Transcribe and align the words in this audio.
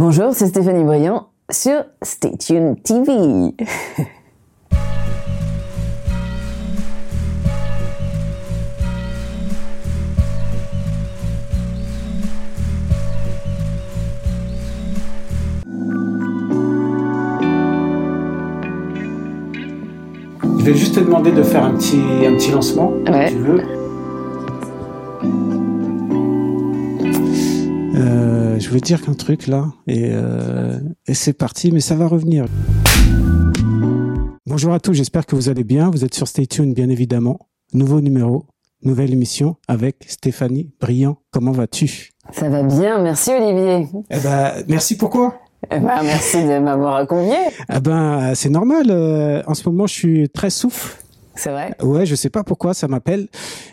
Bonjour, 0.00 0.32
c'est 0.32 0.46
Stéphanie 0.46 0.82
Briand 0.82 1.28
sur 1.50 1.84
Stay 2.00 2.34
Tuned 2.38 2.82
TV. 2.82 3.12
Je 20.58 20.64
vais 20.64 20.74
juste 20.74 20.94
te 20.94 21.00
demander 21.00 21.30
de 21.32 21.42
faire 21.42 21.64
un 21.64 21.72
petit, 21.74 22.00
un 22.26 22.34
petit 22.34 22.50
lancement, 22.50 22.92
Ouais. 23.06 23.28
si 23.28 23.34
tu 23.34 23.40
veux. 23.40 23.79
Euh, 28.00 28.58
je 28.58 28.68
voulais 28.68 28.80
dire 28.80 29.02
qu'un 29.02 29.12
truc 29.12 29.46
là, 29.46 29.66
et, 29.86 30.08
euh, 30.10 30.78
et 31.06 31.14
c'est 31.14 31.34
parti, 31.34 31.70
mais 31.70 31.80
ça 31.80 31.94
va 31.94 32.06
revenir. 32.06 32.46
Bonjour 34.46 34.72
à 34.72 34.80
tous, 34.80 34.94
j'espère 34.94 35.26
que 35.26 35.36
vous 35.36 35.48
allez 35.48 35.64
bien. 35.64 35.90
Vous 35.90 36.04
êtes 36.04 36.14
sur 36.14 36.26
Stay 36.26 36.46
Tuned, 36.46 36.74
bien 36.74 36.88
évidemment. 36.88 37.38
Nouveau 37.74 38.00
numéro, 38.00 38.46
nouvelle 38.82 39.12
émission 39.12 39.56
avec 39.68 40.04
Stéphanie 40.08 40.70
Briand. 40.80 41.18
Comment 41.30 41.52
vas-tu? 41.52 42.10
Ça 42.32 42.48
va 42.48 42.62
bien, 42.62 43.02
merci 43.02 43.30
Olivier. 43.32 43.86
Eh 44.10 44.18
ben, 44.20 44.52
merci 44.66 44.96
pourquoi? 44.96 45.38
Eh 45.70 45.78
ben, 45.78 46.02
merci 46.02 46.42
de 46.42 46.58
m'avoir 46.58 47.06
convié. 47.06 47.36
Ah 47.68 47.80
ben, 47.80 48.34
c'est 48.34 48.48
normal. 48.48 48.86
euh, 48.88 49.42
en 49.46 49.54
ce 49.54 49.68
moment, 49.68 49.86
je 49.86 49.94
suis 49.94 50.28
très 50.30 50.48
souffle. 50.50 50.96
C'est 51.40 51.50
vrai. 51.50 51.74
Ouais, 51.82 52.04
je 52.06 52.14
sais 52.14 52.30
pas 52.30 52.44
pourquoi 52.44 52.74
ça 52.74 52.86
m'appelle. 52.88 53.28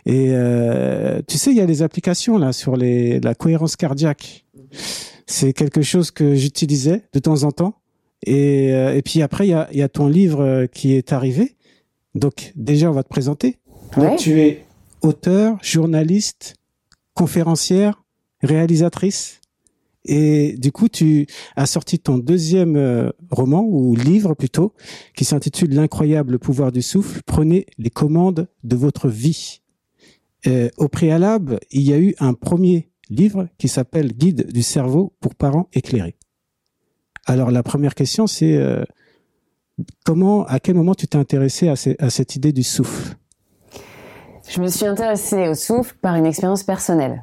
Et 0.05 0.27
euh, 0.31 1.21
tu 1.27 1.37
sais, 1.37 1.51
il 1.51 1.57
y 1.57 1.61
a 1.61 1.65
des 1.65 1.81
applications 1.81 2.37
là 2.37 2.53
sur 2.53 2.75
les 2.77 3.19
la 3.19 3.35
cohérence 3.35 3.75
cardiaque. 3.75 4.45
C'est 5.25 5.53
quelque 5.53 5.81
chose 5.81 6.11
que 6.11 6.33
j'utilisais 6.35 7.03
de 7.13 7.19
temps 7.19 7.43
en 7.43 7.51
temps. 7.51 7.75
Et, 8.25 8.73
euh, 8.73 8.95
et 8.95 9.01
puis 9.01 9.21
après, 9.21 9.45
il 9.47 9.51
y 9.51 9.53
a, 9.53 9.67
il 9.71 9.77
y 9.79 9.83
a 9.83 9.89
ton 9.89 10.07
livre 10.07 10.41
euh, 10.41 10.65
qui 10.67 10.93
est 10.95 11.11
arrivé. 11.13 11.55
Donc 12.15 12.53
déjà, 12.55 12.89
on 12.89 12.93
va 12.93 13.03
te 13.03 13.09
présenter. 13.09 13.57
Donc, 13.95 14.03
Ouais. 14.11 14.15
tu 14.15 14.39
es 14.39 14.65
auteur, 15.01 15.57
journaliste, 15.61 16.55
conférencière, 17.13 18.03
réalisatrice. 18.41 19.39
Et 20.07 20.55
du 20.57 20.71
coup, 20.71 20.87
tu 20.87 21.27
as 21.55 21.65
sorti 21.65 21.99
ton 21.99 22.17
deuxième 22.17 22.75
euh, 22.75 23.09
roman, 23.29 23.61
ou 23.61 23.95
livre 23.95 24.33
plutôt, 24.33 24.73
qui 25.15 25.25
s'intitule 25.25 25.73
L'incroyable 25.73 26.39
pouvoir 26.39 26.71
du 26.71 26.81
souffle. 26.81 27.21
Prenez 27.25 27.65
les 27.77 27.89
commandes 27.89 28.47
de 28.63 28.75
votre 28.75 29.09
vie. 29.09 29.61
Euh, 30.47 30.69
au 30.77 30.87
préalable, 30.87 31.59
il 31.71 31.81
y 31.81 31.93
a 31.93 31.99
eu 31.99 32.15
un 32.19 32.33
premier 32.33 32.89
livre 33.09 33.47
qui 33.57 33.67
s'appelle 33.67 34.13
Guide 34.13 34.51
du 34.51 34.63
cerveau 34.63 35.13
pour 35.19 35.35
parents 35.35 35.67
éclairés. 35.73 36.15
Alors 37.25 37.51
la 37.51 37.63
première 37.63 37.95
question, 37.95 38.27
c'est 38.27 38.55
euh, 38.55 38.83
comment, 40.05 40.45
à 40.45 40.59
quel 40.59 40.75
moment 40.75 40.95
tu 40.95 41.07
t'es 41.07 41.17
intéressé 41.17 41.67
à, 41.67 41.73
à 41.99 42.09
cette 42.09 42.35
idée 42.35 42.53
du 42.53 42.63
souffle? 42.63 43.15
Je 44.47 44.61
me 44.61 44.67
suis 44.67 44.85
intéressée 44.85 45.49
au 45.49 45.53
souffle 45.53 45.95
par 46.01 46.15
une 46.15 46.25
expérience 46.25 46.63
personnelle. 46.63 47.21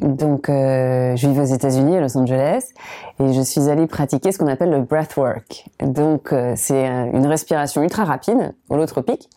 Donc, 0.00 0.48
euh, 0.48 1.16
je 1.16 1.26
vivais 1.26 1.42
aux 1.42 1.54
États-Unis, 1.54 1.96
à 1.96 2.00
Los 2.00 2.16
Angeles, 2.16 2.72
et 3.20 3.32
je 3.32 3.40
suis 3.40 3.68
allée 3.68 3.88
pratiquer 3.88 4.30
ce 4.30 4.38
qu'on 4.38 4.46
appelle 4.46 4.70
le 4.70 4.82
breathwork. 4.82 5.68
Donc, 5.80 6.32
euh, 6.32 6.52
c'est 6.56 6.86
une 6.86 7.26
respiration 7.26 7.82
ultra 7.82 8.04
rapide, 8.04 8.54
holotropique. 8.70 9.28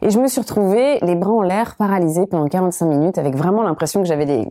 Et 0.00 0.08
je 0.08 0.18
me 0.18 0.26
suis 0.28 0.40
retrouvée 0.40 0.98
les 1.02 1.14
bras 1.14 1.32
en 1.32 1.42
l'air, 1.42 1.76
paralysée 1.76 2.26
pendant 2.26 2.48
45 2.48 2.86
minutes, 2.86 3.18
avec 3.18 3.36
vraiment 3.36 3.62
l'impression 3.62 4.00
que 4.00 4.08
j'avais 4.08 4.24
des 4.24 4.48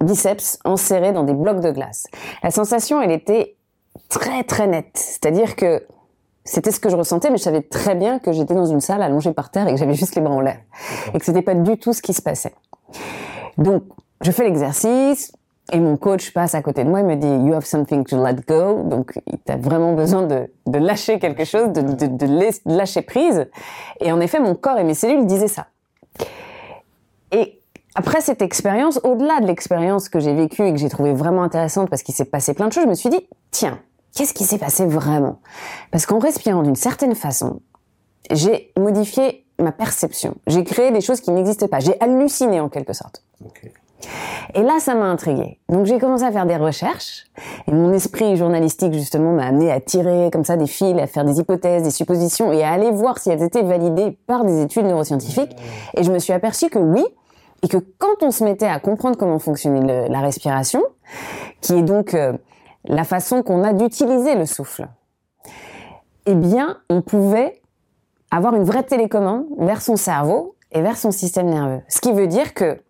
biceps 0.00 0.58
enserrés 0.64 1.12
dans 1.12 1.24
des 1.24 1.34
blocs 1.34 1.60
de 1.60 1.72
glace. 1.72 2.06
La 2.44 2.52
sensation, 2.52 3.02
elle 3.02 3.10
était 3.10 3.56
très 4.08 4.44
très 4.44 4.68
nette. 4.68 4.92
C'est-à-dire 4.94 5.56
que 5.56 5.84
c'était 6.44 6.70
ce 6.70 6.78
que 6.78 6.90
je 6.90 6.96
ressentais, 6.96 7.30
mais 7.30 7.38
je 7.38 7.42
savais 7.42 7.62
très 7.62 7.96
bien 7.96 8.20
que 8.20 8.32
j'étais 8.32 8.54
dans 8.54 8.66
une 8.66 8.80
salle 8.80 9.02
allongée 9.02 9.32
par 9.32 9.50
terre 9.50 9.66
et 9.66 9.72
que 9.72 9.78
j'avais 9.78 9.94
juste 9.94 10.14
les 10.14 10.22
bras 10.22 10.34
en 10.34 10.40
l'air. 10.40 10.58
Et 11.12 11.18
que 11.18 11.24
c'était 11.24 11.42
pas 11.42 11.54
du 11.54 11.76
tout 11.76 11.92
ce 11.92 12.02
qui 12.02 12.12
se 12.12 12.22
passait. 12.22 12.54
Donc, 13.58 13.82
je 14.22 14.30
fais 14.30 14.44
l'exercice 14.44 15.32
et 15.72 15.78
mon 15.78 15.96
coach 15.96 16.32
passe 16.32 16.54
à 16.54 16.62
côté 16.62 16.84
de 16.84 16.88
moi 16.88 17.00
et 17.00 17.02
me 17.02 17.16
dit 17.16 17.26
You 17.26 17.54
have 17.54 17.64
something 17.64 18.04
to 18.04 18.22
let 18.22 18.36
go. 18.46 18.82
Donc, 18.84 19.18
tu 19.46 19.52
as 19.52 19.56
vraiment 19.56 19.94
besoin 19.94 20.22
de, 20.26 20.48
lâcher 20.66 21.18
quelque 21.18 21.44
chose, 21.44 21.70
de, 21.72 22.66
lâcher 22.66 23.02
prise. 23.02 23.48
Et 24.00 24.10
en 24.10 24.20
effet, 24.20 24.40
mon 24.40 24.54
corps 24.54 24.78
et 24.78 24.84
mes 24.84 24.94
cellules 24.94 25.26
disaient 25.26 25.48
ça. 25.48 25.66
Et 27.30 27.60
après 27.94 28.20
cette 28.20 28.42
expérience, 28.42 29.00
au-delà 29.04 29.40
de 29.40 29.46
l'expérience 29.46 30.08
que 30.08 30.18
j'ai 30.18 30.34
vécue 30.34 30.66
et 30.66 30.72
que 30.72 30.78
j'ai 30.78 30.88
trouvée 30.88 31.12
vraiment 31.12 31.42
intéressante 31.42 31.88
parce 31.88 32.02
qu'il 32.02 32.14
s'est 32.14 32.24
passé 32.24 32.54
plein 32.54 32.68
de 32.68 32.72
choses, 32.72 32.84
je 32.84 32.88
me 32.88 32.94
suis 32.94 33.10
dit, 33.10 33.26
tiens, 33.50 33.78
qu'est-ce 34.14 34.34
qui 34.34 34.44
s'est 34.44 34.58
passé 34.58 34.86
vraiment? 34.86 35.40
Parce 35.90 36.06
qu'en 36.06 36.18
respirant 36.18 36.62
d'une 36.62 36.76
certaine 36.76 37.14
façon, 37.14 37.60
j'ai 38.30 38.72
modifié 38.78 39.46
ma 39.58 39.72
perception. 39.72 40.34
J'ai 40.46 40.64
créé 40.64 40.90
des 40.90 41.00
choses 41.00 41.20
qui 41.20 41.30
n'existaient 41.30 41.68
pas. 41.68 41.80
J'ai 41.80 42.00
halluciné 42.00 42.60
en 42.60 42.68
quelque 42.68 42.92
sorte. 42.92 43.22
Et 44.54 44.62
là, 44.62 44.80
ça 44.80 44.94
m'a 44.94 45.06
intriguée. 45.06 45.58
Donc 45.68 45.86
j'ai 45.86 45.98
commencé 45.98 46.24
à 46.24 46.32
faire 46.32 46.46
des 46.46 46.56
recherches 46.56 47.24
et 47.66 47.72
mon 47.72 47.92
esprit 47.92 48.36
journalistique 48.36 48.92
justement 48.92 49.32
m'a 49.32 49.46
amené 49.46 49.70
à 49.70 49.80
tirer 49.80 50.30
comme 50.30 50.44
ça 50.44 50.56
des 50.56 50.66
fils, 50.66 50.98
à 50.98 51.06
faire 51.06 51.24
des 51.24 51.38
hypothèses, 51.38 51.82
des 51.82 51.90
suppositions 51.90 52.52
et 52.52 52.62
à 52.62 52.72
aller 52.72 52.90
voir 52.90 53.18
si 53.18 53.30
elles 53.30 53.42
étaient 53.42 53.62
validées 53.62 54.18
par 54.26 54.44
des 54.44 54.62
études 54.62 54.84
neuroscientifiques. 54.84 55.56
Et 55.96 56.02
je 56.02 56.12
me 56.12 56.18
suis 56.18 56.32
aperçue 56.32 56.68
que 56.68 56.78
oui, 56.78 57.04
et 57.62 57.68
que 57.68 57.78
quand 57.98 58.22
on 58.22 58.30
se 58.30 58.44
mettait 58.44 58.66
à 58.66 58.80
comprendre 58.80 59.16
comment 59.16 59.38
fonctionnait 59.38 60.08
la 60.08 60.20
respiration, 60.20 60.82
qui 61.60 61.74
est 61.74 61.82
donc 61.82 62.14
euh, 62.14 62.32
la 62.84 63.04
façon 63.04 63.42
qu'on 63.42 63.62
a 63.62 63.72
d'utiliser 63.72 64.34
le 64.34 64.46
souffle, 64.46 64.88
eh 66.26 66.34
bien, 66.34 66.78
on 66.90 67.02
pouvait 67.02 67.60
avoir 68.30 68.54
une 68.54 68.64
vraie 68.64 68.82
télécommande 68.82 69.44
vers 69.58 69.82
son 69.82 69.96
cerveau 69.96 70.56
et 70.72 70.80
vers 70.80 70.96
son 70.96 71.10
système 71.10 71.48
nerveux. 71.48 71.82
Ce 71.88 72.00
qui 72.00 72.12
veut 72.12 72.26
dire 72.26 72.54
que 72.54 72.80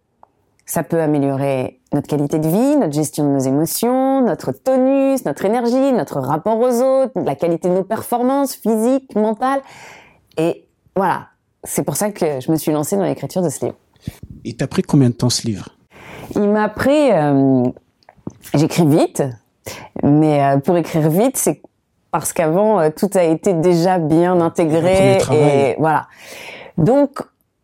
ça 0.64 0.82
peut 0.82 1.00
améliorer 1.00 1.80
notre 1.92 2.08
qualité 2.08 2.38
de 2.38 2.48
vie, 2.48 2.76
notre 2.76 2.92
gestion 2.92 3.24
de 3.24 3.30
nos 3.30 3.38
émotions, 3.40 4.22
notre 4.22 4.52
tonus, 4.52 5.24
notre 5.24 5.44
énergie, 5.44 5.92
notre 5.92 6.20
rapport 6.20 6.58
aux 6.58 6.80
autres, 6.80 7.12
la 7.20 7.34
qualité 7.34 7.68
de 7.68 7.74
nos 7.74 7.84
performances 7.84 8.54
physiques, 8.54 9.14
mentales. 9.14 9.60
Et 10.38 10.66
voilà, 10.96 11.26
c'est 11.64 11.82
pour 11.82 11.96
ça 11.96 12.10
que 12.10 12.40
je 12.40 12.50
me 12.50 12.56
suis 12.56 12.72
lancée 12.72 12.96
dans 12.96 13.04
l'écriture 13.04 13.42
de 13.42 13.48
ce 13.48 13.66
livre. 13.66 13.76
Il 14.44 14.56
t'a 14.56 14.66
pris 14.66 14.82
combien 14.82 15.08
de 15.10 15.14
temps 15.14 15.30
ce 15.30 15.46
livre? 15.46 15.68
Il 16.34 16.48
m'a 16.48 16.68
pris... 16.68 17.10
euh, 17.12 17.64
J'écris 18.54 18.86
vite, 18.86 19.22
mais 20.02 20.42
euh, 20.42 20.58
pour 20.58 20.76
écrire 20.76 21.08
vite, 21.08 21.36
c'est 21.36 21.62
parce 22.10 22.32
qu'avant, 22.32 22.80
euh, 22.80 22.90
tout 22.94 23.08
a 23.14 23.22
été 23.22 23.54
déjà 23.54 23.98
bien 23.98 24.40
intégré. 24.40 25.18
Et 25.32 25.76
voilà. 25.78 26.08
Donc, 26.76 27.20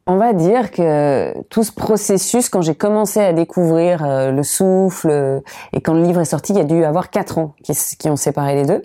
on 0.08 0.16
va 0.16 0.32
dire 0.32 0.70
que 0.70 1.38
tout 1.50 1.62
ce 1.62 1.70
processus, 1.70 2.48
quand 2.48 2.62
j'ai 2.62 2.74
commencé 2.74 3.20
à 3.20 3.34
découvrir 3.34 4.02
euh, 4.02 4.32
le 4.32 4.42
souffle, 4.42 5.10
euh, 5.10 5.40
et 5.74 5.82
quand 5.82 5.92
le 5.92 6.02
livre 6.02 6.22
est 6.22 6.24
sorti, 6.24 6.54
il 6.54 6.58
y 6.58 6.62
a 6.62 6.64
dû 6.64 6.82
avoir 6.82 7.10
quatre 7.10 7.36
ans 7.36 7.54
qui, 7.62 7.74
qui 7.74 8.08
ont 8.08 8.16
séparé 8.16 8.54
les 8.54 8.64
deux. 8.64 8.82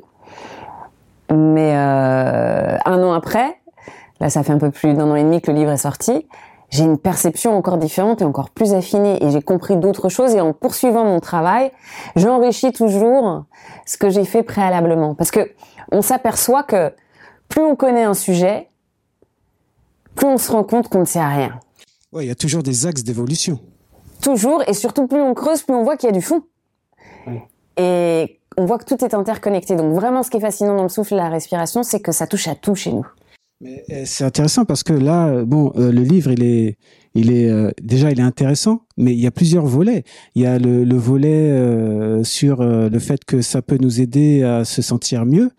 Mais 1.34 1.72
euh, 1.76 2.78
un 2.86 3.02
an 3.02 3.14
après, 3.14 3.56
là 4.20 4.30
ça 4.30 4.44
fait 4.44 4.52
un 4.52 4.58
peu 4.58 4.70
plus 4.70 4.94
d'un 4.94 5.10
an 5.10 5.16
et 5.16 5.24
demi 5.24 5.42
que 5.42 5.50
le 5.50 5.58
livre 5.58 5.72
est 5.72 5.78
sorti, 5.78 6.28
j'ai 6.70 6.84
une 6.84 6.98
perception 6.98 7.56
encore 7.56 7.78
différente 7.78 8.22
et 8.22 8.26
encore 8.26 8.50
plus 8.50 8.74
affinée 8.74 9.24
et 9.24 9.30
j'ai 9.30 9.42
compris 9.42 9.78
d'autres 9.78 10.10
choses 10.10 10.36
et 10.36 10.42
en 10.42 10.52
poursuivant 10.52 11.06
mon 11.06 11.22
travail, 11.22 11.72
j'enrichis 12.18 12.74
toujours 12.74 13.46
ce 13.86 13.98
que 13.98 14.10
j'ai 14.10 14.26
fait 14.26 14.44
préalablement 14.44 15.16
parce 15.16 15.32
que 15.32 15.52
on 15.92 16.02
s'aperçoit 16.02 16.64
que 16.64 16.92
plus 17.48 17.62
on 17.62 17.76
connaît 17.76 18.04
un 18.04 18.14
sujet, 18.14 18.68
plus 20.16 20.28
on 20.28 20.38
se 20.38 20.52
rend 20.52 20.64
compte 20.64 20.90
qu'on 20.90 21.02
ne 21.02 21.06
sait 21.06 21.24
rien. 21.24 21.60
Ouais, 22.12 22.26
il 22.26 22.28
y 22.28 22.32
a 22.32 22.36
toujours 22.36 22.64
des 22.64 22.86
axes 22.86 23.04
d'évolution. 23.04 23.60
Toujours 24.22 24.64
et 24.68 24.74
surtout 24.74 25.08
plus 25.08 25.22
on 25.22 25.34
creuse, 25.34 25.64
plus 25.64 25.76
on 25.76 25.84
voit 25.84 25.98
qu'il 25.98 26.08
y 26.08 26.12
a 26.12 26.16
du 26.16 26.22
fond. 26.22 26.44
Et 27.78 28.40
on 28.58 28.66
voit 28.66 28.78
que 28.78 28.86
tout 28.86 29.04
est 29.04 29.14
interconnecté. 29.14 29.76
Donc 29.76 29.94
vraiment 29.94 30.24
ce 30.24 30.30
qui 30.30 30.38
est 30.38 30.42
fascinant 30.42 30.76
dans 30.76 30.84
le 30.84 30.90
souffle 30.90 31.16
et 31.16 31.18
la 31.18 31.30
respiration, 31.30 31.84
c'est 31.84 32.00
que 32.00 32.12
ça 32.12 32.28
touche 32.28 32.48
à 32.48 32.56
tout 32.56 32.76
chez 32.76 32.92
nous. 32.92 33.08
Euh, 33.66 34.04
c'est 34.06 34.24
intéressant 34.24 34.66
parce 34.66 34.84
que 34.84 34.94
là, 34.94 35.44
bon, 35.46 35.72
euh, 35.78 35.92
le 35.92 36.02
livre, 36.02 36.32
il 36.32 36.44
est, 36.44 36.78
il 37.16 37.32
est 37.32 37.50
euh, 37.50 37.72
déjà, 37.82 38.12
il 38.12 38.20
est 38.20 38.24
intéressant, 38.24 38.82
mais 38.98 39.14
il 39.14 39.20
y 39.20 39.28
a 39.28 39.32
plusieurs 39.32 39.66
volets. 39.66 40.04
Il 40.36 40.42
y 40.42 40.46
a 40.46 40.60
le, 40.60 40.84
le 40.84 40.96
volet 40.96 42.24
sur 42.24 42.64
le 42.64 43.00
fait 43.00 43.24
que 43.26 43.42
ça 43.42 43.62
peut 43.62 43.78
nous 43.80 44.02
aider 44.02 44.44
à 44.44 44.66
se 44.66 44.82
sentir 44.82 45.26
mieux, 45.26 45.52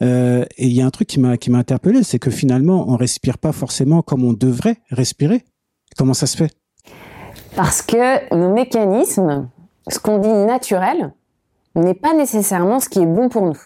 et 0.00 0.46
il 0.58 0.72
y 0.72 0.82
a 0.82 0.86
un 0.86 0.90
truc 0.90 1.08
qui 1.08 1.20
m'a 1.20 1.36
qui 1.36 1.50
m'a 1.50 1.58
interpellé, 1.58 2.02
c'est 2.02 2.18
que 2.18 2.30
finalement, 2.30 2.88
on 2.88 2.96
respire 2.96 3.38
pas 3.38 3.52
forcément 3.52 4.02
comme 4.02 4.24
on 4.24 4.32
devrait 4.32 4.76
respirer. 4.90 5.44
Comment 5.96 6.14
ça 6.14 6.26
se 6.26 6.36
fait? 6.36 6.52
Parce 7.54 7.82
que 7.82 8.34
nos 8.34 8.52
mécanismes, 8.52 9.48
ce 9.88 9.98
qu'on 9.98 10.18
dit 10.18 10.28
naturel, 10.28 11.12
n'est 11.74 11.94
pas 11.94 12.14
nécessairement 12.14 12.80
ce 12.80 12.88
qui 12.88 13.00
est 13.00 13.06
bon 13.06 13.28
pour 13.28 13.46
nous. 13.46 13.58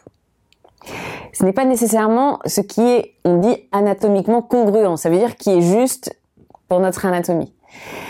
Ce 1.37 1.45
n'est 1.45 1.53
pas 1.53 1.67
nécessairement 1.67 2.39
ce 2.47 2.63
qui 2.63 2.81
est, 2.81 3.13
on 3.27 3.37
dit, 3.37 3.55
anatomiquement 3.71 4.41
congruent. 4.41 4.97
Ça 4.97 5.11
veut 5.11 5.19
dire 5.19 5.37
qui 5.37 5.51
est 5.51 5.61
juste 5.61 6.19
pour 6.67 6.81
notre 6.81 7.05
anatomie. 7.05 7.53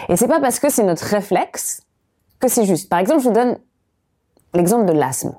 Et 0.09 0.15
c'est 0.15 0.29
pas 0.29 0.39
parce 0.39 0.61
que 0.61 0.71
c'est 0.71 0.85
notre 0.85 1.05
réflexe 1.05 1.83
que 2.39 2.47
c'est 2.47 2.65
juste. 2.65 2.89
Par 2.89 3.01
exemple, 3.01 3.23
je 3.23 3.29
vous 3.29 3.35
donne 3.35 3.59
l'exemple 4.55 4.87
de 4.87 4.93
l'asthme. 4.93 5.35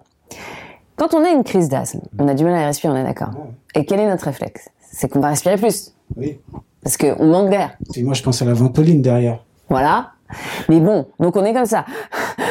Quand 0.98 1.14
on 1.14 1.24
a 1.24 1.30
une 1.30 1.46
crise 1.46 1.70
d'asthme, 1.70 2.02
on 2.20 2.28
a 2.28 2.34
du 2.34 2.44
mal 2.44 2.56
à 2.56 2.66
respirer, 2.66 2.92
on 2.92 2.98
est 2.98 3.06
d'accord. 3.06 3.30
Et 3.74 3.86
quel 3.86 4.02
est 4.02 4.10
notre 4.10 4.26
réflexe? 4.26 4.68
C'est 4.92 5.10
qu'on 5.10 5.22
va 5.22 5.30
respirer 5.30 5.56
plus. 5.56 5.94
Oui. 6.18 6.42
Parce 6.84 6.98
qu'on 6.98 7.26
manque 7.26 7.52
d'air. 7.52 7.78
Et 7.96 8.04
moi, 8.04 8.16
je 8.16 8.22
pense 8.22 8.42
à 8.42 8.46
la 8.46 8.54
ventoline 8.54 9.02
derrière. 9.02 9.46
Voilà. 9.70 10.12
Mais 10.68 10.82
bon, 10.82 11.08
donc 11.22 11.38
on 11.38 11.46
est 11.46 11.54
comme 11.54 11.66
ça. 11.66 11.86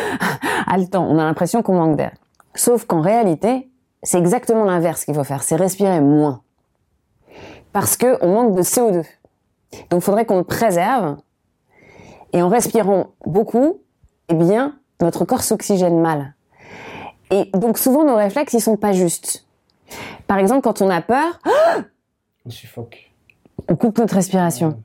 Haletant, 0.66 1.06
on 1.06 1.18
a 1.18 1.24
l'impression 1.24 1.62
qu'on 1.62 1.74
manque 1.74 1.98
d'air. 1.98 2.12
Sauf 2.54 2.86
qu'en 2.86 3.02
réalité, 3.02 3.68
c'est 4.02 4.18
exactement 4.18 4.64
l'inverse 4.64 5.04
qu'il 5.04 5.14
faut 5.14 5.24
faire, 5.24 5.42
c'est 5.42 5.56
respirer 5.56 6.00
moins. 6.00 6.42
Parce 7.72 7.96
que 7.96 8.18
on 8.24 8.32
manque 8.32 8.54
de 8.56 8.62
CO2. 8.62 9.04
Donc 9.90 10.00
il 10.00 10.00
faudrait 10.00 10.24
qu'on 10.24 10.38
le 10.38 10.44
préserve. 10.44 11.16
Et 12.32 12.42
en 12.42 12.48
respirant 12.48 13.08
beaucoup, 13.24 13.80
eh 14.28 14.34
bien, 14.34 14.78
notre 15.00 15.24
corps 15.24 15.42
s'oxygène 15.42 16.00
mal. 16.00 16.34
Et 17.30 17.50
donc 17.54 17.78
souvent 17.78 18.04
nos 18.04 18.16
réflexes, 18.16 18.52
ils 18.52 18.60
sont 18.60 18.76
pas 18.76 18.92
justes. 18.92 19.46
Par 20.26 20.38
exemple, 20.38 20.62
quand 20.62 20.82
on 20.82 20.90
a 20.90 21.00
peur, 21.00 21.40
On 22.44 22.50
suffoque. 22.50 23.12
on 23.68 23.76
coupe 23.76 23.98
notre 23.98 24.14
respiration. 24.14 24.82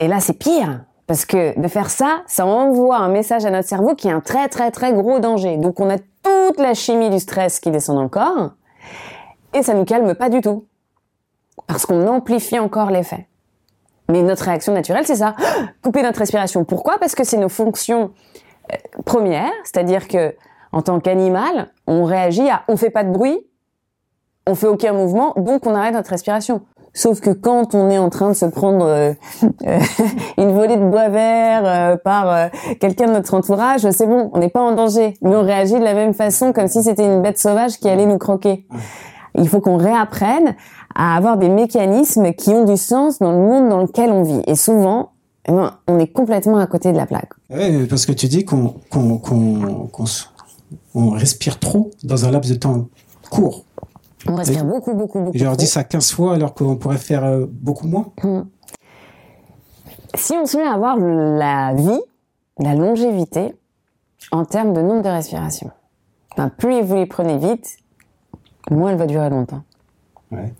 Et 0.00 0.08
là, 0.08 0.20
c'est 0.20 0.34
pire. 0.34 0.84
Parce 1.06 1.24
que 1.24 1.58
de 1.58 1.68
faire 1.68 1.90
ça, 1.90 2.22
ça 2.26 2.46
envoie 2.46 2.96
un 2.96 3.08
message 3.08 3.44
à 3.44 3.50
notre 3.50 3.68
cerveau 3.68 3.94
qui 3.94 4.08
est 4.08 4.12
un 4.12 4.20
très 4.20 4.48
très 4.48 4.70
très 4.70 4.92
gros 4.92 5.20
danger. 5.20 5.56
Donc 5.56 5.78
on 5.80 5.88
a 5.88 5.98
toute 5.98 6.58
la 6.58 6.74
chimie 6.74 7.10
du 7.10 7.20
stress 7.20 7.60
qui 7.60 7.70
descend 7.70 7.96
dans 7.96 8.02
le 8.02 8.08
corps 8.08 8.50
et 9.54 9.62
ça 9.62 9.74
nous 9.74 9.84
calme 9.84 10.14
pas 10.14 10.28
du 10.28 10.40
tout. 10.40 10.66
Parce 11.66 11.86
qu'on 11.86 12.06
amplifie 12.06 12.58
encore 12.58 12.90
l'effet. 12.90 13.28
Mais 14.08 14.22
notre 14.22 14.44
réaction 14.44 14.72
naturelle, 14.72 15.06
c'est 15.06 15.16
ça. 15.16 15.34
Couper 15.82 16.02
notre 16.02 16.18
respiration. 16.18 16.64
Pourquoi? 16.64 16.98
Parce 16.98 17.14
que 17.14 17.24
c'est 17.24 17.38
nos 17.38 17.48
fonctions 17.48 18.12
euh, 18.72 18.76
premières. 19.04 19.52
C'est-à-dire 19.64 20.06
que, 20.06 20.34
en 20.72 20.82
tant 20.82 21.00
qu'animal, 21.00 21.72
on 21.86 22.04
réagit 22.04 22.48
à 22.48 22.62
on 22.68 22.76
fait 22.76 22.90
pas 22.90 23.02
de 23.02 23.10
bruit, 23.10 23.38
on 24.46 24.54
fait 24.54 24.68
aucun 24.68 24.92
mouvement, 24.92 25.32
donc 25.36 25.66
on 25.66 25.74
arrête 25.74 25.94
notre 25.94 26.10
respiration. 26.10 26.62
Sauf 26.96 27.20
que 27.20 27.28
quand 27.28 27.74
on 27.74 27.90
est 27.90 27.98
en 27.98 28.08
train 28.08 28.30
de 28.30 28.34
se 28.34 28.46
prendre 28.46 28.86
euh, 28.86 29.12
euh, 29.66 29.78
une 30.38 30.52
volée 30.52 30.78
de 30.78 30.88
bois 30.88 31.10
vert 31.10 31.62
euh, 31.64 31.96
par 31.98 32.50
quelqu'un 32.80 33.08
de 33.08 33.12
notre 33.12 33.34
entourage, 33.34 33.88
c'est 33.90 34.06
bon, 34.06 34.30
on 34.32 34.38
n'est 34.38 34.48
pas 34.48 34.62
en 34.62 34.74
danger. 34.74 35.12
Mais 35.20 35.36
on 35.36 35.42
réagit 35.42 35.74
de 35.74 35.84
la 35.84 35.92
même 35.92 36.14
façon, 36.14 36.54
comme 36.54 36.68
si 36.68 36.82
c'était 36.82 37.04
une 37.04 37.20
bête 37.20 37.38
sauvage 37.38 37.78
qui 37.78 37.88
allait 37.90 38.06
nous 38.06 38.16
croquer. 38.16 38.66
Il 39.34 39.46
faut 39.46 39.60
qu'on 39.60 39.76
réapprenne 39.76 40.56
à 40.94 41.14
avoir 41.18 41.36
des 41.36 41.50
mécanismes 41.50 42.32
qui 42.32 42.48
ont 42.48 42.64
du 42.64 42.78
sens 42.78 43.18
dans 43.18 43.32
le 43.32 43.38
monde 43.40 43.68
dans 43.68 43.82
lequel 43.82 44.10
on 44.10 44.22
vit. 44.22 44.40
Et 44.46 44.54
souvent, 44.54 45.10
eh 45.46 45.52
ben, 45.52 45.74
on 45.88 45.98
est 45.98 46.06
complètement 46.06 46.56
à 46.56 46.66
côté 46.66 46.92
de 46.92 46.96
la 46.96 47.04
plaque. 47.04 47.28
Ouais, 47.50 47.84
parce 47.86 48.06
que 48.06 48.12
tu 48.12 48.26
dis 48.26 48.46
qu'on 48.46 48.72
respire 50.94 51.58
trop 51.58 51.90
dans 52.04 52.24
un 52.24 52.30
laps 52.30 52.50
de 52.50 52.58
temps 52.58 52.86
court. 53.28 53.66
On 54.26 54.34
respire 54.34 54.64
beaucoup, 54.64 54.94
beaucoup, 54.94 55.20
beaucoup. 55.20 55.38
Je 55.38 55.44
leur 55.44 55.56
dis 55.56 55.66
ça 55.66 55.84
15 55.84 56.12
fois 56.12 56.34
alors 56.34 56.54
qu'on 56.54 56.76
pourrait 56.76 56.96
faire 56.98 57.24
euh, 57.24 57.46
beaucoup 57.48 57.86
moins. 57.86 58.12
Si 60.14 60.32
on 60.32 60.46
se 60.46 60.56
met 60.56 60.66
à 60.66 60.76
voir 60.76 60.96
la 60.96 61.74
vie, 61.74 62.00
la 62.58 62.74
longévité, 62.74 63.54
en 64.32 64.44
termes 64.44 64.72
de 64.72 64.80
nombre 64.80 65.02
de 65.02 65.08
respirations, 65.08 65.70
ben, 66.36 66.48
plus 66.48 66.82
vous 66.82 66.96
les 66.96 67.06
prenez 67.06 67.38
vite, 67.38 67.76
moins 68.70 68.90
elle 68.90 68.98
va 68.98 69.06
durer 69.06 69.30
longtemps. 69.30 69.62
Ouais. 70.32 70.52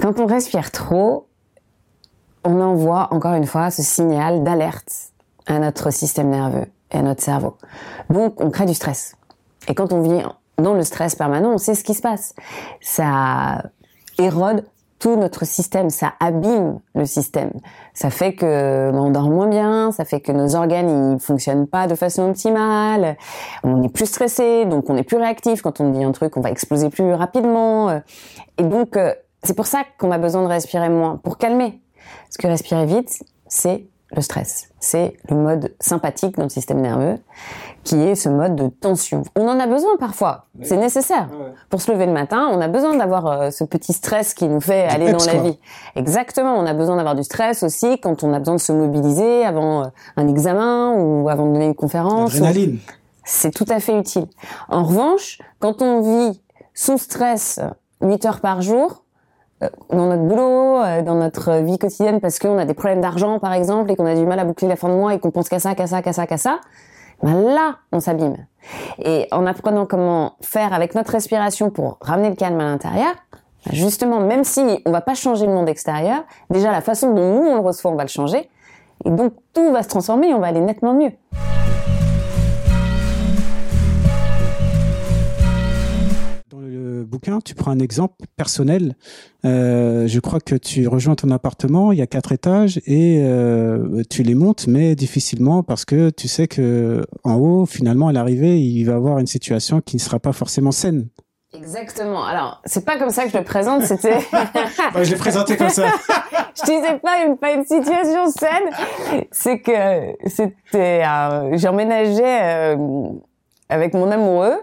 Quand 0.00 0.20
on 0.20 0.26
respire 0.26 0.70
trop, 0.70 1.26
on 2.44 2.60
envoie 2.60 3.08
encore 3.12 3.34
une 3.34 3.46
fois 3.46 3.70
ce 3.70 3.82
signal 3.82 4.44
d'alerte 4.44 5.12
à 5.46 5.58
notre 5.58 5.90
système 5.90 6.30
nerveux 6.30 6.66
et 6.90 6.96
à 6.98 7.02
notre 7.02 7.22
cerveau. 7.22 7.56
Donc 8.10 8.40
on 8.40 8.50
crée 8.50 8.66
du 8.66 8.74
stress. 8.74 9.16
Et 9.68 9.74
quand 9.74 9.92
on 9.92 10.02
vit 10.02 10.22
dans 10.58 10.74
le 10.74 10.82
stress 10.82 11.14
permanent, 11.14 11.52
on 11.52 11.58
sait 11.58 11.74
ce 11.74 11.84
qui 11.84 11.94
se 11.94 12.02
passe. 12.02 12.34
Ça 12.80 13.62
érode 14.18 14.64
tout 14.98 15.16
notre 15.16 15.44
système, 15.44 15.90
ça 15.90 16.14
abîme 16.18 16.78
le 16.94 17.04
système. 17.04 17.50
Ça 17.92 18.10
fait 18.10 18.34
que 18.34 18.90
on 18.94 19.10
dort 19.10 19.28
moins 19.28 19.48
bien, 19.48 19.92
ça 19.92 20.04
fait 20.04 20.20
que 20.20 20.32
nos 20.32 20.56
organes 20.56 21.14
ils 21.14 21.20
fonctionnent 21.20 21.66
pas 21.66 21.86
de 21.86 21.94
façon 21.94 22.30
optimale, 22.30 23.16
on 23.64 23.82
est 23.82 23.88
plus 23.88 24.06
stressé, 24.06 24.64
donc 24.64 24.88
on 24.88 24.96
est 24.96 25.02
plus 25.02 25.18
réactif. 25.18 25.60
Quand 25.60 25.80
on 25.80 25.90
dit 25.90 26.02
un 26.02 26.12
truc, 26.12 26.36
on 26.36 26.40
va 26.40 26.50
exploser 26.50 26.88
plus 26.88 27.12
rapidement. 27.12 28.00
Et 28.56 28.62
donc 28.62 28.96
euh, 28.96 29.12
c'est 29.42 29.54
pour 29.54 29.66
ça 29.66 29.82
qu'on 29.98 30.10
a 30.10 30.18
besoin 30.18 30.42
de 30.42 30.48
respirer 30.48 30.88
moins 30.88 31.16
pour 31.22 31.36
calmer. 31.36 31.82
Parce 32.24 32.38
que 32.38 32.46
respirer 32.46 32.86
vite, 32.86 33.22
c'est 33.46 33.86
le 34.14 34.22
stress. 34.22 34.68
C'est 34.80 35.14
le 35.28 35.36
mode 35.36 35.74
sympathique 35.80 36.36
dans 36.36 36.44
le 36.44 36.48
système 36.48 36.80
nerveux, 36.80 37.18
qui 37.84 37.96
est 38.00 38.14
ce 38.14 38.28
mode 38.28 38.54
de 38.56 38.68
tension. 38.68 39.22
On 39.36 39.48
en 39.48 39.58
a 39.58 39.66
besoin 39.66 39.96
parfois, 39.98 40.46
c'est 40.62 40.76
nécessaire. 40.76 41.28
Pour 41.70 41.80
se 41.80 41.90
lever 41.90 42.06
le 42.06 42.12
matin, 42.12 42.48
on 42.52 42.60
a 42.60 42.68
besoin 42.68 42.96
d'avoir 42.96 43.26
euh, 43.26 43.50
ce 43.50 43.64
petit 43.64 43.92
stress 43.92 44.34
qui 44.34 44.46
nous 44.48 44.60
fait 44.60 44.84
aller 44.84 45.06
peps, 45.12 45.26
dans 45.26 45.32
la 45.32 45.38
quoi. 45.38 45.50
vie. 45.50 45.58
Exactement, 45.96 46.54
on 46.56 46.66
a 46.66 46.74
besoin 46.74 46.96
d'avoir 46.96 47.14
du 47.14 47.24
stress 47.24 47.62
aussi 47.62 47.98
quand 48.00 48.22
on 48.24 48.32
a 48.32 48.38
besoin 48.38 48.54
de 48.56 48.60
se 48.60 48.72
mobiliser 48.72 49.44
avant 49.44 49.82
euh, 49.84 49.86
un 50.16 50.28
examen 50.28 50.92
ou 50.92 51.28
avant 51.28 51.46
de 51.46 51.52
donner 51.52 51.66
une 51.66 51.74
conférence. 51.74 52.34
ou- 52.34 52.44
c'est 53.24 53.50
tout 53.52 53.66
à 53.70 53.80
fait 53.80 53.98
utile. 53.98 54.26
En 54.68 54.84
revanche, 54.84 55.38
quand 55.58 55.80
on 55.82 56.00
vit 56.30 56.40
sous 56.74 56.98
stress 56.98 57.58
8 58.02 58.26
heures 58.26 58.40
par 58.40 58.60
jour, 58.60 58.90
euh, 58.90 59.03
dans 59.60 60.06
notre 60.06 60.22
boulot, 60.22 60.82
euh, 60.82 61.02
dans 61.02 61.14
notre 61.14 61.62
vie 61.62 61.78
quotidienne, 61.78 62.20
parce 62.20 62.38
qu'on 62.38 62.58
a 62.58 62.64
des 62.64 62.74
problèmes 62.74 63.00
d'argent, 63.00 63.38
par 63.38 63.52
exemple, 63.52 63.90
et 63.90 63.96
qu'on 63.96 64.06
a 64.06 64.14
du 64.14 64.26
mal 64.26 64.38
à 64.38 64.44
boucler 64.44 64.68
la 64.68 64.76
fin 64.76 64.88
de 64.88 64.94
mois 64.94 65.14
et 65.14 65.18
qu'on 65.18 65.30
pense 65.30 65.48
qu'à 65.48 65.60
ça, 65.60 65.74
qu'à 65.74 65.86
ça, 65.86 66.02
qu'à 66.02 66.12
ça, 66.12 66.26
qu'à 66.26 66.36
ça, 66.36 66.60
ben 67.22 67.40
là, 67.42 67.76
on 67.92 68.00
s'abîme. 68.00 68.46
Et 68.98 69.28
en 69.30 69.46
apprenant 69.46 69.86
comment 69.86 70.34
faire 70.40 70.72
avec 70.72 70.94
notre 70.94 71.12
respiration 71.12 71.70
pour 71.70 71.98
ramener 72.00 72.30
le 72.30 72.36
calme 72.36 72.60
à 72.60 72.64
l'intérieur, 72.64 73.14
ben 73.66 73.72
justement, 73.72 74.20
même 74.20 74.44
si 74.44 74.82
on 74.84 74.90
va 74.90 75.00
pas 75.00 75.14
changer 75.14 75.46
le 75.46 75.52
monde 75.52 75.68
extérieur, 75.68 76.24
déjà 76.50 76.72
la 76.72 76.80
façon 76.80 77.14
dont 77.14 77.40
nous 77.40 77.48
on 77.48 77.54
le 77.54 77.60
reçoit, 77.60 77.90
on 77.90 77.96
va 77.96 78.04
le 78.04 78.08
changer. 78.08 78.50
Et 79.04 79.10
donc 79.10 79.32
tout 79.52 79.72
va 79.72 79.82
se 79.82 79.88
transformer 79.88 80.30
et 80.30 80.34
on 80.34 80.40
va 80.40 80.48
aller 80.48 80.60
nettement 80.60 80.94
mieux. 80.94 81.12
Bouquin, 87.04 87.40
tu 87.40 87.54
prends 87.54 87.70
un 87.70 87.78
exemple 87.78 88.14
personnel. 88.36 88.96
Euh, 89.44 90.06
je 90.06 90.20
crois 90.20 90.40
que 90.40 90.54
tu 90.54 90.88
rejoins 90.88 91.14
ton 91.14 91.30
appartement, 91.30 91.92
il 91.92 91.98
y 91.98 92.02
a 92.02 92.06
quatre 92.06 92.32
étages 92.32 92.80
et 92.86 93.20
euh, 93.22 94.02
tu 94.10 94.22
les 94.22 94.34
montes, 94.34 94.66
mais 94.66 94.94
difficilement 94.94 95.62
parce 95.62 95.84
que 95.84 96.10
tu 96.10 96.28
sais 96.28 96.48
que 96.48 97.04
en 97.22 97.34
haut, 97.34 97.66
finalement, 97.66 98.08
à 98.08 98.12
l'arrivée, 98.12 98.60
il 98.60 98.84
va 98.84 98.94
avoir 98.94 99.18
une 99.18 99.26
situation 99.26 99.80
qui 99.80 99.96
ne 99.96 100.00
sera 100.00 100.18
pas 100.18 100.32
forcément 100.32 100.72
saine. 100.72 101.08
Exactement. 101.54 102.24
Alors, 102.24 102.60
c'est 102.64 102.84
pas 102.84 102.98
comme 102.98 103.10
ça 103.10 103.24
que 103.24 103.30
je 103.30 103.38
le 103.38 103.44
présente, 103.44 103.82
c'était... 103.84 104.18
je 105.02 105.10
l'ai 105.10 105.16
présenté 105.16 105.56
comme 105.56 105.68
ça. 105.68 105.86
je 106.56 106.64
disais 106.64 106.98
pas 107.02 107.24
une, 107.24 107.36
pas 107.36 107.52
une 107.52 107.64
situation 107.64 108.26
saine, 108.30 109.24
c'est 109.30 109.60
que 109.60 109.72
c'était... 110.26 111.02
euh, 111.06 111.56
J'emménageais 111.56 112.74
euh, 112.74 112.76
avec 113.68 113.94
mon 113.94 114.10
amoureux, 114.10 114.56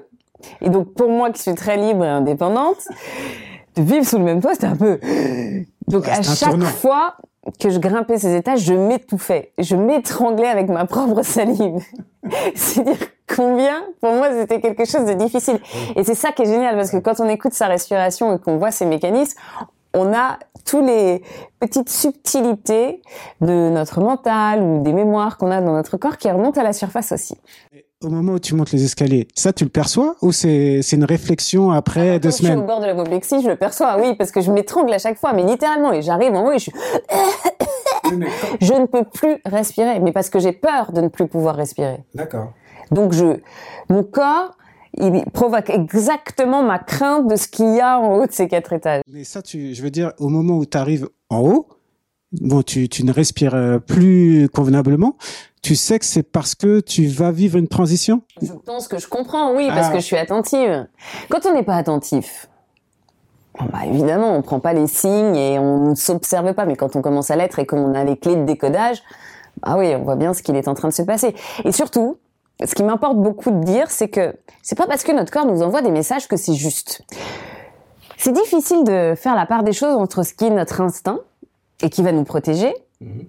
et 0.61 0.69
donc 0.69 0.93
pour 0.93 1.09
moi 1.09 1.31
qui 1.31 1.41
suis 1.41 1.55
très 1.55 1.77
libre 1.77 2.03
et 2.03 2.09
indépendante, 2.09 2.87
de 3.75 3.81
vivre 3.81 4.05
sous 4.05 4.17
le 4.17 4.23
même 4.23 4.41
toit, 4.41 4.53
c'était 4.53 4.67
un 4.67 4.75
peu... 4.75 4.99
Donc 5.87 6.05
Ouais, 6.05 6.11
à 6.11 6.21
chaque 6.21 6.61
fois 6.63 7.15
que 7.59 7.69
je 7.69 7.79
grimpais 7.79 8.17
ces 8.17 8.35
étages, 8.35 8.61
je 8.61 8.73
m'étouffais. 8.73 9.51
Je 9.57 9.75
m'étranglais 9.75 10.47
avec 10.47 10.69
ma 10.69 10.85
propre 10.85 11.23
salive. 11.23 11.83
c'est 12.55 12.83
dire 12.83 12.97
combien, 13.27 13.83
pour 14.01 14.13
moi, 14.13 14.29
c'était 14.31 14.61
quelque 14.61 14.85
chose 14.85 15.05
de 15.05 15.13
difficile. 15.13 15.59
Et 15.95 16.03
c'est 16.03 16.15
ça 16.15 16.31
qui 16.31 16.43
est 16.43 16.45
génial, 16.45 16.75
parce 16.75 16.91
que 16.91 16.97
quand 16.97 17.19
on 17.19 17.29
écoute 17.29 17.53
sa 17.53 17.67
respiration 17.67 18.35
et 18.35 18.39
qu'on 18.39 18.57
voit 18.57 18.71
ses 18.71 18.85
mécanismes, 18.85 19.39
on 19.93 20.13
a 20.13 20.37
tous 20.65 20.85
les 20.85 21.21
petites 21.59 21.89
subtilités 21.89 23.01
de 23.41 23.69
notre 23.69 23.99
mental 23.99 24.61
ou 24.61 24.81
des 24.83 24.93
mémoires 24.93 25.37
qu'on 25.37 25.51
a 25.51 25.61
dans 25.61 25.73
notre 25.73 25.97
corps 25.97 26.17
qui 26.17 26.29
remontent 26.29 26.59
à 26.59 26.63
la 26.63 26.73
surface 26.73 27.11
aussi. 27.11 27.35
Au 28.03 28.09
moment 28.09 28.33
où 28.33 28.39
tu 28.39 28.55
montes 28.55 28.71
les 28.71 28.83
escaliers, 28.83 29.27
ça, 29.35 29.53
tu 29.53 29.63
le 29.63 29.69
perçois 29.69 30.15
ou 30.21 30.31
c'est 30.31 30.81
c'est 30.81 30.95
une 30.95 31.03
réflexion 31.05 31.69
après 31.71 32.19
deux 32.19 32.29
Quand 32.29 32.31
je 32.31 32.35
suis 32.37 32.45
au 32.45 32.49
semaines? 32.53 32.65
bord 32.65 32.79
de 32.81 32.87
l'apoplexie, 32.87 33.41
je 33.43 33.47
le 33.47 33.55
perçois, 33.55 33.97
oui, 34.01 34.15
parce 34.15 34.31
que 34.31 34.41
je 34.41 34.51
m'étrangle 34.51 34.91
à 34.93 34.97
chaque 34.97 35.17
fois, 35.19 35.33
mais 35.33 35.43
littéralement, 35.43 35.91
et 35.93 36.01
j'arrive 36.01 36.33
en 36.33 36.47
haut 36.47 36.51
et 36.51 36.57
je 36.59 36.63
suis, 36.63 36.71
je 38.61 38.73
ne 38.73 38.85
peux 38.87 39.03
plus 39.03 39.37
respirer, 39.45 39.99
mais 39.99 40.11
parce 40.11 40.29
que 40.29 40.39
j'ai 40.39 40.51
peur 40.51 40.91
de 40.91 41.01
ne 41.01 41.07
plus 41.09 41.27
pouvoir 41.27 41.55
respirer. 41.55 42.03
D'accord. 42.15 42.53
Donc 42.91 43.13
je, 43.13 43.39
mon 43.89 44.03
corps, 44.03 44.57
il 44.97 45.23
provoque 45.31 45.69
exactement 45.69 46.63
ma 46.63 46.79
crainte 46.79 47.27
de 47.27 47.35
ce 47.35 47.47
qu'il 47.47 47.75
y 47.75 47.79
a 47.79 47.99
en 47.99 48.15
haut 48.17 48.25
de 48.25 48.31
ces 48.31 48.47
quatre 48.47 48.73
étages. 48.73 49.01
Mais 49.07 49.23
ça, 49.23 49.41
tu, 49.41 49.73
je 49.73 49.81
veux 49.83 49.91
dire, 49.91 50.11
au 50.19 50.27
moment 50.27 50.55
où 50.57 50.65
tu 50.65 50.77
arrives 50.77 51.07
en 51.29 51.39
haut, 51.39 51.67
bon, 52.33 52.61
tu, 52.63 52.87
tu 52.89 53.03
ne 53.05 53.11
respires 53.11 53.55
euh, 53.55 53.79
plus 53.79 54.47
convenablement. 54.53 55.15
Tu 55.61 55.75
sais 55.75 55.99
que 55.99 56.05
c'est 56.05 56.23
parce 56.23 56.55
que 56.55 56.79
tu 56.79 57.05
vas 57.07 57.31
vivre 57.31 57.57
une 57.57 57.67
transition? 57.67 58.21
Je 58.41 58.51
pense 58.53 58.87
que 58.87 58.97
je 58.99 59.07
comprends, 59.07 59.53
oui, 59.55 59.67
parce 59.69 59.87
Ah. 59.89 59.91
que 59.93 59.99
je 59.99 60.05
suis 60.05 60.17
attentive. 60.17 60.87
Quand 61.29 61.45
on 61.45 61.53
n'est 61.53 61.63
pas 61.63 61.75
attentif, 61.75 62.49
bon, 63.59 63.65
bah 63.71 63.85
évidemment, 63.85 64.35
on 64.35 64.41
prend 64.41 64.59
pas 64.59 64.73
les 64.73 64.87
signes 64.87 65.35
et 65.35 65.59
on 65.59 65.89
ne 65.91 65.95
s'observe 65.95 66.53
pas. 66.55 66.65
Mais 66.65 66.75
quand 66.75 66.95
on 66.95 67.01
commence 67.01 67.29
à 67.29 67.35
l'être 67.35 67.59
et 67.59 67.65
qu'on 67.67 67.93
a 67.93 68.03
les 68.03 68.17
clés 68.17 68.35
de 68.35 68.43
décodage, 68.43 69.03
ah 69.61 69.77
oui, 69.77 69.93
on 69.95 70.03
voit 70.03 70.15
bien 70.15 70.33
ce 70.33 70.41
qu'il 70.41 70.55
est 70.55 70.67
en 70.67 70.73
train 70.73 70.87
de 70.87 70.93
se 70.93 71.03
passer. 71.03 71.35
Et 71.63 71.71
surtout, 71.71 72.17
ce 72.65 72.73
qui 72.73 72.83
m'importe 72.83 73.17
beaucoup 73.17 73.51
de 73.51 73.63
dire, 73.63 73.91
c'est 73.91 74.07
que 74.09 74.35
c'est 74.63 74.77
pas 74.77 74.87
parce 74.87 75.03
que 75.03 75.11
notre 75.11 75.31
corps 75.31 75.45
nous 75.45 75.61
envoie 75.61 75.81
des 75.83 75.91
messages 75.91 76.27
que 76.27 76.37
c'est 76.37 76.53
juste. 76.55 77.03
C'est 78.17 78.33
difficile 78.33 78.83
de 78.83 79.13
faire 79.15 79.35
la 79.35 79.45
part 79.45 79.63
des 79.63 79.73
choses 79.73 79.95
entre 79.95 80.23
ce 80.23 80.33
qui 80.33 80.45
est 80.45 80.49
notre 80.51 80.81
instinct 80.81 81.19
et 81.81 81.89
qui 81.89 82.03
va 82.03 82.11
nous 82.11 82.23
protéger 82.23 82.73
mhm. 82.99 83.27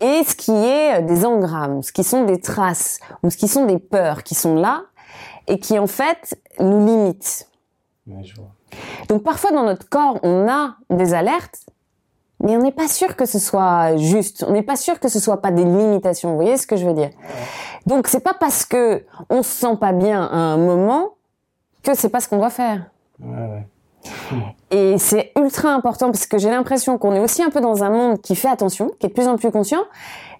et 0.00 0.24
ce 0.24 0.34
qui 0.34 0.52
est 0.52 1.02
des 1.02 1.24
engrammes, 1.24 1.82
ce 1.82 1.92
qui 1.92 2.04
sont 2.04 2.24
des 2.24 2.40
traces 2.40 3.00
ou 3.22 3.30
ce 3.30 3.36
qui 3.36 3.48
sont 3.48 3.66
des 3.66 3.78
peurs 3.78 4.22
qui 4.22 4.34
sont 4.34 4.54
là 4.54 4.82
et 5.46 5.58
qui 5.58 5.78
en 5.78 5.86
fait 5.86 6.38
nous 6.58 6.84
limitent. 6.84 7.48
Donc 9.08 9.22
parfois 9.22 9.52
dans 9.52 9.64
notre 9.64 9.88
corps, 9.88 10.18
on 10.22 10.48
a 10.48 10.76
des 10.90 11.14
alertes, 11.14 11.66
mais 12.40 12.56
on 12.56 12.60
n'est 12.60 12.72
pas 12.72 12.88
sûr 12.88 13.16
que 13.16 13.24
ce 13.24 13.38
soit 13.38 13.96
juste. 13.96 14.44
On 14.46 14.52
n'est 14.52 14.62
pas 14.62 14.76
sûr 14.76 15.00
que 15.00 15.08
ce 15.08 15.18
soit 15.18 15.40
pas 15.40 15.50
des 15.50 15.64
limitations. 15.64 16.30
Vous 16.30 16.36
voyez 16.36 16.56
ce 16.56 16.66
que 16.66 16.76
je 16.76 16.86
veux 16.86 16.92
dire? 16.92 17.10
Donc 17.86 18.08
c'est 18.08 18.20
pas 18.20 18.34
parce 18.34 18.64
que 18.64 19.04
on 19.30 19.42
se 19.42 19.50
sent 19.50 19.76
pas 19.80 19.92
bien 19.92 20.24
à 20.24 20.36
un 20.36 20.56
moment 20.56 21.14
que 21.82 21.94
c'est 21.94 22.08
pas 22.08 22.20
ce 22.20 22.28
qu'on 22.28 22.38
doit 22.38 22.50
faire. 22.50 22.90
Et 24.70 24.98
c'est 24.98 25.32
ultra 25.36 25.70
important 25.70 26.06
parce 26.06 26.26
que 26.26 26.38
j'ai 26.38 26.50
l'impression 26.50 26.98
qu'on 26.98 27.14
est 27.14 27.20
aussi 27.20 27.42
un 27.42 27.50
peu 27.50 27.60
dans 27.60 27.84
un 27.84 27.90
monde 27.90 28.20
qui 28.20 28.34
fait 28.34 28.48
attention, 28.48 28.90
qui 28.98 29.06
est 29.06 29.08
de 29.10 29.14
plus 29.14 29.28
en 29.28 29.36
plus 29.36 29.50
conscient, 29.50 29.84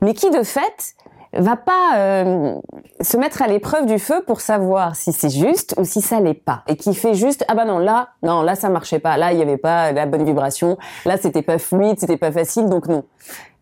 mais 0.00 0.14
qui 0.14 0.30
de 0.30 0.42
fait 0.42 0.94
va 1.32 1.56
pas 1.56 1.96
euh, 1.96 2.56
se 3.00 3.16
mettre 3.16 3.42
à 3.42 3.46
l'épreuve 3.46 3.86
du 3.86 3.98
feu 3.98 4.22
pour 4.26 4.40
savoir 4.40 4.96
si 4.96 5.12
c'est 5.12 5.30
juste 5.30 5.74
ou 5.78 5.84
si 5.84 6.00
ça 6.00 6.20
l'est 6.20 6.34
pas. 6.34 6.62
Et 6.66 6.76
qui 6.76 6.94
fait 6.94 7.14
juste 7.14 7.44
ah 7.48 7.54
bah 7.54 7.64
non 7.64 7.78
là 7.78 8.10
non 8.22 8.42
là 8.42 8.54
ça 8.54 8.68
marchait 8.68 8.98
pas. 8.98 9.16
Là 9.16 9.32
il 9.32 9.38
y 9.38 9.42
avait 9.42 9.58
pas 9.58 9.92
la 9.92 10.06
bonne 10.06 10.24
vibration. 10.24 10.76
Là 11.04 11.16
c'était 11.16 11.42
pas 11.42 11.58
fluide 11.58 11.98
c'était 11.98 12.16
pas 12.16 12.32
facile 12.32 12.68
donc 12.68 12.88
non. 12.88 13.04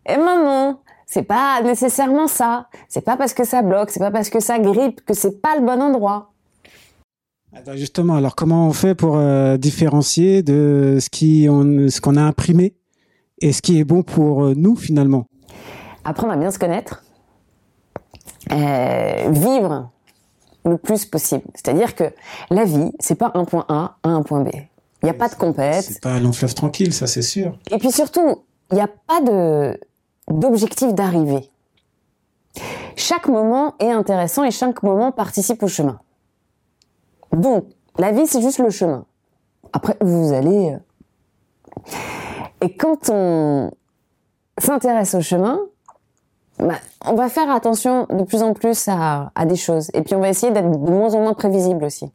Et 0.07 0.17
maintenant 0.17 0.81
c'est 1.07 1.23
pas 1.23 1.61
nécessairement 1.63 2.27
ça. 2.27 2.67
C'est 2.89 3.05
pas 3.05 3.17
parce 3.17 3.35
que 3.35 3.45
ça 3.45 3.63
bloque 3.63 3.91
c'est 3.91 4.01
pas 4.01 4.11
parce 4.11 4.31
que 4.31 4.41
ça 4.41 4.59
grippe 4.59 5.05
que 5.05 5.15
c'est 5.15 5.43
pas 5.43 5.57
le 5.57 5.63
bon 5.63 5.83
endroit 5.83 6.31
justement 7.75 8.17
alors 8.17 8.35
comment 8.35 8.69
on 8.69 8.73
fait 8.73 8.95
pour 8.95 9.17
euh, 9.17 9.57
différencier 9.57 10.43
de 10.43 10.99
ce 11.01 11.09
qui 11.11 11.47
on, 11.49 11.89
ce 11.89 12.01
qu'on 12.01 12.17
a 12.17 12.23
imprimé 12.23 12.75
et 13.41 13.53
ce 13.53 13.63
qui 13.63 13.79
est 13.79 13.85
bon 13.85 14.03
pour 14.03 14.45
euh, 14.45 14.55
nous 14.57 14.77
finalement? 14.77 15.27
Apprendre 16.05 16.33
à 16.33 16.37
bien 16.37 16.51
se 16.51 16.59
connaître 16.59 17.03
euh, 18.53 19.31
vivre 19.31 19.91
le 20.65 20.79
plus 20.79 21.05
possible. 21.07 21.45
C'est-à-dire 21.55 21.95
que 21.95 22.05
la 22.51 22.65
vie, 22.65 22.91
c'est 22.99 23.15
pas 23.15 23.31
un 23.35 23.45
point 23.45 23.65
A 23.69 23.97
à 24.03 24.09
un 24.09 24.23
point 24.23 24.43
B. 24.43 24.51
Il 25.03 25.07
n'y 25.07 25.11
a 25.11 25.15
pas 25.15 25.29
de 25.29 25.35
compète. 25.35 25.83
C'est 25.83 26.01
pas 26.01 26.13
un 26.13 26.21
long 26.21 26.33
fleuve 26.33 26.55
tranquille, 26.55 26.93
ça 26.93 27.07
c'est 27.07 27.23
sûr. 27.23 27.59
Et 27.71 27.79
puis 27.79 27.93
surtout, 27.93 28.45
il 28.71 28.77
n'y 28.77 28.81
a 28.81 28.89
pas 28.89 29.21
de 29.21 29.79
d'objectif 30.29 30.95
d'arrivée. 30.95 31.51
Chaque 32.97 33.29
moment 33.29 33.75
est 33.79 33.91
intéressant 33.91 34.45
et 34.45 34.51
chaque 34.51 34.83
moment 34.83 35.13
participe 35.13 35.63
au 35.63 35.69
chemin. 35.69 36.01
Donc, 37.35 37.67
la 37.99 38.13
vie, 38.13 38.27
c'est 38.27 38.43
juste 38.43 38.59
le 38.59 38.71
chemin. 38.71 39.05
Après, 39.73 39.97
vous 40.01 40.33
allez... 40.33 40.73
Euh, 40.73 40.79
et 42.61 42.77
quand 42.77 43.11
on 43.11 43.71
s'intéresse 44.59 45.15
au 45.15 45.21
chemin, 45.21 45.61
bah, 46.59 46.75
on 47.05 47.15
va 47.15 47.29
faire 47.29 47.51
attention 47.51 48.07
de 48.11 48.23
plus 48.23 48.43
en 48.43 48.55
plus 48.55 48.89
à, 48.89 49.31
des 49.45 49.57
choses. 49.57 49.91
Et 49.95 50.03
puis 50.03 50.15
on 50.15 50.21
va 50.21 50.29
essayer 50.29 50.53
d'être 50.53 50.71
de 50.71 50.91
moins 50.91 51.15
en 51.15 51.21
moins 51.21 51.35
prévisible 51.35 51.85
aussi. 51.85 52.11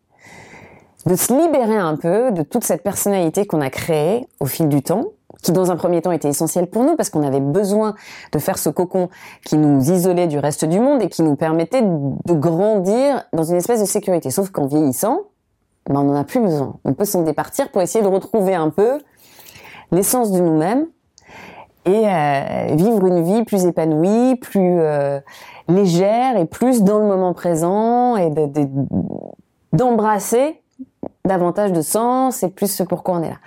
De 1.06 1.16
se 1.16 1.34
libérer 1.34 1.78
un 1.78 1.96
peu 1.96 2.32
de 2.32 2.44
toute 2.44 2.64
cette 2.64 2.84
personnalité 2.84 3.46
qu'on 3.46 3.62
a 3.62 3.70
créée 3.70 4.28
au 4.40 4.46
fil 4.46 4.70
du 4.70 4.82
temps, 4.82 5.06
qui 5.41 5.51
dans 5.51 5.72
un 5.72 5.75
premier 5.75 6.01
temps 6.01 6.12
était 6.12 6.29
essentielle 6.29 6.67
pour 6.67 6.84
nous 6.84 6.96
parce 6.96 7.10
qu'on 7.10 7.25
avait 7.25 7.39
besoin 7.39 7.96
de 8.31 8.39
faire 8.39 8.58
ce 8.58 8.69
cocon 8.69 9.10
qui 9.46 9.58
nous 9.58 9.91
isolait 9.91 10.27
du 10.27 10.38
reste 10.38 10.65
du 10.65 10.79
monde 10.79 11.01
et 11.01 11.10
qui 11.10 11.24
nous 11.24 11.36
permettait 11.36 11.81
de 11.81 12.34
grandir 12.34 13.24
dans 13.34 13.43
une 13.43 13.55
espèce 13.55 13.79
de 13.79 13.86
sécurité. 13.86 14.31
Sauf 14.31 14.50
qu'en 14.50 14.65
vieillissant, 14.65 15.22
bah, 15.88 16.00
on 16.00 16.03
n'en 16.03 16.15
a 16.15 16.24
plus 16.24 16.39
besoin. 16.39 16.75
On 16.84 16.93
peut 16.93 17.05
s'en 17.05 17.24
départir 17.24 17.72
pour 17.72 17.81
essayer 17.81 18.03
de 18.03 18.10
retrouver 18.10 18.55
un 18.55 18.69
peu 18.69 19.00
l'essence 19.91 20.31
de 20.31 20.39
nous-mêmes 20.39 20.88
et 21.86 22.08
euh, 22.08 22.75
vivre 22.75 23.08
une 23.08 23.24
vie 23.24 23.43
plus 23.43 23.65
épanouie, 23.65 24.36
plus 24.36 24.79
euh, 24.81 25.19
légère 25.67 26.38
et 26.38 26.46
plus 26.46 26.84
dans 26.84 27.00
le 27.00 27.05
moment 27.05 27.34
présent 27.34 28.17
et 28.17 28.29
d'embrasser 29.72 30.62
davantage 31.25 31.72
de 31.72 31.81
sens 31.81 32.43
et 32.43 32.50
plus 32.50 32.72
ce 32.72 32.84
pourquoi 32.84 33.15
on 33.15 33.24
est 33.24 33.29
là. 33.29 33.38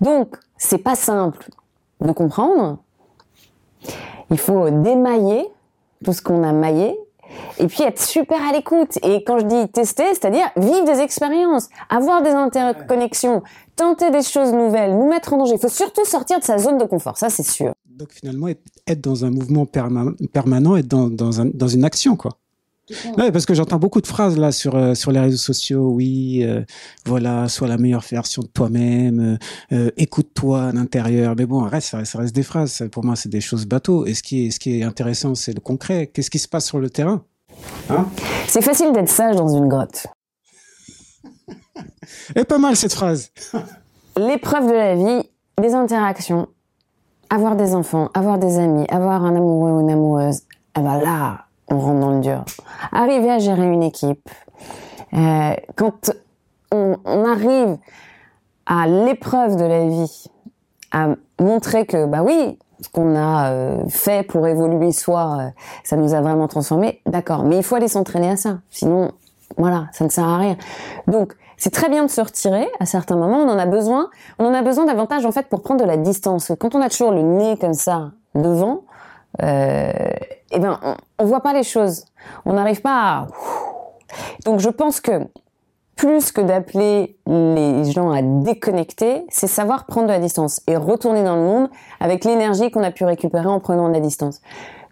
Donc, 0.00 0.36
c'est 0.60 0.78
pas 0.78 0.94
simple 0.94 1.48
de 2.00 2.12
comprendre. 2.12 2.78
Il 4.30 4.38
faut 4.38 4.70
démailler 4.70 5.48
tout 6.04 6.12
ce 6.12 6.22
qu'on 6.22 6.44
a 6.44 6.52
maillé 6.52 6.96
et 7.58 7.66
puis 7.66 7.82
être 7.82 8.00
super 8.00 8.40
à 8.46 8.52
l'écoute. 8.52 8.98
Et 9.02 9.24
quand 9.24 9.38
je 9.38 9.46
dis 9.46 9.68
tester, 9.72 10.04
c'est-à-dire 10.10 10.46
vivre 10.56 10.84
des 10.84 11.00
expériences, 11.00 11.68
avoir 11.88 12.22
des 12.22 12.30
interconnexions, 12.30 13.42
tenter 13.74 14.10
des 14.10 14.22
choses 14.22 14.52
nouvelles, 14.52 14.92
nous 14.92 15.08
mettre 15.08 15.32
en 15.32 15.38
danger. 15.38 15.54
Il 15.54 15.60
faut 15.60 15.68
surtout 15.68 16.04
sortir 16.04 16.38
de 16.38 16.44
sa 16.44 16.58
zone 16.58 16.78
de 16.78 16.84
confort, 16.84 17.16
ça 17.16 17.30
c'est 17.30 17.42
sûr. 17.42 17.72
Donc 17.86 18.12
finalement, 18.12 18.48
être 18.48 19.00
dans 19.00 19.24
un 19.24 19.30
mouvement 19.30 19.64
permanent, 19.66 20.76
être 20.76 20.88
dans, 20.88 21.08
dans, 21.08 21.40
un, 21.40 21.46
dans 21.46 21.68
une 21.68 21.84
action, 21.84 22.16
quoi. 22.16 22.32
Ouais, 23.16 23.30
parce 23.32 23.46
que 23.46 23.54
j'entends 23.54 23.78
beaucoup 23.78 24.00
de 24.00 24.06
phrases 24.06 24.36
là 24.36 24.52
sur 24.52 24.74
euh, 24.74 24.94
sur 24.94 25.12
les 25.12 25.20
réseaux 25.20 25.36
sociaux. 25.36 25.90
Oui, 25.90 26.40
euh, 26.42 26.62
voilà, 27.06 27.48
sois 27.48 27.68
la 27.68 27.78
meilleure 27.78 28.04
version 28.08 28.42
de 28.42 28.48
toi-même. 28.48 29.38
Euh, 29.72 29.90
écoute-toi 29.96 30.64
à 30.64 30.72
l'intérieur. 30.72 31.34
Mais 31.36 31.46
bon, 31.46 31.60
reste, 31.60 31.88
ça 32.04 32.18
reste, 32.18 32.34
des 32.34 32.42
phrases. 32.42 32.88
Pour 32.90 33.04
moi, 33.04 33.16
c'est 33.16 33.28
des 33.28 33.40
choses 33.40 33.66
bateaux. 33.66 34.06
Et 34.06 34.14
ce 34.14 34.22
qui 34.22 34.46
est 34.46 34.50
ce 34.50 34.58
qui 34.58 34.80
est 34.80 34.82
intéressant, 34.82 35.34
c'est 35.34 35.52
le 35.52 35.60
concret. 35.60 36.08
Qu'est-ce 36.08 36.30
qui 36.30 36.38
se 36.38 36.48
passe 36.48 36.66
sur 36.66 36.78
le 36.78 36.90
terrain 36.90 37.24
hein? 37.88 38.08
C'est 38.48 38.62
facile 38.62 38.92
d'être 38.92 39.08
sage 39.08 39.36
dans 39.36 39.48
une 39.48 39.68
grotte. 39.68 40.06
Et 42.34 42.44
pas 42.44 42.58
mal 42.58 42.76
cette 42.76 42.94
phrase. 42.94 43.30
L'épreuve 44.16 44.66
de 44.66 44.72
la 44.72 44.94
vie, 44.96 45.28
des 45.60 45.74
interactions, 45.74 46.48
avoir 47.30 47.56
des 47.56 47.74
enfants, 47.74 48.10
avoir 48.14 48.38
des 48.38 48.58
amis, 48.58 48.86
avoir 48.88 49.24
un 49.24 49.36
amoureux 49.36 49.72
ou 49.72 49.80
une 49.80 49.90
amoureuse. 49.90 50.40
Eh 50.76 50.80
ben 50.80 51.00
là, 51.00 51.46
on 51.70 51.78
rentre 51.78 52.00
dans 52.00 52.10
le 52.10 52.20
dur. 52.20 52.44
Arriver 52.92 53.30
à 53.30 53.38
gérer 53.38 53.66
une 53.66 53.82
équipe. 53.82 54.28
Euh, 55.14 55.54
quand 55.76 56.10
on, 56.72 56.96
arrive 57.04 57.78
à 58.66 58.86
l'épreuve 58.86 59.56
de 59.56 59.64
la 59.64 59.86
vie, 59.86 60.26
à 60.92 61.08
montrer 61.40 61.86
que, 61.86 62.06
bah 62.06 62.22
oui, 62.22 62.58
ce 62.80 62.88
qu'on 62.88 63.16
a 63.16 63.50
euh, 63.50 63.88
fait 63.88 64.26
pour 64.26 64.46
évoluer 64.46 64.92
soi, 64.92 65.38
euh, 65.40 65.48
ça 65.84 65.96
nous 65.96 66.14
a 66.14 66.20
vraiment 66.20 66.48
transformé, 66.48 67.00
d'accord. 67.06 67.44
Mais 67.44 67.56
il 67.56 67.62
faut 67.62 67.76
aller 67.76 67.88
s'entraîner 67.88 68.30
à 68.30 68.36
ça. 68.36 68.58
Sinon, 68.70 69.12
voilà, 69.56 69.86
ça 69.92 70.04
ne 70.04 70.10
sert 70.10 70.26
à 70.26 70.38
rien. 70.38 70.56
Donc, 71.06 71.34
c'est 71.56 71.70
très 71.70 71.88
bien 71.88 72.04
de 72.04 72.10
se 72.10 72.20
retirer 72.20 72.68
à 72.78 72.86
certains 72.86 73.16
moments. 73.16 73.38
On 73.38 73.48
en 73.48 73.58
a 73.58 73.66
besoin. 73.66 74.08
On 74.38 74.46
en 74.46 74.54
a 74.54 74.62
besoin 74.62 74.86
davantage 74.86 75.26
en 75.26 75.32
fait 75.32 75.46
pour 75.48 75.62
prendre 75.62 75.80
de 75.80 75.86
la 75.86 75.98
distance. 75.98 76.52
Quand 76.58 76.74
on 76.74 76.80
a 76.80 76.88
toujours 76.88 77.10
le 77.10 77.20
nez 77.20 77.58
comme 77.58 77.74
ça 77.74 78.12
devant, 78.34 78.84
euh, 79.42 79.92
eh 80.50 80.58
ben, 80.58 80.78
on, 80.82 80.94
on 81.18 81.24
voit 81.24 81.40
pas 81.40 81.52
les 81.52 81.62
choses. 81.62 82.04
On 82.44 82.52
n'arrive 82.52 82.80
pas 82.80 82.90
à. 82.92 83.26
Donc, 84.44 84.60
je 84.60 84.68
pense 84.68 85.00
que 85.00 85.28
plus 85.96 86.32
que 86.32 86.40
d'appeler 86.40 87.18
les 87.26 87.84
gens 87.92 88.10
à 88.10 88.22
déconnecter, 88.22 89.26
c'est 89.28 89.46
savoir 89.46 89.84
prendre 89.84 90.06
de 90.06 90.12
la 90.12 90.18
distance 90.18 90.62
et 90.66 90.76
retourner 90.76 91.22
dans 91.22 91.36
le 91.36 91.42
monde 91.42 91.68
avec 92.00 92.24
l'énergie 92.24 92.70
qu'on 92.70 92.82
a 92.82 92.90
pu 92.90 93.04
récupérer 93.04 93.46
en 93.46 93.60
prenant 93.60 93.88
de 93.88 93.94
la 93.94 94.00
distance 94.00 94.40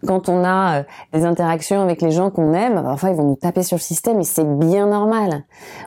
quand 0.05 0.29
on 0.29 0.43
a 0.43 0.79
euh, 0.79 0.83
des 1.13 1.25
interactions 1.25 1.81
avec 1.81 2.01
les 2.01 2.11
gens 2.11 2.29
qu'on 2.29 2.53
aime, 2.53 2.81
parfois 2.81 3.09
ils 3.09 3.15
vont 3.15 3.27
nous 3.27 3.35
taper 3.35 3.63
sur 3.63 3.77
le 3.77 3.81
système 3.81 4.19
et 4.19 4.23
c'est 4.23 4.45
bien 4.57 4.87
normal. 4.87 5.43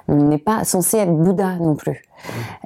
On 0.08 0.16
n'est 0.16 0.38
pas 0.38 0.64
censé 0.64 0.98
être 0.98 1.12
Bouddha 1.12 1.56
non 1.56 1.74
plus. 1.74 2.04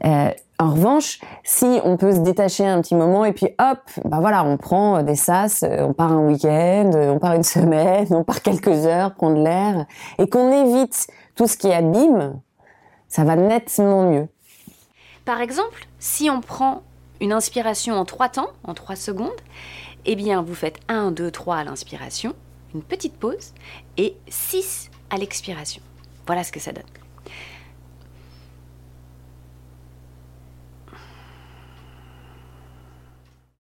Euh, 0.04 0.30
en 0.58 0.70
revanche, 0.72 1.20
si 1.44 1.80
on 1.84 1.96
peut 1.96 2.12
se 2.12 2.20
détacher 2.20 2.66
un 2.66 2.80
petit 2.80 2.94
moment 2.94 3.24
et 3.24 3.32
puis 3.32 3.48
hop, 3.58 3.78
bah 4.04 4.18
voilà, 4.20 4.44
on 4.44 4.56
prend 4.56 5.02
des 5.02 5.14
sas, 5.14 5.62
euh, 5.62 5.82
on 5.82 5.92
part 5.92 6.12
un 6.12 6.26
week-end, 6.26 6.90
on 6.94 7.18
part 7.18 7.34
une 7.34 7.42
semaine, 7.56 8.06
on 8.10 8.24
part 8.24 8.42
quelques 8.42 8.86
heures, 8.86 9.14
prendre 9.14 9.42
l'air, 9.42 9.86
et 10.18 10.28
qu'on 10.28 10.50
évite 10.50 11.08
tout 11.34 11.46
ce 11.46 11.56
qui 11.56 11.72
abîme, 11.72 12.40
ça 13.08 13.24
va 13.24 13.36
nettement 13.36 14.10
mieux. 14.10 14.28
Par 15.24 15.40
exemple, 15.40 15.86
si 15.98 16.30
on 16.30 16.40
prend 16.40 16.82
une 17.20 17.32
inspiration 17.32 17.94
en 17.94 18.04
trois 18.04 18.28
temps, 18.28 18.50
en 18.64 18.74
trois 18.74 18.96
secondes, 18.96 19.30
eh 20.06 20.16
bien, 20.16 20.42
vous 20.42 20.54
faites 20.54 20.78
1, 20.88 21.10
2, 21.10 21.30
3 21.30 21.56
à 21.56 21.64
l'inspiration, 21.64 22.34
une 22.74 22.82
petite 22.82 23.14
pause, 23.14 23.52
et 23.96 24.16
6 24.28 24.90
à 25.10 25.16
l'expiration. 25.16 25.82
Voilà 26.26 26.44
ce 26.44 26.52
que 26.52 26.60
ça 26.60 26.72
donne. 26.72 26.84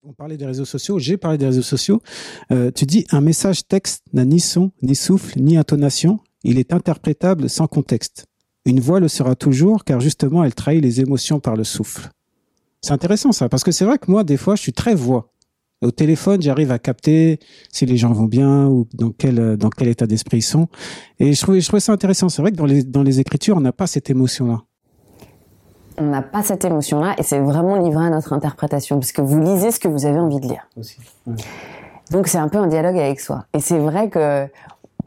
On 0.05 0.11
parlait 0.11 0.35
des 0.35 0.45
réseaux 0.45 0.65
sociaux, 0.65 0.99
j'ai 0.99 1.15
parlé 1.15 1.37
des 1.37 1.45
réseaux 1.45 1.61
sociaux. 1.61 2.01
Euh, 2.51 2.71
tu 2.71 2.85
dis 2.85 3.05
un 3.11 3.21
message 3.21 3.65
texte 3.65 4.03
n'a 4.11 4.25
ni 4.25 4.41
son, 4.41 4.73
ni 4.81 4.95
souffle, 4.95 5.39
ni 5.39 5.55
intonation. 5.55 6.19
Il 6.43 6.59
est 6.59 6.73
interprétable 6.73 7.49
sans 7.49 7.67
contexte. 7.67 8.25
Une 8.65 8.81
voix 8.81 8.99
le 8.99 9.07
sera 9.07 9.35
toujours 9.35 9.85
car 9.85 10.01
justement 10.01 10.43
elle 10.43 10.53
trahit 10.53 10.81
les 10.81 10.99
émotions 10.99 11.39
par 11.39 11.55
le 11.55 11.63
souffle. 11.63 12.09
C'est 12.81 12.91
intéressant 12.91 13.31
ça, 13.31 13.47
parce 13.47 13.63
que 13.63 13.71
c'est 13.71 13.85
vrai 13.85 13.97
que 13.97 14.11
moi, 14.11 14.25
des 14.25 14.35
fois, 14.35 14.57
je 14.57 14.61
suis 14.61 14.73
très 14.73 14.93
voix. 14.93 15.31
Au 15.81 15.91
téléphone, 15.91 16.41
j'arrive 16.41 16.71
à 16.71 16.79
capter 16.79 17.39
si 17.71 17.85
les 17.85 17.95
gens 17.95 18.11
vont 18.11 18.25
bien 18.25 18.67
ou 18.67 18.85
dans 18.93 19.11
quel 19.11 19.55
dans 19.55 19.69
quel 19.69 19.87
état 19.87 20.05
d'esprit 20.05 20.39
ils 20.39 20.41
sont. 20.41 20.67
Et 21.19 21.31
je 21.31 21.41
trouvais 21.41 21.61
je 21.61 21.67
trouvais 21.67 21.79
ça 21.79 21.93
intéressant. 21.93 22.27
C'est 22.27 22.41
vrai 22.41 22.51
que 22.51 22.57
dans 22.57 22.65
les 22.65 22.83
dans 22.83 23.03
les 23.03 23.21
écritures, 23.21 23.55
on 23.55 23.61
n'a 23.61 23.71
pas 23.71 23.87
cette 23.87 24.09
émotion-là. 24.09 24.63
On 25.97 26.05
n'a 26.05 26.21
pas 26.21 26.43
cette 26.43 26.65
émotion-là 26.65 27.15
et 27.17 27.23
c'est 27.23 27.39
vraiment 27.39 27.75
livré 27.75 28.05
à 28.05 28.09
notre 28.09 28.33
interprétation 28.33 28.99
parce 28.99 29.11
que 29.11 29.21
vous 29.21 29.39
lisez 29.39 29.71
ce 29.71 29.79
que 29.79 29.87
vous 29.87 30.05
avez 30.05 30.19
envie 30.19 30.39
de 30.39 30.47
lire. 30.47 30.67
Aussi. 30.77 30.97
Ouais. 31.27 31.35
Donc 32.11 32.27
c'est 32.27 32.37
un 32.37 32.47
peu 32.47 32.57
un 32.57 32.67
dialogue 32.67 32.97
avec 32.97 33.19
soi. 33.19 33.45
Et 33.53 33.59
c'est 33.59 33.79
vrai 33.79 34.09
que 34.09 34.47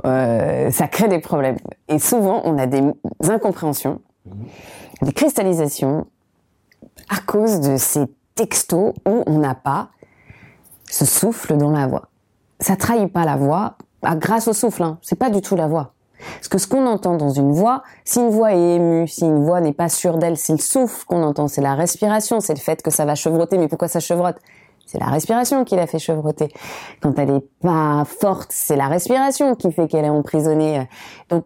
euh, 0.05 0.71
ça 0.71 0.89
crée 0.89 1.09
des 1.09 1.19
problèmes. 1.19 1.57
Et 1.89 1.99
souvent, 1.99 2.43
on 2.45 2.59
a 2.59 2.67
des 2.67 2.83
incompréhensions, 3.29 4.01
des 5.03 5.13
cristallisations 5.13 6.07
à 7.09 7.19
cause 7.27 7.61
de 7.61 7.77
ces 7.77 8.05
textos 8.35 8.93
où 9.07 9.23
on 9.27 9.39
n'a 9.39 9.55
pas 9.55 9.89
ce 10.89 11.05
souffle 11.05 11.57
dans 11.57 11.71
la 11.71 11.87
voix. 11.87 12.09
Ça 12.61 12.77
trahit 12.77 13.13
pas 13.13 13.25
la 13.25 13.37
voix 13.37 13.77
ah, 14.03 14.17
grâce 14.17 14.49
au 14.49 14.53
souffle. 14.53 14.83
Hein. 14.83 14.99
C'est 15.03 15.19
pas 15.19 15.31
du 15.31 15.41
tout 15.41 15.57
la 15.57 15.67
voix. 15.67 15.95
Parce 16.35 16.49
que 16.49 16.59
ce 16.59 16.67
qu'on 16.67 16.87
entend 16.87 17.17
dans 17.17 17.31
une 17.31 17.53
voix, 17.53 17.83
si 18.05 18.21
une 18.21 18.31
voix 18.31 18.53
est 18.53 18.77
émue, 18.77 19.09
si 19.09 19.25
une 19.25 19.45
voix 19.45 19.61
n'est 19.61 19.73
pas 19.73 19.89
sûre 19.89 20.19
d'elle, 20.19 20.37
c'est 20.37 20.53
le 20.53 20.59
souffle 20.59 21.05
qu'on 21.07 21.23
entend, 21.23 21.49
c'est 21.49 21.63
la 21.63 21.75
respiration, 21.75 22.41
c'est 22.41 22.55
le 22.55 22.61
fait 22.61 22.83
que 22.83 22.91
ça 22.91 23.05
va 23.05 23.15
chevrotter. 23.15 23.59
Mais 23.59 23.69
pourquoi 23.69 23.89
ça 23.89 24.01
chevrotte 24.01 24.37
c'est 24.89 25.01
la 25.01 25.07
respiration 25.07 25.65
qui 25.65 25.75
l'a 25.75 25.89
fait 25.89 25.99
chevrotter. 25.99 26.49
Quand 27.01 27.19
elle 27.19 27.31
est 27.31 27.45
pas 27.61 28.05
forte, 28.05 28.51
c'est 28.53 28.77
la 28.77 28.87
respiration 28.87 29.57
qui 29.57 29.73
fait 29.73 29.89
qu'elle 29.89 30.05
est 30.05 30.11
emprisonnée. 30.11 30.89
Donc, 31.29 31.45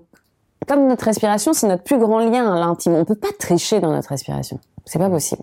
comme 0.69 0.87
notre 0.87 1.07
respiration, 1.07 1.55
c'est 1.55 1.67
notre 1.67 1.83
plus 1.83 1.99
grand 1.99 2.19
lien 2.19 2.53
à 2.53 2.61
l'intime. 2.61 2.93
On 2.93 3.07
peut 3.07 3.15
pas 3.15 3.33
tricher 3.39 3.81
dans 3.81 3.93
notre 3.93 4.11
respiration. 4.11 4.61
C'est 4.85 4.99
pas 4.99 5.09
possible. 5.09 5.43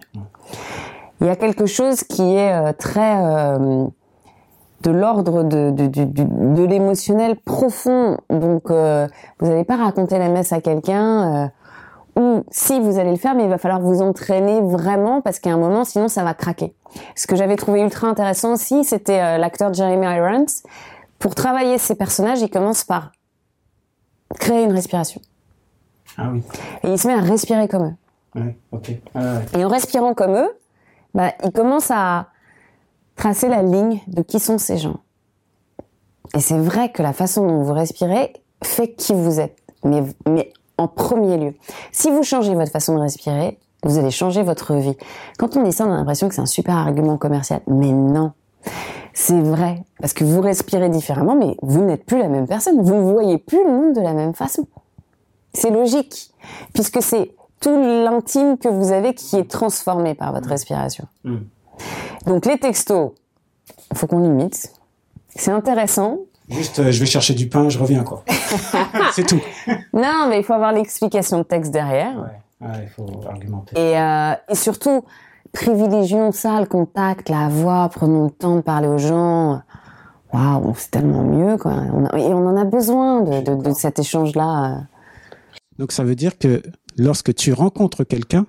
Il 1.21 1.27
y 1.27 1.29
a 1.29 1.35
quelque 1.35 1.65
chose 1.65 2.03
qui 2.03 2.35
est 2.35 2.53
euh, 2.53 2.71
très 2.73 3.17
euh, 3.17 3.87
de 4.87 4.91
l'ordre 4.91 5.43
de, 5.43 5.69
de, 5.71 5.87
de, 5.87 6.05
de 6.05 6.63
l'émotionnel 6.63 7.35
profond. 7.35 8.17
Donc, 8.29 8.71
euh, 8.71 9.07
vous 9.39 9.47
n'allez 9.47 9.65
pas 9.65 9.75
raconter 9.75 10.17
la 10.17 10.29
messe 10.29 10.53
à 10.53 10.61
quelqu'un. 10.61 11.45
Euh, 11.45 11.47
ou 12.15 12.43
si 12.49 12.79
vous 12.79 12.97
allez 12.97 13.11
le 13.11 13.17
faire, 13.17 13.35
mais 13.35 13.43
il 13.43 13.49
va 13.49 13.57
falloir 13.57 13.81
vous 13.81 14.01
entraîner 14.01 14.61
vraiment 14.61 15.21
parce 15.21 15.39
qu'à 15.39 15.51
un 15.51 15.57
moment, 15.57 15.83
sinon 15.83 16.07
ça 16.07 16.23
va 16.23 16.33
craquer. 16.33 16.73
Ce 17.15 17.27
que 17.27 17.35
j'avais 17.35 17.57
trouvé 17.57 17.81
ultra 17.81 18.07
intéressant 18.07 18.53
aussi, 18.53 18.85
c'était 18.85 19.19
euh, 19.19 19.37
l'acteur 19.37 19.73
Jeremy 19.73 20.07
Irons. 20.07 20.45
Pour 21.19 21.35
travailler 21.35 21.77
ses 21.77 21.95
personnages, 21.95 22.41
il 22.41 22.49
commence 22.49 22.85
par 22.85 23.11
créer 24.39 24.63
une 24.63 24.71
respiration. 24.71 25.21
Ah 26.17 26.29
oui. 26.31 26.43
Et 26.83 26.93
il 26.93 26.97
se 26.97 27.07
met 27.07 27.13
à 27.13 27.19
respirer 27.19 27.67
comme 27.67 27.87
eux. 27.87 28.39
Ouais, 28.39 28.57
ok. 28.71 28.91
Ah, 29.13 29.19
ouais. 29.19 29.59
Et 29.59 29.65
en 29.65 29.67
respirant 29.67 30.13
comme 30.13 30.35
eux, 30.35 30.57
bah, 31.13 31.33
il 31.43 31.51
commence 31.51 31.91
à 31.91 32.27
tracer 33.17 33.49
la 33.49 33.63
ligne 33.63 33.99
de 34.07 34.21
qui 34.21 34.39
sont 34.39 34.57
ces 34.57 34.77
gens. 34.77 34.97
Et 36.35 36.39
c'est 36.39 36.57
vrai 36.57 36.91
que 36.91 37.01
la 37.01 37.13
façon 37.13 37.45
dont 37.45 37.63
vous 37.63 37.73
respirez 37.73 38.33
fait 38.63 38.93
qui 38.93 39.13
vous 39.13 39.39
êtes. 39.39 39.57
Mais, 39.83 40.03
en 40.77 40.87
premier 40.87 41.37
lieu. 41.37 41.53
Si 41.91 42.11
vous 42.11 42.21
changez 42.21 42.53
votre 42.53 42.71
façon 42.71 42.95
de 42.95 42.99
respirer, 42.99 43.57
vous 43.83 43.97
allez 43.97 44.11
changer 44.11 44.43
votre 44.43 44.75
vie. 44.75 44.95
Quand 45.39 45.57
on 45.57 45.63
dit 45.63 45.71
ça, 45.71 45.87
on 45.87 45.91
a 45.91 45.95
l'impression 45.95 46.29
que 46.29 46.35
c'est 46.35 46.41
un 46.41 46.45
super 46.45 46.75
argument 46.75 47.17
commercial. 47.17 47.61
Mais 47.65 47.91
non. 47.91 48.33
C'est 49.13 49.41
vrai. 49.41 49.83
Parce 49.99 50.13
que 50.13 50.23
vous 50.23 50.41
respirez 50.41 50.89
différemment, 50.89 51.35
mais 51.35 51.57
vous 51.63 51.83
n'êtes 51.83 52.05
plus 52.05 52.19
la 52.19 52.27
même 52.27 52.47
personne. 52.47 52.79
Vous 52.83 52.93
ne 52.93 53.11
voyez 53.11 53.39
plus 53.39 53.63
le 53.63 53.71
monde 53.71 53.95
de 53.95 54.01
la 54.01 54.13
même 54.13 54.35
façon. 54.35 54.67
C'est 55.53 55.71
logique. 55.71 56.31
Puisque 56.73 57.01
c'est 57.01 57.33
tout 57.59 57.75
l'intime 57.75 58.59
que 58.59 58.67
vous 58.67 58.91
avez 58.91 59.15
qui 59.15 59.37
est 59.37 59.49
transformé 59.49 60.13
par 60.13 60.31
votre 60.31 60.49
respiration. 60.49 61.07
Mm. 61.23 61.37
Donc 62.27 62.45
les 62.45 62.57
textos, 62.59 63.11
faut 63.93 64.07
qu'on 64.07 64.19
limite. 64.19 64.71
C'est 65.29 65.51
intéressant, 65.51 66.19
Juste, 66.49 66.79
euh, 66.79 66.91
je 66.93 66.99
vais 67.01 67.05
chercher 67.05 67.33
du 67.33 67.49
pain, 67.49 67.67
je 67.67 67.77
reviens 67.77 68.05
quoi. 68.05 68.23
c'est 69.11 69.25
tout. 69.27 69.41
Non, 69.91 70.27
mais 70.29 70.37
il 70.39 70.43
faut 70.45 70.53
avoir 70.53 70.71
l'explication 70.71 71.39
de 71.39 71.43
texte 71.43 71.71
derrière. 71.73 72.15
Ouais, 72.61 72.67
ouais, 72.69 72.75
il 72.83 72.87
faut 72.89 73.05
argumenter. 73.29 73.75
Et, 73.77 73.99
euh, 73.99 74.31
et 74.47 74.55
surtout, 74.55 75.03
privilégions 75.51 76.31
ça, 76.31 76.59
le 76.61 76.65
contact, 76.65 77.27
la 77.27 77.49
voix, 77.49 77.89
prenons 77.89 78.23
le 78.25 78.31
temps 78.31 78.55
de 78.55 78.61
parler 78.61 78.87
aux 78.87 78.97
gens. 78.97 79.61
Waouh, 80.33 80.73
c'est 80.77 80.91
tellement 80.91 81.23
mieux, 81.23 81.57
quoi. 81.57 81.73
On 81.93 82.05
a- 82.05 82.17
et 82.17 82.33
on 82.33 82.47
en 82.47 82.55
a 82.55 82.63
besoin 82.63 83.21
de, 83.23 83.41
de, 83.41 83.61
de 83.61 83.73
cet 83.73 83.99
échange-là. 83.99 84.83
Donc 85.79 85.91
ça 85.91 86.05
veut 86.05 86.15
dire 86.15 86.37
que 86.37 86.61
lorsque 86.97 87.35
tu 87.35 87.51
rencontres 87.51 88.05
quelqu'un, 88.05 88.45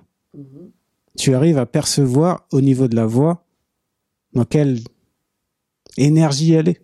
tu 1.17 1.35
arrives 1.35 1.57
à 1.57 1.65
percevoir 1.65 2.45
au 2.53 2.61
niveau 2.61 2.87
de 2.87 2.95
la 2.95 3.05
voix 3.05 3.43
dans 4.33 4.45
quelle 4.45 4.79
énergie 5.97 6.53
elle 6.53 6.69
est? 6.69 6.81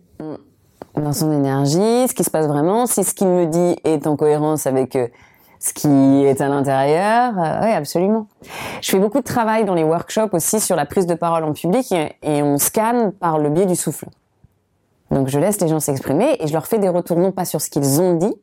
Dans 0.94 1.12
son 1.12 1.30
énergie, 1.32 2.08
ce 2.08 2.14
qui 2.14 2.24
se 2.24 2.30
passe 2.30 2.46
vraiment, 2.46 2.86
si 2.86 3.04
ce 3.04 3.12
qu'il 3.12 3.28
me 3.28 3.46
dit 3.46 3.78
est 3.84 4.06
en 4.06 4.16
cohérence 4.16 4.66
avec 4.66 4.96
euh, 4.96 5.08
ce 5.58 5.74
qui 5.74 5.88
est 6.24 6.40
à 6.40 6.48
l'intérieur. 6.48 7.34
Euh, 7.38 7.66
oui, 7.66 7.72
absolument. 7.72 8.28
Je 8.80 8.90
fais 8.90 8.98
beaucoup 8.98 9.18
de 9.18 9.24
travail 9.24 9.64
dans 9.64 9.74
les 9.74 9.84
workshops 9.84 10.32
aussi 10.32 10.58
sur 10.58 10.74
la 10.74 10.86
prise 10.86 11.06
de 11.06 11.14
parole 11.14 11.44
en 11.44 11.52
public 11.52 11.92
et, 11.92 12.16
et 12.22 12.42
on 12.42 12.56
scanne 12.58 13.12
par 13.12 13.38
le 13.38 13.50
biais 13.50 13.66
du 13.66 13.76
souffle. 13.76 14.06
Donc 15.10 15.28
je 15.28 15.38
laisse 15.38 15.60
les 15.60 15.68
gens 15.68 15.80
s'exprimer 15.80 16.36
et 16.40 16.46
je 16.46 16.52
leur 16.52 16.66
fais 16.66 16.78
des 16.78 16.88
retours 16.88 17.18
non 17.18 17.30
pas 17.30 17.44
sur 17.44 17.60
ce 17.60 17.70
qu'ils 17.70 18.00
ont 18.00 18.14
dit, 18.14 18.34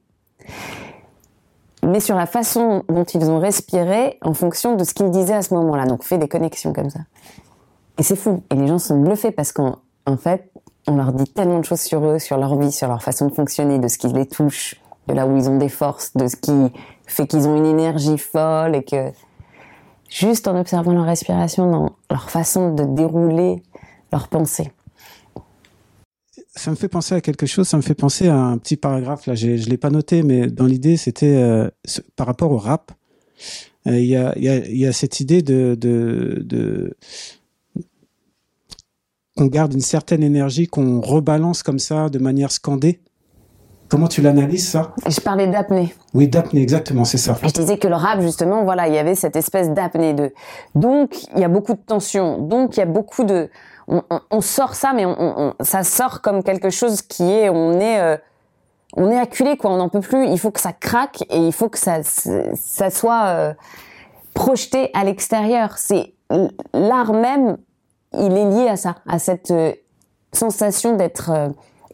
mais 1.83 1.99
sur 1.99 2.15
la 2.15 2.25
façon 2.25 2.83
dont 2.87 3.03
ils 3.03 3.29
ont 3.29 3.39
respiré 3.39 4.17
en 4.21 4.33
fonction 4.33 4.75
de 4.75 4.83
ce 4.83 4.93
qu'ils 4.93 5.11
disaient 5.11 5.33
à 5.33 5.41
ce 5.41 5.53
moment-là. 5.55 5.85
Donc 5.85 6.03
fais 6.03 6.17
des 6.17 6.27
connexions 6.27 6.71
comme 6.71 6.89
ça. 6.89 6.99
Et 7.97 8.03
c'est 8.03 8.15
fou. 8.15 8.43
Et 8.51 8.55
les 8.55 8.67
gens 8.67 8.79
sont 8.79 8.99
bluffés 8.99 9.31
parce 9.31 9.51
qu'en 9.51 9.79
en 10.05 10.17
fait, 10.17 10.51
on 10.87 10.95
leur 10.95 11.13
dit 11.13 11.25
tellement 11.25 11.59
de 11.59 11.65
choses 11.65 11.81
sur 11.81 12.05
eux, 12.05 12.19
sur 12.19 12.37
leur 12.37 12.57
vie, 12.57 12.71
sur 12.71 12.87
leur 12.87 13.01
façon 13.01 13.27
de 13.27 13.33
fonctionner, 13.33 13.79
de 13.79 13.87
ce 13.87 13.97
qui 13.97 14.07
les 14.07 14.27
touche, 14.27 14.75
de 15.07 15.13
là 15.13 15.27
où 15.27 15.37
ils 15.37 15.49
ont 15.49 15.57
des 15.57 15.69
forces, 15.69 16.15
de 16.15 16.27
ce 16.27 16.35
qui 16.35 16.51
fait 17.05 17.27
qu'ils 17.27 17.47
ont 17.47 17.55
une 17.55 17.65
énergie 17.65 18.17
folle 18.17 18.75
et 18.75 18.83
que 18.83 19.11
juste 20.09 20.47
en 20.47 20.59
observant 20.59 20.93
leur 20.93 21.05
respiration, 21.05 21.69
dans 21.69 21.95
leur 22.09 22.29
façon 22.29 22.73
de 22.73 22.83
dérouler 22.83 23.61
leurs 24.11 24.27
pensées. 24.27 24.71
Ça 26.55 26.69
me 26.69 26.75
fait 26.75 26.87
penser 26.87 27.15
à 27.15 27.21
quelque 27.21 27.45
chose, 27.45 27.67
ça 27.67 27.77
me 27.77 27.81
fait 27.81 27.95
penser 27.95 28.27
à 28.27 28.37
un 28.37 28.57
petit 28.57 28.77
paragraphe, 28.77 29.25
là 29.25 29.33
je 29.33 29.47
l'ai 29.47 29.77
pas 29.77 29.89
noté, 29.89 30.21
mais 30.21 30.47
dans 30.47 30.65
l'idée 30.65 30.97
c'était 30.97 31.35
euh, 31.35 31.69
par 32.15 32.27
rapport 32.27 32.51
au 32.51 32.57
rap. 32.57 32.91
Euh, 33.87 33.99
Il 33.99 34.05
y, 34.05 34.85
a, 34.85 34.93
cette 34.93 35.19
idée 35.19 35.41
de 35.41 35.75
qu'on 39.37 39.47
garde 39.47 39.73
une 39.73 39.81
certaine 39.81 40.23
énergie, 40.23 40.67
qu'on 40.67 41.01
rebalance 41.01 41.63
comme 41.63 41.79
ça 41.79 42.09
de 42.09 42.19
manière 42.19 42.51
scandée. 42.51 43.01
Comment 43.89 44.07
tu 44.07 44.21
l'analyses 44.21 44.69
ça? 44.69 44.93
Je 45.07 45.19
parlais 45.19 45.47
d'apnée. 45.47 45.93
Oui, 46.13 46.27
d'apnée, 46.27 46.61
exactement, 46.61 47.05
c'est 47.05 47.17
ça. 47.19 47.37
Je 47.43 47.49
disais 47.49 47.77
que 47.77 47.87
le 47.87 47.95
rap, 47.95 48.21
justement, 48.21 48.63
voilà, 48.63 48.87
il 48.87 48.93
y 48.93 48.97
avait 48.97 49.13
cette 49.15 49.35
espèce 49.35 49.69
d'apnée 49.69 50.13
de. 50.13 50.33
Donc, 50.73 51.15
il 51.35 51.39
y 51.41 51.43
a 51.43 51.47
beaucoup 51.47 51.73
de 51.73 51.79
tension. 51.85 52.39
Donc, 52.39 52.75
il 52.75 52.79
y 52.79 52.83
a 52.83 52.87
beaucoup 52.87 53.23
de. 53.23 53.49
On, 53.87 54.01
on- 54.09 54.21
on 54.31 54.41
sort 54.41 54.73
ça, 54.73 54.93
mais 54.95 55.05
on- 55.05 55.53
ça 55.59 55.83
sort 55.83 56.21
comme 56.21 56.41
quelque 56.43 56.69
chose 56.71 57.01
qui 57.03 57.23
est. 57.23 57.49
On 57.49 57.79
est. 57.79 57.99
euh, 57.99 58.17
on 58.95 59.11
est 59.11 59.19
acculé, 59.19 59.57
quoi. 59.57 59.71
On 59.71 59.77
n'en 59.77 59.89
peut 59.89 59.99
plus. 59.99 60.27
Il 60.27 60.39
faut 60.39 60.51
que 60.51 60.59
ça 60.61 60.71
craque 60.73 61.23
et 61.29 61.37
il 61.37 61.53
faut 61.53 61.69
que 61.69 61.77
ça, 61.79 61.99
ça 62.03 62.89
soit 62.89 63.25
euh, 63.25 63.53
projeté 64.33 64.89
à 64.95 65.03
l'extérieur. 65.03 65.77
C'est 65.77 66.13
l'art 66.73 67.13
même. 67.13 67.57
Il 68.17 68.37
est 68.37 68.45
lié 68.45 68.67
à 68.69 68.77
ça, 68.77 68.95
à 69.07 69.19
cette 69.19 69.51
euh, 69.51 69.73
sensation 70.31 70.95
d'être 70.95 71.31
euh, 71.31 71.49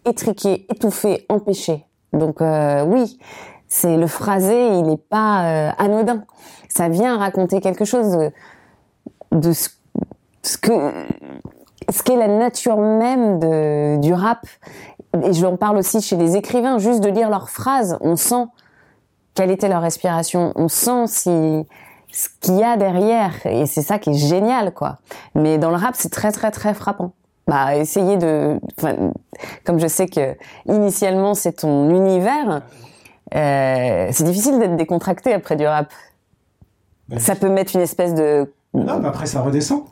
étriqué, 0.06 0.66
étouffé, 0.70 1.26
empêché. 1.30 1.86
Donc 2.14 2.42
euh, 2.42 2.84
oui, 2.86 3.20
c'est 3.68 3.98
le 3.98 4.08
phrasé, 4.08 4.68
il 4.78 4.84
n'est 4.84 4.98
pas 4.98 5.72
anodin. 5.78 6.24
Ça 6.70 6.90
vient 6.90 7.18
raconter 7.18 7.62
quelque 7.62 7.86
chose 7.86 8.32
de, 9.32 9.52
ce, 9.52 9.70
que 10.58 10.92
ce 11.90 12.02
qu'est 12.02 12.16
la 12.16 12.28
nature 12.28 12.78
même 12.78 13.40
du 14.00 14.14
rap. 14.14 14.46
Et 15.24 15.34
j'en 15.34 15.56
parle 15.56 15.78
aussi 15.78 16.02
chez 16.02 16.16
les 16.16 16.36
écrivains, 16.36 16.80
juste 16.80 17.02
de 17.02 17.10
lire 17.10 17.30
leurs 17.30 17.50
phrases, 17.50 17.98
on 18.02 18.16
sent 18.16 18.46
quelle 19.36 19.52
était 19.52 19.70
leur 19.70 19.82
respiration, 19.82 20.52
on 20.56 20.68
sent 20.68 21.08
si 21.08 21.66
ce 22.12 22.28
qu'il 22.41 22.58
y 22.58 22.63
a 22.63 22.76
derrière, 22.78 23.34
et 23.45 23.65
c'est 23.65 23.82
ça 23.82 24.00
qui 24.00 24.10
est 24.12 24.13
génial, 24.28 24.74
quoi. 24.74 24.98
Mais 25.36 25.58
dans 25.58 25.69
le 25.69 25.76
rap, 25.76 25.93
c'est 25.95 26.10
très 26.10 26.32
très 26.32 26.52
très 26.52 26.74
frappant. 26.74 27.12
Bah, 27.48 27.76
essayez 27.76 28.17
de, 28.17 28.60
enfin, 28.78 28.95
comme 29.65 29.80
je 29.80 29.88
sais 29.88 30.08
que 30.08 30.36
initialement 30.67 31.34
c'est 31.34 31.54
ton 31.54 31.89
univers, 31.89 32.62
euh, 33.36 34.08
c'est 34.12 34.24
difficile 34.24 34.60
d'être 34.60 34.76
décontracté 34.76 35.34
après 35.34 35.56
du 35.56 35.65
rap. 35.65 35.91
Ben, 37.08 37.19
Ça 37.19 37.36
peut 37.36 37.50
mettre 37.50 37.76
une 37.76 37.82
espèce 37.82 38.13
de, 38.13 38.54
Non, 38.74 39.00
mais 39.00 39.08
après 39.08 39.26
ça 39.26 39.41
redescend. 39.41 39.84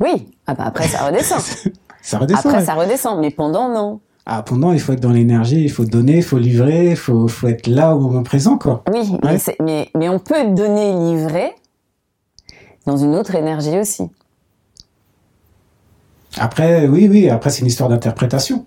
oui, 0.00 0.28
ah 0.46 0.54
bah 0.54 0.64
après 0.66 0.88
ça 0.88 1.06
redescend. 1.06 1.40
Ça 2.02 2.18
redescend. 2.18 2.46
après 2.46 2.58
ouais. 2.60 2.64
ça 2.64 2.74
redescend, 2.74 3.20
mais 3.20 3.30
pendant 3.32 3.68
non. 3.68 3.98
Ah, 4.26 4.42
pendant, 4.44 4.72
il 4.72 4.78
faut 4.80 4.92
être 4.92 5.00
dans 5.00 5.10
l'énergie, 5.10 5.62
il 5.64 5.70
faut 5.70 5.84
donner, 5.84 6.18
il 6.18 6.22
faut 6.22 6.38
livrer, 6.38 6.90
il 6.90 6.96
faut, 6.96 7.26
faut 7.26 7.48
être 7.48 7.66
là 7.66 7.96
au 7.96 7.98
moment 8.00 8.22
présent, 8.22 8.58
quoi. 8.58 8.84
Oui, 8.92 9.16
mais, 9.24 9.32
Ouais. 9.32 9.56
mais, 9.60 9.90
mais 9.96 10.08
on 10.08 10.18
peut 10.20 10.44
donner 10.50 10.92
livrer 10.92 11.52
dans 12.86 12.96
une 12.96 13.14
autre 13.14 13.34
énergie 13.34 13.78
aussi. 13.78 14.08
Après, 16.38 16.86
oui, 16.86 17.08
oui, 17.10 17.28
après 17.28 17.50
c'est 17.50 17.60
une 17.60 17.66
histoire 17.66 17.88
d'interprétation. 17.88 18.66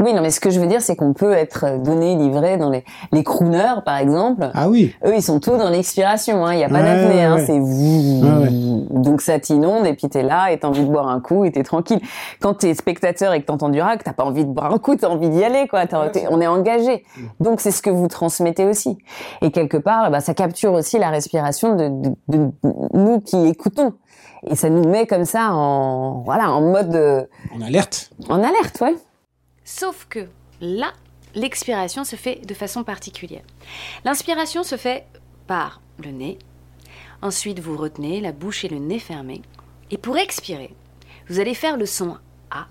Oui, 0.00 0.12
non, 0.12 0.22
mais 0.22 0.30
ce 0.30 0.40
que 0.40 0.50
je 0.50 0.58
veux 0.58 0.66
dire, 0.66 0.82
c'est 0.82 0.96
qu'on 0.96 1.12
peut 1.12 1.32
être 1.32 1.80
donné, 1.80 2.16
livré 2.16 2.56
dans 2.56 2.68
les, 2.68 2.84
les 3.12 3.22
crooners, 3.22 3.80
par 3.86 3.96
exemple. 3.98 4.50
Ah 4.52 4.68
oui. 4.68 4.92
Eux, 5.06 5.14
ils 5.14 5.22
sont 5.22 5.38
tous 5.38 5.56
dans 5.56 5.70
l'expiration, 5.70 6.44
hein. 6.44 6.52
Il 6.52 6.56
n'y 6.56 6.64
a 6.64 6.68
pas 6.68 6.80
Ouais, 6.80 6.82
d'apnée, 6.82 7.22
hein. 7.22 7.34
ouais. 7.36 7.46
C'est 7.46 7.58
vous. 7.60 8.22
Ouais, 8.24 8.48
Donc 8.90 9.20
ça 9.20 9.38
t'inonde 9.38 9.86
et 9.86 9.94
puis 9.94 10.08
t'es 10.08 10.24
là 10.24 10.50
et 10.50 10.58
t'as 10.58 10.66
envie 10.68 10.84
de 10.84 10.90
boire 10.90 11.08
un 11.08 11.20
coup 11.20 11.44
et 11.44 11.52
t'es 11.52 11.62
tranquille. 11.62 12.00
Quand 12.40 12.54
t'es 12.54 12.74
spectateur 12.74 13.32
et 13.34 13.40
que 13.40 13.46
t'entends 13.46 13.68
du 13.68 13.80
rap, 13.80 14.02
t'as 14.02 14.12
pas 14.12 14.24
envie 14.24 14.44
de 14.44 14.50
boire 14.50 14.72
un 14.74 14.78
coup, 14.78 14.96
t'as 14.96 15.08
envie 15.08 15.30
d'y 15.30 15.44
aller, 15.44 15.68
quoi. 15.68 15.84
On 16.30 16.40
est 16.40 16.46
engagé. 16.48 17.04
Donc 17.38 17.60
c'est 17.60 17.70
ce 17.70 17.80
que 17.80 17.90
vous 17.90 18.08
transmettez 18.08 18.64
aussi. 18.64 18.98
Et 19.42 19.52
quelque 19.52 19.76
part, 19.76 20.10
bah, 20.10 20.20
ça 20.20 20.34
capture 20.34 20.72
aussi 20.72 20.98
la 20.98 21.10
respiration 21.10 21.76
de, 21.76 21.88
de- 21.88 22.14
de 22.28 22.50
nous 22.94 23.20
qui 23.20 23.46
écoutons. 23.46 23.92
Et 24.46 24.56
ça 24.56 24.68
nous 24.70 24.88
met 24.88 25.06
comme 25.06 25.24
ça 25.24 25.52
en, 25.54 26.22
voilà, 26.24 26.50
en 26.50 26.60
mode, 26.62 26.94
euh, 26.96 27.22
On 27.56 27.62
alerte. 27.62 28.10
en 28.28 28.38
alerte, 28.42 28.80
ouais. 28.82 28.94
Sauf 29.64 30.06
que 30.08 30.28
là, 30.60 30.92
l'expiration 31.34 32.04
se 32.04 32.16
fait 32.16 32.46
de 32.46 32.54
façon 32.54 32.84
particulière. 32.84 33.44
L'inspiration 34.04 34.62
se 34.62 34.76
fait 34.76 35.06
par 35.46 35.80
le 36.02 36.10
nez. 36.10 36.38
Ensuite, 37.22 37.60
vous 37.60 37.76
retenez 37.76 38.20
la 38.20 38.32
bouche 38.32 38.64
et 38.64 38.68
le 38.68 38.78
nez 38.78 38.98
fermés. 38.98 39.42
Et 39.90 39.98
pour 39.98 40.18
expirer, 40.18 40.74
vous 41.28 41.40
allez 41.40 41.54
faire 41.54 41.76
le 41.76 41.86
son 41.86 42.18
A. 42.50 42.68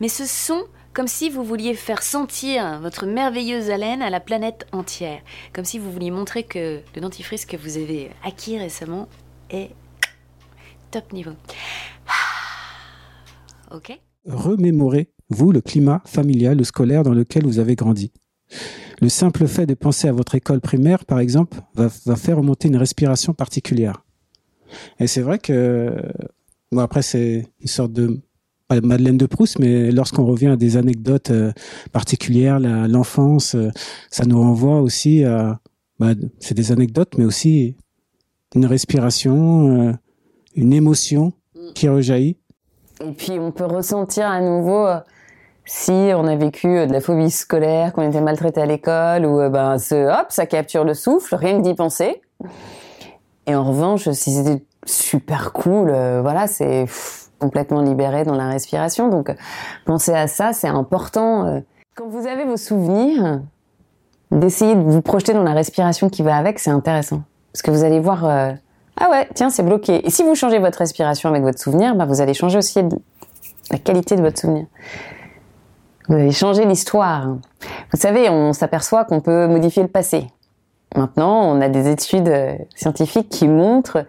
Mais 0.00 0.08
ce 0.08 0.26
son, 0.26 0.64
comme 0.92 1.08
si 1.08 1.30
vous 1.30 1.44
vouliez 1.44 1.74
faire 1.74 2.02
sentir 2.02 2.80
votre 2.80 3.06
merveilleuse 3.06 3.70
haleine 3.70 4.02
à 4.02 4.10
la 4.10 4.20
planète 4.20 4.66
entière. 4.72 5.22
Comme 5.52 5.64
si 5.64 5.78
vous 5.78 5.90
vouliez 5.90 6.10
montrer 6.10 6.42
que 6.42 6.82
le 6.94 7.00
dentifrice 7.00 7.46
que 7.46 7.56
vous 7.56 7.78
avez 7.78 8.10
acquis 8.24 8.58
récemment 8.58 9.08
est 9.50 9.70
top 10.90 11.12
niveau. 11.12 11.32
Ok 13.70 13.98
Remémorez-vous 15.30 15.52
le 15.52 15.60
climat 15.60 16.02
familial 16.06 16.60
ou 16.60 16.64
scolaire 16.64 17.02
dans 17.02 17.14
lequel 17.14 17.44
vous 17.44 17.58
avez 17.58 17.76
grandi. 17.76 18.12
Le 19.00 19.08
simple 19.08 19.46
fait 19.46 19.66
de 19.66 19.74
penser 19.74 20.08
à 20.08 20.12
votre 20.12 20.34
école 20.34 20.60
primaire, 20.60 21.04
par 21.04 21.20
exemple, 21.20 21.58
va, 21.74 21.88
va 22.04 22.16
faire 22.16 22.36
remonter 22.36 22.68
une 22.68 22.76
respiration 22.76 23.32
particulière. 23.32 24.04
Et 24.98 25.06
c'est 25.06 25.22
vrai 25.22 25.38
que, 25.38 25.94
bon 26.70 26.80
après 26.80 27.02
c'est 27.02 27.48
une 27.60 27.66
sorte 27.68 27.92
de 27.92 28.20
pas 28.68 28.80
Madeleine 28.80 29.18
de 29.18 29.26
Proust, 29.26 29.58
mais 29.58 29.90
lorsqu'on 29.90 30.24
revient 30.24 30.48
à 30.48 30.56
des 30.56 30.76
anecdotes 30.76 31.32
euh, 31.32 31.50
particulières, 31.90 32.60
l'enfance, 32.60 33.56
euh, 33.56 33.70
ça 34.10 34.24
nous 34.26 34.40
renvoie 34.40 34.80
aussi 34.80 35.24
à, 35.24 35.58
bah, 35.98 36.12
c'est 36.38 36.54
des 36.54 36.70
anecdotes, 36.70 37.18
mais 37.18 37.24
aussi 37.24 37.74
une 38.54 38.66
respiration, 38.66 39.88
euh, 39.88 39.92
une 40.54 40.72
émotion 40.72 41.32
qui 41.74 41.88
rejaillit. 41.88 42.36
Et 43.04 43.10
puis 43.10 43.32
on 43.40 43.50
peut 43.50 43.64
ressentir 43.64 44.26
à 44.26 44.40
nouveau 44.40 44.86
si 45.72 45.92
on 46.16 46.26
a 46.26 46.34
vécu 46.34 46.66
euh, 46.66 46.86
de 46.86 46.92
la 46.92 47.00
phobie 47.00 47.30
scolaire, 47.30 47.92
qu'on 47.92 48.02
était 48.02 48.20
maltraité 48.20 48.60
à 48.60 48.66
l'école, 48.66 49.24
ou 49.24 49.38
euh, 49.38 49.48
ben 49.48 49.78
ce 49.78 49.94
hop, 49.94 50.26
ça 50.30 50.44
capture 50.44 50.82
le 50.82 50.94
souffle, 50.94 51.36
rien 51.36 51.58
que 51.58 51.62
d'y 51.62 51.74
penser. 51.74 52.20
Et 53.46 53.54
en 53.54 53.62
revanche, 53.62 54.10
si 54.10 54.32
c'était 54.32 54.64
super 54.84 55.52
cool, 55.52 55.90
euh, 55.90 56.22
voilà, 56.22 56.48
c'est 56.48 56.86
complètement 57.38 57.82
libéré 57.82 58.24
dans 58.24 58.34
la 58.34 58.48
respiration. 58.48 59.10
Donc 59.10 59.32
penser 59.86 60.12
à 60.12 60.26
ça, 60.26 60.52
c'est 60.52 60.66
important. 60.66 61.62
Quand 61.94 62.08
vous 62.08 62.26
avez 62.26 62.44
vos 62.44 62.56
souvenirs, 62.56 63.40
d'essayer 64.32 64.74
de 64.74 64.82
vous 64.82 65.02
projeter 65.02 65.34
dans 65.34 65.44
la 65.44 65.54
respiration 65.54 66.08
qui 66.08 66.22
va 66.22 66.36
avec, 66.36 66.58
c'est 66.58 66.70
intéressant. 66.70 67.22
Parce 67.52 67.62
que 67.62 67.70
vous 67.70 67.84
allez 67.84 68.00
voir, 68.00 68.24
ah 68.24 69.10
ouais, 69.10 69.28
tiens, 69.34 69.50
c'est 69.50 69.62
bloqué. 69.62 70.04
Et 70.04 70.10
si 70.10 70.24
vous 70.24 70.34
changez 70.34 70.58
votre 70.58 70.78
respiration 70.78 71.30
avec 71.30 71.42
votre 71.42 71.60
souvenir, 71.60 71.94
bah, 71.94 72.06
vous 72.06 72.20
allez 72.20 72.34
changer 72.34 72.58
aussi 72.58 72.80
la 73.70 73.78
qualité 73.78 74.16
de 74.16 74.20
votre 74.20 74.38
souvenir. 74.38 74.66
Vous 76.10 76.16
allez 76.16 76.32
changer 76.32 76.64
l'histoire. 76.64 77.36
Vous 77.92 78.00
savez, 78.00 78.28
on 78.28 78.52
s'aperçoit 78.52 79.04
qu'on 79.04 79.20
peut 79.20 79.46
modifier 79.46 79.84
le 79.84 79.88
passé. 79.88 80.26
Maintenant, 80.96 81.44
on 81.44 81.60
a 81.60 81.68
des 81.68 81.88
études 81.88 82.28
euh, 82.28 82.56
scientifiques 82.74 83.28
qui 83.28 83.46
montrent 83.46 84.04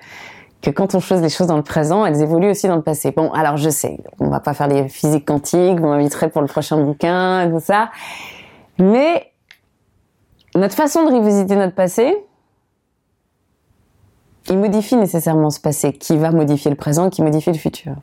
que 0.63 0.71
quand 0.71 0.95
on 0.95 0.99
chose 0.99 1.21
les 1.21 1.29
choses 1.29 1.45
dans 1.45 1.57
le 1.57 1.61
présent, 1.63 2.03
elles 2.03 2.23
évoluent 2.23 2.49
aussi 2.49 2.67
dans 2.67 2.75
le 2.75 2.81
passé. 2.81 3.11
Bon, 3.11 3.31
alors 3.33 3.57
je 3.57 3.69
sais, 3.69 3.99
on 4.19 4.29
va 4.29 4.39
pas 4.39 4.55
faire 4.55 4.67
les 4.67 4.89
physiques 4.89 5.27
quantiques, 5.27 5.79
vous 5.79 5.85
m'inviterez 5.85 6.31
pour 6.31 6.41
le 6.41 6.47
prochain 6.47 6.83
bouquin, 6.83 7.47
tout 7.51 7.59
ça. 7.59 7.91
Mais 8.79 9.31
notre 10.55 10.73
façon 10.73 11.07
de 11.07 11.15
revisiter 11.15 11.55
notre 11.55 11.75
passé, 11.75 12.17
il 14.49 14.57
modifie 14.57 14.95
nécessairement 14.95 15.51
ce 15.51 15.59
passé, 15.59 15.93
qui 15.93 16.17
va 16.17 16.31
modifier 16.31 16.71
le 16.71 16.77
présent, 16.77 17.11
qui 17.11 17.21
modifie 17.21 17.51
le 17.51 17.59
futur. 17.59 17.93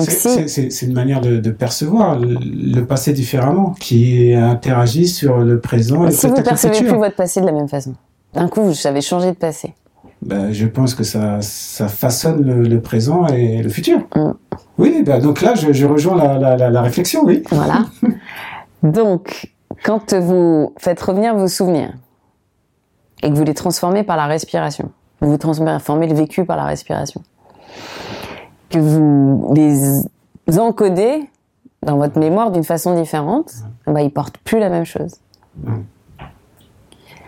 C'est- 0.00 0.82
une 0.82 0.92
manière 0.94 1.20
de, 1.20 1.38
de 1.38 1.50
percevoir 1.50 2.18
le, 2.18 2.36
le 2.40 2.84
passé 2.86 3.12
différemment, 3.12 3.74
qui 3.80 4.32
interagit 4.34 5.08
sur 5.08 5.38
le 5.38 5.60
présent 5.60 6.06
et 6.06 6.10
si 6.12 6.26
vous 6.26 6.36
le 6.36 6.42
percevez 6.42 6.78
plus 6.78 6.96
votre 6.96 7.16
passé 7.16 7.40
de 7.40 7.46
la 7.46 7.52
même 7.52 7.68
façon, 7.68 7.94
d'un 8.34 8.48
coup, 8.48 8.62
vous 8.62 8.86
avez 8.86 9.00
changé 9.00 9.30
de 9.30 9.36
passé. 9.36 9.74
Ben, 10.20 10.52
je 10.52 10.66
pense 10.66 10.94
que 10.94 11.04
ça, 11.04 11.38
ça 11.42 11.86
façonne 11.88 12.42
le, 12.44 12.62
le 12.62 12.80
présent 12.80 13.26
et 13.28 13.62
le 13.62 13.68
futur. 13.68 13.98
Mm. 14.16 14.30
Oui, 14.78 15.02
ben, 15.04 15.20
donc 15.20 15.42
là, 15.42 15.54
je, 15.54 15.72
je 15.72 15.86
rejoins 15.86 16.16
la, 16.16 16.38
la, 16.38 16.56
la, 16.56 16.70
la 16.70 16.82
réflexion, 16.82 17.22
oui. 17.24 17.42
Voilà. 17.50 17.84
Donc, 18.82 19.52
quand 19.84 20.14
vous 20.14 20.72
faites 20.78 21.00
revenir 21.00 21.36
vos 21.36 21.48
souvenirs 21.48 21.92
et 23.22 23.30
que 23.30 23.34
vous 23.34 23.44
les 23.44 23.54
transformez 23.54 24.02
par 24.04 24.16
la 24.16 24.26
respiration, 24.26 24.90
vous 25.20 25.36
transformez 25.36 26.06
le 26.06 26.14
vécu 26.14 26.44
par 26.44 26.56
la 26.56 26.64
respiration, 26.64 27.22
que 28.70 28.78
vous 28.78 29.52
les 29.54 30.58
encodez 30.58 31.28
dans 31.82 31.96
votre 31.96 32.18
mémoire 32.18 32.50
d'une 32.50 32.64
façon 32.64 32.94
différente, 33.00 33.52
bah, 33.86 34.02
ils 34.02 34.12
portent 34.12 34.38
plus 34.38 34.58
la 34.58 34.68
même 34.68 34.84
chose. 34.84 35.16
Mm. 35.62 35.76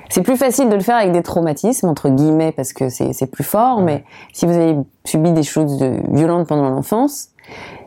C'est 0.09 0.23
plus 0.23 0.37
facile 0.37 0.69
de 0.69 0.75
le 0.75 0.81
faire 0.81 0.97
avec 0.97 1.13
des 1.13 1.23
traumatismes, 1.23 1.89
entre 1.89 2.09
guillemets, 2.09 2.51
parce 2.51 2.73
que 2.73 2.89
c'est 2.89 3.13
c'est 3.13 3.29
plus 3.29 3.45
fort, 3.45 3.81
mais 3.81 4.05
si 4.33 4.45
vous 4.45 4.53
avez 4.53 4.77
subi 5.05 5.33
des 5.33 5.45
choses 5.45 5.79
de- 5.79 6.03
violentes 6.11 6.49
pendant 6.49 6.69
l'enfance, 6.69 7.29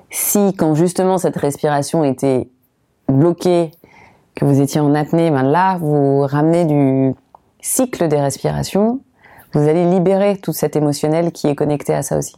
si 0.09 0.53
quand 0.53 0.73
justement 0.73 1.17
cette 1.17 1.35
respiration 1.35 2.05
était 2.05 2.49
bloquée, 3.09 3.71
que 4.35 4.45
vous 4.45 4.61
étiez 4.61 4.79
en 4.79 4.95
apnée, 4.95 5.31
ben 5.31 5.43
là, 5.43 5.77
vous 5.79 6.21
ramenez 6.21 6.65
du 6.65 7.13
cycle 7.61 8.07
des 8.07 8.19
respirations, 8.19 9.01
vous 9.53 9.67
allez 9.67 9.85
libérer 9.85 10.37
tout 10.37 10.53
cet 10.53 10.75
émotionnel 10.75 11.31
qui 11.31 11.47
est 11.47 11.55
connecté 11.55 11.93
à 11.93 12.01
ça 12.01 12.17
aussi. 12.17 12.35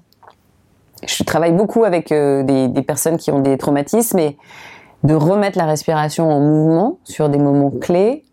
Je 1.07 1.23
travaille 1.23 1.53
beaucoup 1.53 1.83
avec 1.83 2.11
euh, 2.11 2.43
des, 2.43 2.81
personnes 2.81 3.17
qui 3.17 3.31
ont 3.31 3.39
des 3.39 3.57
traumatismes 3.57 4.19
et 4.19 4.37
de 5.03 5.13
remettre 5.13 5.57
la 5.57 5.65
respiration 5.65 6.29
en 6.29 6.39
mouvement 6.39 6.99
sur 7.03 7.29
des 7.29 7.37
moments 7.37 7.71
clés, 7.71 8.23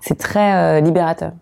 c'est 0.00 0.18
très 0.18 0.54
euh, 0.54 0.80
libérateur. 0.80 1.32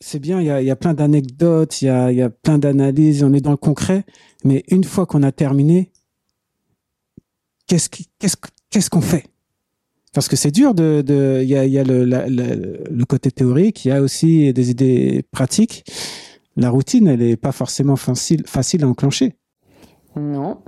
C'est 0.00 0.18
bien, 0.18 0.40
il 0.40 0.46
y 0.46 0.70
a, 0.70 0.76
plein 0.76 0.94
d'anecdotes, 0.94 1.80
il 1.80 1.86
y 1.86 2.22
a, 2.22 2.30
plein 2.30 2.58
d'analyses, 2.58 3.24
on 3.24 3.32
est 3.32 3.40
dans 3.40 3.50
le 3.50 3.56
concret, 3.56 4.04
mais 4.44 4.62
une 4.68 4.84
fois 4.84 5.06
qu'on 5.06 5.22
a 5.22 5.32
terminé, 5.32 5.90
qu'est-ce 7.66 8.90
qu'on 8.90 9.00
fait? 9.00 9.24
Parce 10.12 10.28
que 10.28 10.36
c'est 10.36 10.50
dur 10.50 10.74
il 10.78 11.44
y 11.44 11.78
a, 11.78 11.84
le, 11.84 13.04
côté 13.04 13.30
théorique, 13.30 13.84
il 13.84 13.88
y 13.88 13.92
a 13.92 14.02
aussi 14.02 14.52
des 14.52 14.70
idées 14.70 15.24
pratiques. 15.30 15.84
La 16.56 16.70
routine, 16.70 17.06
elle 17.06 17.22
est 17.22 17.36
pas 17.36 17.52
forcément 17.52 17.96
facile 17.96 18.84
à 18.84 18.88
enclencher. 18.88 19.34
Non, 20.16 20.58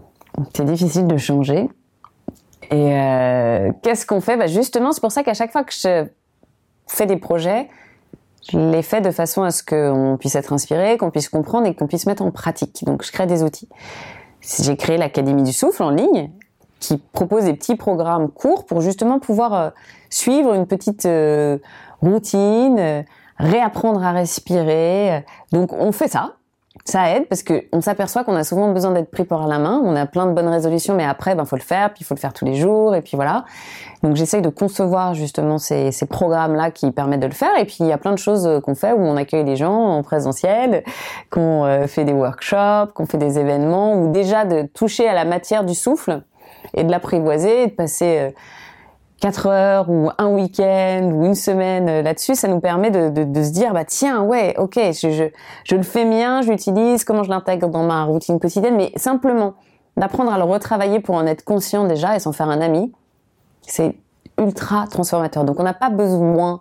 c'est 0.54 0.64
difficile 0.64 1.06
de 1.06 1.16
changer. 1.16 1.68
Et 2.70 2.92
euh, 2.92 3.72
qu'est-ce 3.82 4.04
qu'on 4.06 4.20
fait? 4.20 4.37
Bah 4.37 4.46
Justement, 4.46 4.92
c'est 4.92 5.00
pour 5.00 5.12
ça 5.12 5.22
qu'à 5.22 5.34
chaque 5.34 5.52
fois 5.52 5.64
que 5.64 5.72
je 5.72 6.06
fais 6.87 7.06
des 7.06 7.16
projets, 7.16 7.68
je 8.50 8.58
les 8.58 8.82
fais 8.82 9.00
de 9.00 9.11
façon 9.11 9.42
à 9.42 9.50
ce 9.50 9.62
qu'on 9.62 10.18
puisse 10.18 10.34
être 10.34 10.52
inspiré, 10.52 10.98
qu'on 10.98 11.11
puisse 11.11 11.30
comprendre 11.30 11.66
et 11.66 11.74
qu'on 11.74 11.87
puisse 11.87 12.06
mettre 12.06 12.22
en 12.22 12.30
pratique. 12.30 12.84
Donc, 12.84 13.04
je 13.04 13.11
crée 13.11 13.26
des 13.26 13.42
outils. 13.42 13.68
J'ai 14.61 14.76
créé 14.76 14.98
l'Académie 14.98 15.42
du 15.42 15.52
souffle 15.52 15.82
en 15.82 15.90
ligne, 15.90 16.30
qui 16.78 16.98
propose 16.98 17.44
des 17.44 17.54
petits 17.54 17.74
programmes 17.74 18.28
courts 18.28 18.66
pour 18.66 18.82
justement 18.82 19.18
pouvoir 19.18 19.54
euh, 19.54 19.70
suivre 20.11 20.54
une 20.54 20.66
petite 20.66 21.06
euh, 21.06 21.58
routine, 22.00 23.04
réapprendre 23.38 24.04
à 24.04 24.12
respirer. 24.12 25.24
Donc, 25.52 25.72
on 25.72 25.90
fait 25.90 26.08
ça 26.08 26.34
ça 26.88 27.11
aide 27.14 27.27
parce 27.29 27.42
que 27.42 27.64
on 27.72 27.81
s'aperçoit 27.81 28.24
qu'on 28.24 28.35
a 28.35 28.44
souvent 28.44 28.72
besoin 28.72 28.92
d'être 28.92 29.11
pris 29.11 29.24
par 29.24 29.46
la 29.46 29.59
main. 29.59 29.81
On 29.85 29.94
a 29.94 30.07
plein 30.07 30.27
de 30.27 30.33
bonnes 30.33 30.48
résolutions, 30.48 30.94
mais 30.94 31.05
après, 31.05 31.35
ben 31.35 31.44
faut 31.44 31.57
le 31.57 31.62
faire, 31.62 31.92
puis 31.92 32.03
il 32.03 32.05
faut 32.05 32.14
le 32.14 32.20
faire 32.20 32.33
tous 32.33 32.44
les 32.44 32.55
jours, 32.55 32.94
et 32.94 33.03
puis 33.03 33.16
voilà. 33.16 33.44
Donc 34.03 34.16
j'essaye 34.16 34.40
de 34.40 34.48
concevoir 34.48 35.14
justement 35.14 35.59
ces, 35.59 35.92
ces 35.92 36.07
programmes-là 36.07 36.70
qui 36.70 36.90
permettent 36.90 37.20
de 37.20 37.27
le 37.27 37.33
faire. 37.33 37.57
Et 37.59 37.66
puis 37.66 37.77
il 37.81 37.87
y 37.87 37.92
a 37.92 37.98
plein 37.98 38.12
de 38.12 38.18
choses 38.18 38.46
euh, 38.46 38.61
qu'on 38.61 38.74
fait 38.74 38.92
où 38.92 39.01
on 39.01 39.16
accueille 39.16 39.44
les 39.44 39.57
gens 39.57 39.74
en 39.74 40.03
présentiel, 40.03 40.83
qu'on 41.31 41.64
euh, 41.66 41.87
fait 41.87 42.05
des 42.05 42.14
workshops, 42.14 42.92
qu'on 42.94 43.07
fait 43.07 43.18
des 43.18 43.38
événements, 43.38 43.94
ou 43.94 44.11
déjà 44.11 44.44
de 44.44 44.62
toucher 44.62 45.07
à 45.09 45.14
la 45.14 45.24
matière 45.24 45.64
du 45.64 45.74
souffle 45.74 46.22
et 46.74 46.85
de 46.85 46.90
l'apprivoiser, 46.90 47.64
et 47.64 47.66
de 47.66 47.72
passer 47.72 48.35
euh, 49.18 49.20
quatre 49.20 49.46
heures 49.46 49.90
ou 49.90 50.11
un 50.18 50.28
week-end 50.28 51.11
ou 51.12 51.24
une 51.24 51.35
semaine 51.35 51.88
euh, 51.88 52.02
là-dessus, 52.02 52.35
ça 52.35 52.48
nous 52.48 52.61
permet 52.61 52.90
de, 52.90 53.09
de, 53.11 53.24
de 53.24 53.42
se 53.42 53.50
dire 53.50 53.72
bah 53.74 53.85
tiens 53.85 54.22
ouais 54.22 54.54
ok 54.59 54.74
je, 54.76 55.11
je, 55.11 55.24
je 55.64 55.76
le 55.76 55.83
fais 55.83 56.04
bien, 56.04 56.42
je 56.42 56.50
l'utilise, 56.50 57.04
comment 57.04 57.22
je 57.22 57.31
l'intègre 57.31 57.68
dans 57.68 57.83
ma 57.83 58.04
routine 58.04 58.38
quotidienne, 58.38 58.76
mais 58.76 58.92
simplement 58.96 59.54
d'apprendre 59.96 60.33
à 60.33 60.38
le 60.38 60.44
retravailler 60.44 61.00
pour 61.00 61.16
en 61.16 61.26
être 61.26 61.44
conscient 61.44 61.85
déjà 61.85 62.16
et 62.16 62.20
s'en 62.20 62.33
faire 62.33 62.48
un 62.48 62.61
ami, 62.61 62.92
c'est 63.62 63.96
ultra 64.38 64.87
transformateur. 64.87 65.44
Donc 65.44 65.59
on 65.59 65.64
n'a 65.64 65.74
pas 65.74 65.90
besoin 65.90 66.61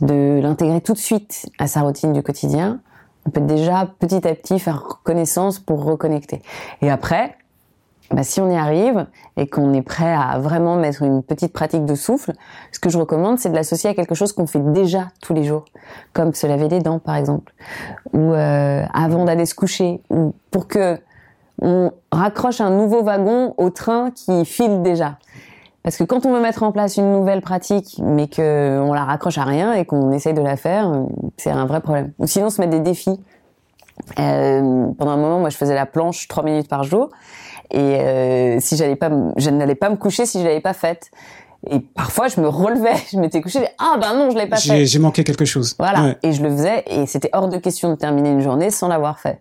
de 0.00 0.40
l'intégrer 0.42 0.80
tout 0.80 0.94
de 0.94 0.98
suite 0.98 1.46
à 1.58 1.66
sa 1.66 1.82
routine 1.82 2.12
du 2.12 2.22
quotidien. 2.22 2.80
On 3.26 3.30
peut 3.30 3.40
déjà 3.40 3.88
petit 3.98 4.26
à 4.26 4.34
petit 4.34 4.58
faire 4.58 5.00
connaissance 5.02 5.58
pour 5.58 5.84
reconnecter. 5.84 6.42
Et 6.82 6.90
après, 6.90 7.36
bah, 8.10 8.22
si 8.22 8.40
on 8.40 8.50
y 8.50 8.56
arrive 8.56 9.06
et 9.36 9.46
qu'on 9.46 9.72
est 9.72 9.82
prêt 9.82 10.14
à 10.14 10.38
vraiment 10.38 10.76
mettre 10.76 11.02
une 11.02 11.22
petite 11.22 11.52
pratique 11.52 11.84
de 11.84 11.94
souffle, 11.94 12.32
ce 12.72 12.78
que 12.78 12.90
je 12.90 12.98
recommande, 12.98 13.38
c'est 13.38 13.48
de 13.48 13.54
l'associer 13.54 13.90
à 13.90 13.94
quelque 13.94 14.14
chose 14.14 14.32
qu'on 14.32 14.46
fait 14.46 14.60
déjà 14.60 15.08
tous 15.22 15.34
les 15.34 15.44
jours, 15.44 15.64
comme 16.12 16.34
se 16.34 16.46
laver 16.46 16.68
les 16.68 16.80
dents 16.80 16.98
par 16.98 17.16
exemple, 17.16 17.52
ou 18.12 18.32
euh, 18.32 18.84
avant 18.92 19.24
d'aller 19.24 19.46
se 19.46 19.54
coucher, 19.54 20.02
ou 20.10 20.34
pour 20.50 20.68
que 20.68 20.98
on 21.62 21.92
raccroche 22.10 22.60
un 22.60 22.70
nouveau 22.70 23.02
wagon 23.02 23.54
au 23.58 23.70
train 23.70 24.10
qui 24.10 24.44
file 24.44 24.82
déjà. 24.82 25.18
Parce 25.84 25.98
que 25.98 26.04
quand 26.04 26.24
on 26.24 26.32
veut 26.32 26.40
mettre 26.40 26.62
en 26.62 26.72
place 26.72 26.96
une 26.96 27.12
nouvelle 27.12 27.42
pratique, 27.42 28.00
mais 28.02 28.26
que 28.26 28.80
on 28.80 28.94
la 28.94 29.04
raccroche 29.04 29.36
à 29.36 29.44
rien 29.44 29.74
et 29.74 29.84
qu'on 29.84 30.12
essaye 30.12 30.32
de 30.32 30.40
la 30.40 30.56
faire, 30.56 30.90
c'est 31.36 31.50
un 31.50 31.66
vrai 31.66 31.80
problème. 31.80 32.12
Ou 32.18 32.26
sinon, 32.26 32.48
se 32.48 32.60
mettre 32.60 32.72
des 32.72 32.80
défis. 32.80 33.20
Euh, 34.18 34.86
pendant 34.98 35.12
un 35.12 35.16
moment, 35.16 35.40
moi, 35.40 35.50
je 35.50 35.56
faisais 35.56 35.74
la 35.74 35.86
planche 35.86 36.26
trois 36.26 36.42
minutes 36.42 36.68
par 36.68 36.84
jour, 36.84 37.10
et 37.70 37.78
euh, 37.78 38.60
si 38.60 38.76
j'allais 38.76 38.96
pas, 38.96 39.10
je 39.36 39.50
n'allais 39.50 39.74
pas 39.74 39.90
me 39.90 39.96
coucher 39.96 40.26
si 40.26 40.40
je 40.40 40.44
l'avais 40.44 40.60
pas 40.60 40.72
faite. 40.72 41.10
Et 41.70 41.80
parfois, 41.80 42.28
je 42.28 42.40
me 42.40 42.48
relevais, 42.48 42.96
je 43.12 43.18
m'étais 43.18 43.40
couchée, 43.40 43.66
ah 43.78 43.96
ben 44.00 44.14
non, 44.14 44.30
je 44.30 44.36
l'ai 44.36 44.46
pas 44.46 44.56
fait. 44.56 44.86
J'ai 44.86 44.98
manqué 44.98 45.24
quelque 45.24 45.44
chose. 45.44 45.74
Voilà, 45.78 46.16
et 46.22 46.32
je 46.32 46.42
le 46.42 46.50
faisais, 46.50 46.84
et 46.86 47.06
c'était 47.06 47.30
hors 47.32 47.48
de 47.48 47.56
question 47.56 47.90
de 47.90 47.94
terminer 47.94 48.30
une 48.30 48.40
journée 48.40 48.70
sans 48.70 48.88
l'avoir 48.88 49.18
fait. 49.18 49.40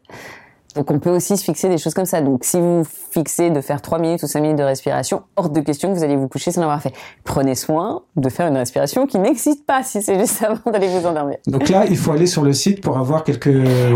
Donc 0.76 0.90
on 0.90 1.00
peut 1.00 1.10
aussi 1.10 1.38
se 1.38 1.44
fixer 1.44 1.70
des 1.70 1.78
choses 1.78 1.94
comme 1.94 2.06
ça. 2.06 2.22
Donc 2.22 2.44
si 2.44 2.60
vous 2.60 2.84
fixez 3.12 3.50
de 3.50 3.62
faire 3.62 3.82
3 3.82 4.00
minutes 4.00 4.24
ou 4.24 4.28
5 4.28 4.42
minutes 4.42 4.58
de 4.58 4.64
respiration, 4.64 5.24
hors 5.36 5.50
de 5.50 5.60
question 5.60 5.92
que 5.92 5.98
vous 5.98 6.04
allez 6.04 6.16
vous 6.16 6.28
coucher 6.28 6.52
sans 6.52 6.62
l'avoir 6.62 6.82
fait. 6.82 6.94
Prenez 7.24 7.56
soin 7.56 8.02
de 8.16 8.30
faire 8.30 8.48
une 8.48 8.58
respiration 8.58 9.06
qui 9.06 9.20
n'existe 9.20 9.66
pas 9.66 9.84
si 9.84 10.02
c'est 10.02 10.20
juste 10.20 10.44
avant 10.44 10.72
d'aller 10.72 10.88
vous 10.88 11.06
endormir. 11.06 11.38
Donc 11.48 11.70
là, 11.70 11.86
il 11.88 11.98
faut 11.98 12.12
aller 12.12 12.28
sur 12.28 12.44
le 12.44 12.54
site 12.54 12.82
pour 12.82 12.98
avoir 12.98 13.24
quelques 13.24 13.54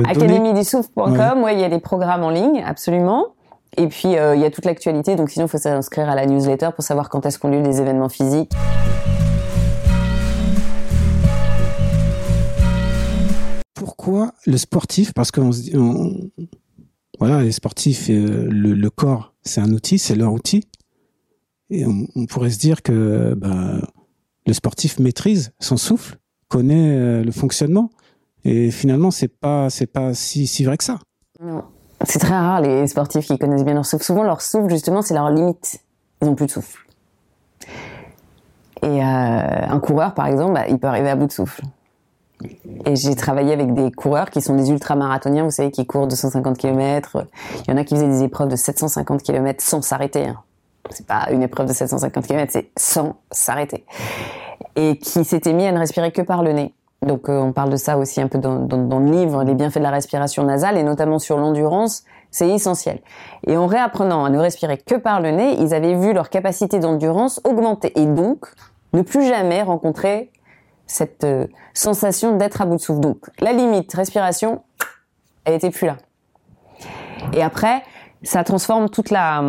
académiedusouffle.com, 0.08 1.44
ouais. 1.44 1.56
il 1.56 1.60
y 1.60 1.63
a 1.63 1.70
des 1.70 1.80
programmes 1.80 2.24
en 2.24 2.30
ligne, 2.30 2.63
absolument. 2.66 3.28
Et 3.75 3.88
puis 3.88 4.17
euh, 4.17 4.36
il 4.36 4.41
y 4.41 4.45
a 4.45 4.51
toute 4.51 4.65
l'actualité, 4.65 5.15
donc 5.15 5.30
sinon 5.30 5.45
il 5.45 5.49
faut 5.49 5.58
s'inscrire 5.58 6.10
à 6.10 6.15
la 6.15 6.25
newsletter 6.25 6.69
pour 6.73 6.84
savoir 6.84 7.10
quand 7.10 7.25
est-ce 7.25 7.38
qu'on 7.38 7.49
lieu 7.49 7.62
les 7.62 7.82
événements 7.82 8.10
physiques. 8.10 8.51
Pourquoi 13.75 14.32
le 14.45 14.58
sportif 14.58 15.13
Parce 15.13 15.32
qu'on 15.32 15.51
se 15.51 15.62
dit, 15.62 15.73
voilà, 17.19 17.43
les 17.43 17.51
sportifs, 17.51 18.10
euh, 18.10 18.47
le, 18.49 18.89
corps, 18.89 19.34
c'est 19.43 19.62
un 19.62 19.71
outil, 19.71 19.99
c'est 19.99 20.15
leur 20.15 20.34
outil. 20.34 20.63
Et 21.69 21.86
on, 21.86 22.25
pourrait 22.27 22.51
se 22.51 22.60
dire 22.60 22.82
que 22.82 23.34
bah, 23.36 23.82
le 24.45 24.53
sportif 24.53 24.99
maîtrise 24.99 25.51
son 25.60 25.77
souffle, 25.77 26.17
connaît 26.47 26.95
euh, 26.95 27.23
le 27.23 27.32
fonctionnement. 27.32 27.89
Et 28.45 28.71
finalement, 28.71 29.12
c'est 29.12 29.27
pas, 29.27 29.69
c'est 29.69 29.88
pas 29.88 30.13
si, 30.13 30.47
si 30.47 30.63
vrai 30.63 30.77
que 30.77 30.84
ça. 30.84 30.99
Non. 31.41 31.65
C'est 32.06 32.20
très 32.20 32.38
rare 32.38 32.62
les 32.62 32.88
sportifs 32.88 33.26
qui 33.26 33.38
connaissent 33.38 33.66
bien 33.66 33.74
leur 33.74 33.86
souffle. 33.86 34.04
Souvent, 34.04 34.24
leur 34.24 34.42
souffle, 34.42 34.70
justement, 34.70 35.02
c'est 35.02 35.14
leur 35.14 35.30
limite. 35.30 35.80
Ils 36.22 36.28
n'ont 36.28 36.36
plus 36.36 36.46
de 36.46 36.52
souffle. 36.52 36.86
Et 38.84 39.04
euh, 39.04 39.04
un 39.04 39.80
coureur, 39.80 40.14
par 40.14 40.28
exemple, 40.28 40.54
bah, 40.54 40.68
il 40.70 40.78
peut 40.78 40.88
arriver 40.88 41.10
à 41.10 41.16
bout 41.16 41.28
de 41.28 41.32
souffle. 41.32 41.62
Et 42.86 42.96
j'ai 42.96 43.16
travaillé 43.16 43.54
avec 43.54 43.74
des 43.74 43.92
coureurs 43.92 44.30
qui 44.30 44.42
sont 44.42 44.56
des 44.56 44.70
ultramarathoniens, 44.70 45.44
vous 45.44 45.52
savez, 45.52 45.72
qui 45.72 45.88
courent 45.88 46.08
250 46.08 46.58
km. 46.58 47.26
Il 47.68 47.72
y 47.72 47.74
en 47.74 47.78
a 47.78 47.84
qui 47.84 47.96
faisaient 47.96 48.08
des 48.08 48.24
épreuves 48.24 48.50
de 48.50 48.56
750 48.56 49.24
km 49.24 49.64
sans 49.64 49.82
s'arrêter. 49.82 50.28
Hein. 50.28 50.38
C'est 50.92 51.08
pas 51.08 51.28
une 51.32 51.42
épreuve 51.42 51.68
de 51.68 51.74
750 51.74 52.28
km, 52.28 52.52
c'est 52.52 52.70
sans 52.78 53.16
s'arrêter. 53.32 53.86
Et 54.76 54.98
qui 55.00 55.26
s'étaient 55.26 55.54
mis 55.54 55.66
à 55.66 55.72
ne 55.72 55.80
respirer 55.80 56.12
que 56.12 56.22
par 56.22 56.44
le 56.44 56.54
nez. 56.54 56.74
Donc 57.06 57.30
euh, 57.30 57.40
on 57.40 57.54
parle 57.54 57.70
de 57.70 57.76
ça 57.76 57.98
aussi 57.98 58.22
un 58.22 58.28
peu 58.28 58.40
dans, 58.40 59.00
le 59.00 59.12
livre, 59.12 59.44
les 59.44 59.54
bienfaits 59.54 59.78
de 59.78 59.84
la 59.84 59.92
respiration 59.92 60.44
nasale, 60.44 60.78
et 60.78 60.84
notamment 60.84 61.20
sur 61.20 61.38
l'endurance, 61.38 62.04
c'est 62.32 62.50
essentiel. 62.50 63.02
Et 63.46 63.56
en 63.56 63.68
réapprenant 63.68 64.26
à 64.26 64.30
ne 64.30 64.40
respirer 64.40 64.78
que 64.78 64.96
par 64.96 65.22
le 65.22 65.32
nez, 65.32 65.56
ils 65.60 65.74
avaient 65.74 65.96
vu 65.96 66.14
leur 66.14 66.30
capacité 66.30 66.80
d'endurance 66.80 67.40
augmenter, 67.44 67.98
et 68.00 68.06
donc 68.06 68.48
ne 68.94 69.02
plus 69.02 69.28
jamais 69.28 69.62
rencontrer 69.62 70.32
cette 70.88 71.24
euh, 71.24 71.46
sensation 71.74 72.38
d'être 72.38 72.62
à 72.62 72.66
bout 72.66 72.78
de 72.78 72.82
souffle. 72.82 73.02
Donc 73.02 73.30
la 73.40 73.54
limite 73.54 73.94
respiration, 73.94 74.64
elle 75.46 75.54
était 75.54 75.72
plus 75.72 75.86
là. 75.86 75.98
Et 77.34 77.44
après, 77.44 77.84
ça 78.24 78.44
transforme 78.44 78.90
toute 78.90 79.12
la 79.12 79.44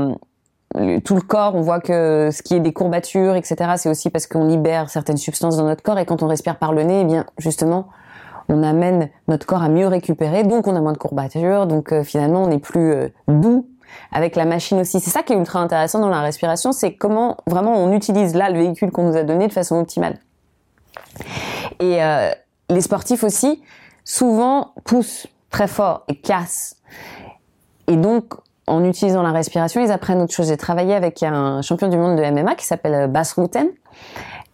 tout 1.04 1.14
le 1.14 1.20
corps. 1.20 1.54
On 1.54 1.62
voit 1.62 1.80
que 1.80 2.30
ce 2.32 2.42
qui 2.42 2.54
est 2.54 2.60
des 2.60 2.72
courbatures, 2.72 3.36
etc., 3.36 3.72
c'est 3.76 3.88
aussi 3.88 4.10
parce 4.10 4.26
qu'on 4.26 4.46
libère 4.46 4.90
certaines 4.90 5.16
substances 5.16 5.56
dans 5.56 5.64
notre 5.64 5.82
corps 5.82 5.98
et 5.98 6.06
quand 6.06 6.22
on 6.22 6.26
respire 6.26 6.56
par 6.56 6.72
le 6.72 6.82
nez, 6.82 7.00
eh 7.02 7.04
bien 7.04 7.26
justement, 7.38 7.88
on 8.48 8.62
amène 8.62 9.10
notre 9.28 9.46
corps 9.46 9.62
à 9.62 9.68
mieux 9.68 9.86
récupérer, 9.86 10.42
donc 10.42 10.66
on 10.66 10.74
a 10.74 10.80
moins 10.80 10.92
de 10.92 10.98
courbatures, 10.98 11.66
donc 11.66 11.92
euh, 11.92 12.02
finalement 12.02 12.42
on 12.42 12.50
est 12.50 12.58
plus 12.58 12.92
euh, 12.92 13.08
doux 13.28 13.68
avec 14.12 14.36
la 14.36 14.44
machine 14.44 14.80
aussi. 14.80 15.00
C'est 15.00 15.10
ça 15.10 15.22
qui 15.22 15.32
est 15.32 15.36
ultra 15.36 15.60
intéressant 15.60 15.98
dans 16.00 16.08
la 16.08 16.20
respiration, 16.20 16.72
c'est 16.72 16.94
comment 16.94 17.36
vraiment 17.46 17.74
on 17.74 17.92
utilise 17.92 18.34
là 18.34 18.50
le 18.50 18.58
véhicule 18.58 18.90
qu'on 18.90 19.04
nous 19.04 19.16
a 19.16 19.22
donné 19.22 19.48
de 19.48 19.52
façon 19.52 19.76
optimale. 19.76 20.18
Et 21.80 22.02
euh, 22.02 22.30
les 22.70 22.80
sportifs 22.80 23.22
aussi, 23.22 23.62
souvent, 24.04 24.72
poussent 24.84 25.26
très 25.50 25.68
fort 25.68 26.04
et 26.08 26.16
cassent. 26.16 26.76
Et 27.86 27.96
donc, 27.96 28.34
en 28.68 28.84
utilisant 28.84 29.22
la 29.22 29.32
respiration, 29.32 29.82
ils 29.82 29.90
apprennent 29.90 30.20
autre 30.20 30.34
chose. 30.34 30.48
J'ai 30.48 30.56
travaillé 30.56 30.94
avec 30.94 31.22
un 31.22 31.62
champion 31.62 31.88
du 31.88 31.96
monde 31.96 32.16
de 32.16 32.30
MMA 32.30 32.54
qui 32.54 32.66
s'appelle 32.66 32.94
euh, 32.94 33.06
Bas 33.06 33.32
Rutten. 33.36 33.68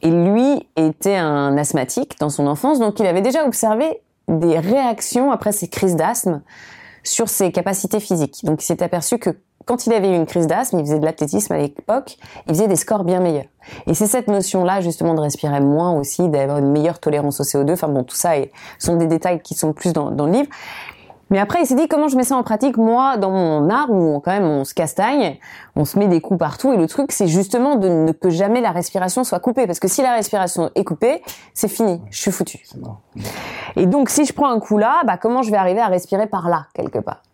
Et 0.02 0.10
lui 0.10 0.66
était 0.76 1.16
un 1.16 1.56
asthmatique 1.56 2.18
dans 2.20 2.28
son 2.28 2.46
enfance, 2.46 2.78
donc 2.78 3.00
il 3.00 3.06
avait 3.06 3.22
déjà 3.22 3.46
observé 3.46 4.02
des 4.28 4.58
réactions 4.58 5.32
après 5.32 5.52
ses 5.52 5.68
crises 5.68 5.96
d'asthme 5.96 6.42
sur 7.02 7.28
ses 7.28 7.52
capacités 7.52 8.00
physiques. 8.00 8.44
Donc 8.44 8.62
il 8.62 8.66
s'est 8.66 8.82
aperçu 8.82 9.18
que 9.18 9.30
quand 9.64 9.86
il 9.86 9.94
avait 9.94 10.10
eu 10.10 10.14
une 10.14 10.26
crise 10.26 10.46
d'asthme, 10.46 10.78
il 10.78 10.84
faisait 10.84 10.98
de 10.98 11.04
l'athlétisme 11.04 11.52
à 11.54 11.58
l'époque, 11.58 12.18
il 12.46 12.54
faisait 12.54 12.68
des 12.68 12.76
scores 12.76 13.04
bien 13.04 13.20
meilleurs. 13.20 13.46
Et 13.86 13.94
c'est 13.94 14.06
cette 14.06 14.28
notion-là, 14.28 14.82
justement, 14.82 15.14
de 15.14 15.20
respirer 15.20 15.60
moins 15.60 15.92
aussi, 15.92 16.28
d'avoir 16.28 16.58
une 16.58 16.70
meilleure 16.70 16.98
tolérance 16.98 17.40
au 17.40 17.44
CO2. 17.44 17.72
Enfin 17.72 17.88
bon, 17.88 18.04
tout 18.04 18.16
ça 18.16 18.36
est, 18.36 18.52
sont 18.78 18.96
des 18.96 19.06
détails 19.06 19.40
qui 19.40 19.54
sont 19.54 19.72
plus 19.72 19.94
dans, 19.94 20.10
dans 20.10 20.26
le 20.26 20.32
livre. 20.32 20.48
Mais 21.34 21.40
après, 21.40 21.62
il 21.62 21.66
s'est 21.66 21.74
dit 21.74 21.88
comment 21.88 22.06
je 22.06 22.16
mets 22.16 22.22
ça 22.22 22.36
en 22.36 22.44
pratique, 22.44 22.76
moi, 22.76 23.16
dans 23.16 23.32
mon 23.32 23.68
art, 23.68 23.90
où 23.90 24.20
quand 24.20 24.30
même 24.30 24.44
on 24.44 24.64
se 24.64 24.72
castagne, 24.72 25.40
on 25.74 25.84
se 25.84 25.98
met 25.98 26.06
des 26.06 26.20
coups 26.20 26.38
partout, 26.38 26.72
et 26.72 26.76
le 26.76 26.86
truc, 26.86 27.10
c'est 27.10 27.26
justement 27.26 27.74
de 27.74 27.88
ne 27.88 28.12
que 28.12 28.30
jamais 28.30 28.60
la 28.60 28.70
respiration 28.70 29.24
soit 29.24 29.40
coupée, 29.40 29.66
parce 29.66 29.80
que 29.80 29.88
si 29.88 30.00
la 30.00 30.14
respiration 30.14 30.70
est 30.76 30.84
coupée, 30.84 31.24
c'est 31.52 31.66
fini, 31.66 32.00
je 32.10 32.20
suis 32.20 32.30
foutu. 32.30 32.64
Et 33.74 33.86
donc, 33.86 34.10
si 34.10 34.26
je 34.26 34.32
prends 34.32 34.48
un 34.48 34.60
coup 34.60 34.78
là, 34.78 35.02
bah, 35.06 35.16
comment 35.16 35.42
je 35.42 35.50
vais 35.50 35.56
arriver 35.56 35.80
à 35.80 35.88
respirer 35.88 36.28
par 36.28 36.48
là, 36.48 36.66
quelque 36.72 37.00
part? 37.00 37.24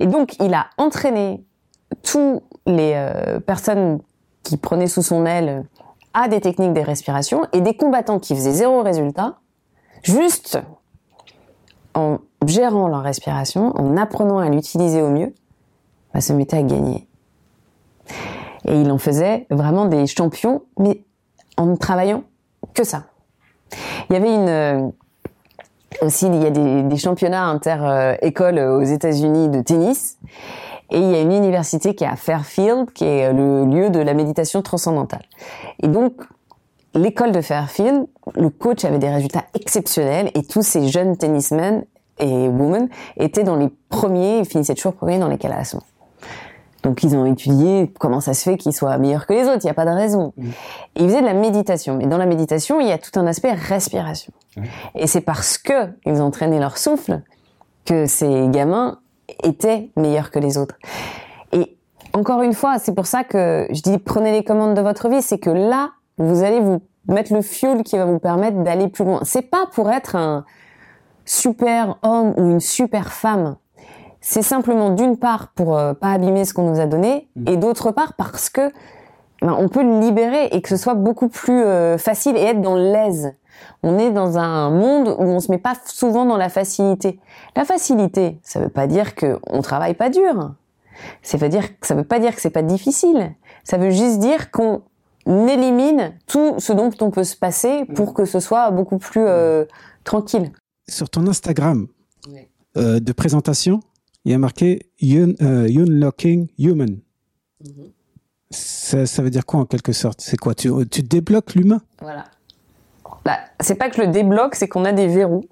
Et 0.00 0.08
donc, 0.08 0.34
il 0.40 0.52
a 0.52 0.66
entraîné 0.76 1.44
tous 2.02 2.42
les 2.66 2.94
euh, 2.96 3.38
personnes 3.38 4.00
qui 4.42 4.56
prenaient 4.56 4.88
sous 4.88 5.02
son 5.02 5.24
aile 5.26 5.64
à 6.12 6.26
des 6.26 6.40
techniques 6.40 6.72
de 6.72 6.80
respiration 6.80 7.42
et 7.52 7.60
des 7.60 7.76
combattants 7.76 8.18
qui 8.18 8.34
faisaient 8.34 8.50
zéro 8.50 8.82
résultat, 8.82 9.36
juste 10.02 10.58
en 11.94 12.18
gérant 12.46 12.88
leur 12.88 13.02
respiration, 13.02 13.72
en 13.76 13.96
apprenant 13.96 14.38
à 14.38 14.48
l'utiliser 14.48 15.02
au 15.02 15.10
mieux, 15.10 15.34
bah, 16.14 16.20
se 16.20 16.32
mettaient 16.32 16.58
à 16.58 16.62
gagner. 16.62 17.06
Et 18.64 18.80
il 18.80 18.90
en 18.90 18.98
faisait 18.98 19.46
vraiment 19.50 19.86
des 19.86 20.06
champions, 20.06 20.62
mais 20.78 21.02
en 21.56 21.66
ne 21.66 21.76
travaillant 21.76 22.24
que 22.74 22.84
ça. 22.84 23.04
Il 24.08 24.14
y 24.14 24.16
avait 24.16 24.34
une 24.34 24.48
euh, 24.48 24.88
aussi 26.02 26.26
il 26.26 26.42
y 26.42 26.46
a 26.46 26.50
des, 26.50 26.96
championnats 26.96 27.44
inter-écoles 27.44 28.58
aux 28.58 28.82
États-Unis 28.82 29.48
de 29.48 29.60
tennis 29.60 30.18
et 30.90 30.98
il 30.98 31.10
y 31.10 31.14
a 31.14 31.20
une 31.20 31.32
université 31.32 31.94
qui 31.94 32.04
est 32.04 32.08
à 32.08 32.16
Fairfield, 32.16 32.92
qui 32.92 33.04
est 33.04 33.32
le 33.32 33.64
lieu 33.66 33.90
de 33.90 33.98
la 33.98 34.14
méditation 34.14 34.62
transcendantale. 34.62 35.24
Et 35.82 35.88
donc, 35.88 36.14
l'école 36.94 37.32
de 37.32 37.42
Fairfield, 37.42 38.06
le 38.34 38.48
coach 38.48 38.84
avait 38.84 38.98
des 38.98 39.10
résultats 39.10 39.44
exceptionnels 39.54 40.30
et 40.34 40.42
tous 40.42 40.62
ces 40.62 40.88
jeunes 40.88 41.16
tennismen 41.16 41.84
et 42.20 42.48
women 42.48 42.88
étaient 43.16 43.44
dans 43.44 43.56
les 43.56 43.68
premiers, 43.88 44.38
ils 44.38 44.44
finissaient 44.44 44.74
toujours 44.74 44.94
premiers 44.94 45.18
dans 45.18 45.28
les 45.28 45.38
classements. 45.38 45.82
Donc 46.82 47.02
ils 47.02 47.16
ont 47.16 47.26
étudié 47.26 47.92
comment 47.98 48.20
ça 48.20 48.34
se 48.34 48.42
fait 48.42 48.56
qu'ils 48.56 48.72
soient 48.72 48.96
meilleurs 48.98 49.26
que 49.26 49.32
les 49.32 49.44
autres, 49.44 49.60
il 49.62 49.66
n'y 49.66 49.70
a 49.70 49.74
pas 49.74 49.84
de 49.84 49.90
raison. 49.90 50.32
Mmh. 50.36 50.46
Et 50.96 51.02
ils 51.02 51.08
faisaient 51.08 51.20
de 51.20 51.26
la 51.26 51.34
méditation. 51.34 51.96
Mais 51.96 52.06
dans 52.06 52.18
la 52.18 52.26
méditation, 52.26 52.80
il 52.80 52.86
y 52.86 52.92
a 52.92 52.98
tout 52.98 53.18
un 53.18 53.26
aspect 53.26 53.52
respiration. 53.52 54.32
Mmh. 54.56 54.62
Et 54.94 55.06
c'est 55.06 55.20
parce 55.20 55.58
que 55.58 55.88
ils 56.06 56.20
entraînaient 56.20 56.60
leur 56.60 56.78
souffle 56.78 57.22
que 57.84 58.06
ces 58.06 58.48
gamins 58.48 59.00
était 59.42 59.90
meilleur 59.96 60.30
que 60.30 60.38
les 60.38 60.56
autres. 60.56 60.76
Et 61.52 61.76
encore 62.12 62.42
une 62.42 62.54
fois, 62.54 62.78
c'est 62.78 62.94
pour 62.94 63.06
ça 63.06 63.24
que 63.24 63.66
je 63.70 63.82
dis 63.82 63.98
prenez 63.98 64.32
les 64.32 64.44
commandes 64.44 64.74
de 64.74 64.80
votre 64.80 65.08
vie, 65.08 65.22
c'est 65.22 65.38
que 65.38 65.50
là, 65.50 65.90
vous 66.16 66.42
allez 66.42 66.60
vous 66.60 66.80
mettre 67.08 67.32
le 67.32 67.42
fuel 67.42 67.82
qui 67.82 67.96
va 67.96 68.04
vous 68.04 68.18
permettre 68.18 68.62
d'aller 68.62 68.88
plus 68.88 69.04
loin. 69.04 69.20
C'est 69.24 69.42
pas 69.42 69.66
pour 69.72 69.90
être 69.90 70.14
un 70.16 70.44
super 71.28 71.98
homme 72.02 72.34
ou 72.36 72.50
une 72.50 72.60
super 72.60 73.12
femme. 73.12 73.56
c'est 74.20 74.42
simplement 74.42 74.90
d'une 74.90 75.16
part 75.16 75.52
pour 75.54 75.78
euh, 75.78 75.94
pas 75.94 76.10
abîmer 76.10 76.44
ce 76.44 76.52
qu'on 76.52 76.68
nous 76.68 76.80
a 76.80 76.86
donné, 76.86 77.28
Mm. 77.36 77.48
et 77.48 77.56
d'autre 77.56 77.92
part 77.92 78.14
parce 78.14 78.50
que 78.50 78.72
ben, 79.40 79.54
on 79.56 79.68
peut 79.68 79.82
le 79.82 80.00
libérer 80.00 80.46
et 80.46 80.60
que 80.60 80.68
ce 80.68 80.76
soit 80.76 80.94
beaucoup 80.94 81.28
plus 81.28 81.62
euh, 81.62 81.98
facile 81.98 82.36
et 82.36 82.40
être 82.42 82.60
dans 82.60 82.74
l'aise. 82.74 83.34
On 83.82 83.98
est 83.98 84.10
dans 84.10 84.38
un 84.38 84.70
monde 84.70 85.08
où 85.08 85.22
on 85.22 85.38
se 85.40 85.50
met 85.52 85.58
pas 85.58 85.74
souvent 85.84 86.24
dans 86.24 86.36
la 86.36 86.48
facilité. 86.48 87.20
La 87.54 87.64
facilité, 87.64 88.38
ça 88.42 88.58
veut 88.58 88.68
pas 88.68 88.86
dire 88.86 89.14
que 89.14 89.38
on 89.46 89.62
travaille 89.62 89.94
pas 89.94 90.10
dur. 90.10 90.54
Ça 91.22 91.38
veut 91.38 91.48
dire, 91.48 91.64
ça 91.82 91.94
veut 91.94 92.04
pas 92.04 92.18
dire 92.18 92.34
que 92.34 92.40
c'est 92.40 92.50
pas 92.50 92.62
difficile. 92.62 93.34
Ça 93.62 93.76
veut 93.76 93.90
juste 93.90 94.18
dire 94.18 94.50
qu'on 94.50 94.82
élimine 95.26 96.12
tout 96.26 96.54
ce 96.58 96.72
dont 96.72 96.90
on 97.00 97.10
peut 97.10 97.24
se 97.24 97.36
passer 97.36 97.84
pour 97.94 98.14
que 98.14 98.24
ce 98.24 98.40
soit 98.40 98.70
beaucoup 98.72 98.98
plus 98.98 99.24
euh, 99.24 99.64
tranquille. 100.02 100.50
Sur 100.88 101.10
ton 101.10 101.26
Instagram 101.26 101.86
euh, 102.76 103.00
de 103.00 103.12
présentation, 103.12 103.80
il 104.24 104.32
y 104.32 104.34
a 104.34 104.38
marqué 104.38 104.90
Un- 105.02 105.34
euh, 105.42 105.68
Unlocking 105.68 106.48
Human. 106.58 106.98
Ça, 108.50 109.04
ça 109.06 109.22
veut 109.22 109.30
dire 109.30 109.44
quoi 109.44 109.60
en 109.60 109.66
quelque 109.66 109.92
sorte? 109.92 110.20
C'est 110.22 110.38
quoi? 110.38 110.54
Tu, 110.54 110.70
tu 110.90 111.02
débloques 111.02 111.54
l'humain? 111.54 111.82
Voilà. 112.00 112.24
Bah, 113.24 113.38
c'est 113.60 113.74
pas 113.74 113.90
que 113.90 113.96
je 113.96 114.02
le 114.02 114.08
débloque, 114.08 114.54
c'est 114.54 114.68
qu'on 114.68 114.84
a 114.86 114.92
des 114.92 115.06
verrous. 115.08 115.44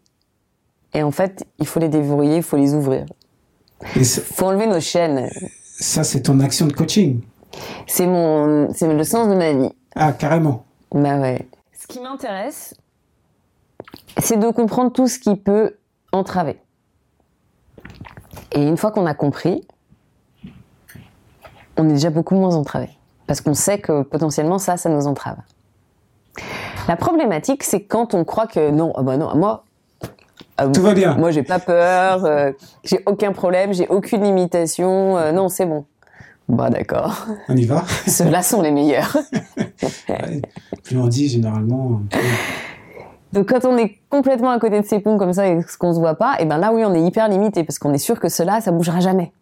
Et 0.94 1.02
en 1.02 1.10
fait, 1.10 1.44
il 1.58 1.66
faut 1.66 1.78
les 1.80 1.90
déverrouiller, 1.90 2.36
il 2.38 2.42
faut 2.42 2.56
les 2.56 2.72
ouvrir. 2.74 3.04
Ça, 4.02 4.22
faut 4.22 4.46
enlever 4.46 4.66
nos 4.66 4.80
chaînes. 4.80 5.28
ça, 5.78 6.02
c'est 6.04 6.22
ton 6.22 6.40
action 6.40 6.66
de 6.66 6.72
coaching? 6.72 7.20
C'est 7.86 8.06
mon, 8.06 8.72
c'est 8.72 8.92
le 8.92 9.04
sens 9.04 9.28
de 9.28 9.34
ma 9.34 9.52
vie. 9.52 9.70
Ah, 9.94 10.12
carrément. 10.14 10.64
Bah 10.92 11.20
ouais. 11.20 11.46
Ce 11.78 11.86
qui 11.86 12.00
m'intéresse, 12.00 12.74
c'est 14.18 14.38
de 14.38 14.48
comprendre 14.50 14.92
tout 14.92 15.08
ce 15.08 15.18
qui 15.18 15.36
peut 15.36 15.76
entraver. 16.12 16.58
Et 18.52 18.62
une 18.66 18.76
fois 18.76 18.90
qu'on 18.90 19.06
a 19.06 19.14
compris, 19.14 19.66
on 21.76 21.88
est 21.88 21.92
déjà 21.92 22.10
beaucoup 22.10 22.34
moins 22.34 22.54
entravé. 22.56 22.88
Parce 23.26 23.40
qu'on 23.40 23.54
sait 23.54 23.78
que 23.78 24.02
potentiellement 24.02 24.58
ça, 24.58 24.76
ça 24.76 24.88
nous 24.88 25.06
entrave. 25.06 25.36
La 26.88 26.96
problématique, 26.96 27.62
c'est 27.64 27.82
quand 27.82 28.14
on 28.14 28.24
croit 28.24 28.46
que 28.46 28.70
non, 28.70 28.92
ah 28.96 29.02
bah 29.02 29.16
non, 29.16 29.34
moi, 29.36 29.64
ah, 30.58 30.68
Tout 30.68 30.80
va 30.82 30.94
bien. 30.94 31.16
moi 31.16 31.30
j'ai 31.32 31.42
pas 31.42 31.58
peur, 31.58 32.24
euh, 32.24 32.52
j'ai 32.84 33.02
aucun 33.06 33.32
problème, 33.32 33.74
j'ai 33.74 33.88
aucune 33.88 34.22
limitation, 34.22 35.16
euh, 35.18 35.32
non, 35.32 35.48
c'est 35.48 35.66
bon. 35.66 35.84
Bah 36.48 36.70
d'accord, 36.70 37.26
On 37.48 37.56
y 37.56 37.64
va 37.64 37.84
ceux-là 38.06 38.42
sont 38.42 38.62
les 38.62 38.70
meilleurs. 38.70 39.16
Ouais. 40.08 40.40
Plus 40.84 40.96
on 40.98 41.06
dit 41.08 41.28
généralement. 41.28 42.00
plus- 42.08 42.20
Donc 43.32 43.48
quand 43.48 43.64
on 43.64 43.76
est 43.76 43.98
complètement 44.08 44.50
à 44.50 44.58
côté 44.58 44.80
de 44.80 44.86
ces 44.86 45.00
ponts 45.00 45.18
comme 45.18 45.32
ça 45.32 45.48
et 45.48 45.58
qu'on 45.78 45.92
se 45.92 45.98
voit 45.98 46.14
pas, 46.14 46.36
et 46.38 46.44
ben 46.44 46.58
là 46.58 46.72
oui 46.72 46.84
on 46.84 46.94
est 46.94 47.02
hyper 47.02 47.28
limité 47.28 47.64
parce 47.64 47.78
qu'on 47.78 47.92
est 47.92 47.98
sûr 47.98 48.20
que 48.20 48.28
cela 48.28 48.60
ça 48.60 48.70
bougera 48.70 49.00
jamais. 49.00 49.32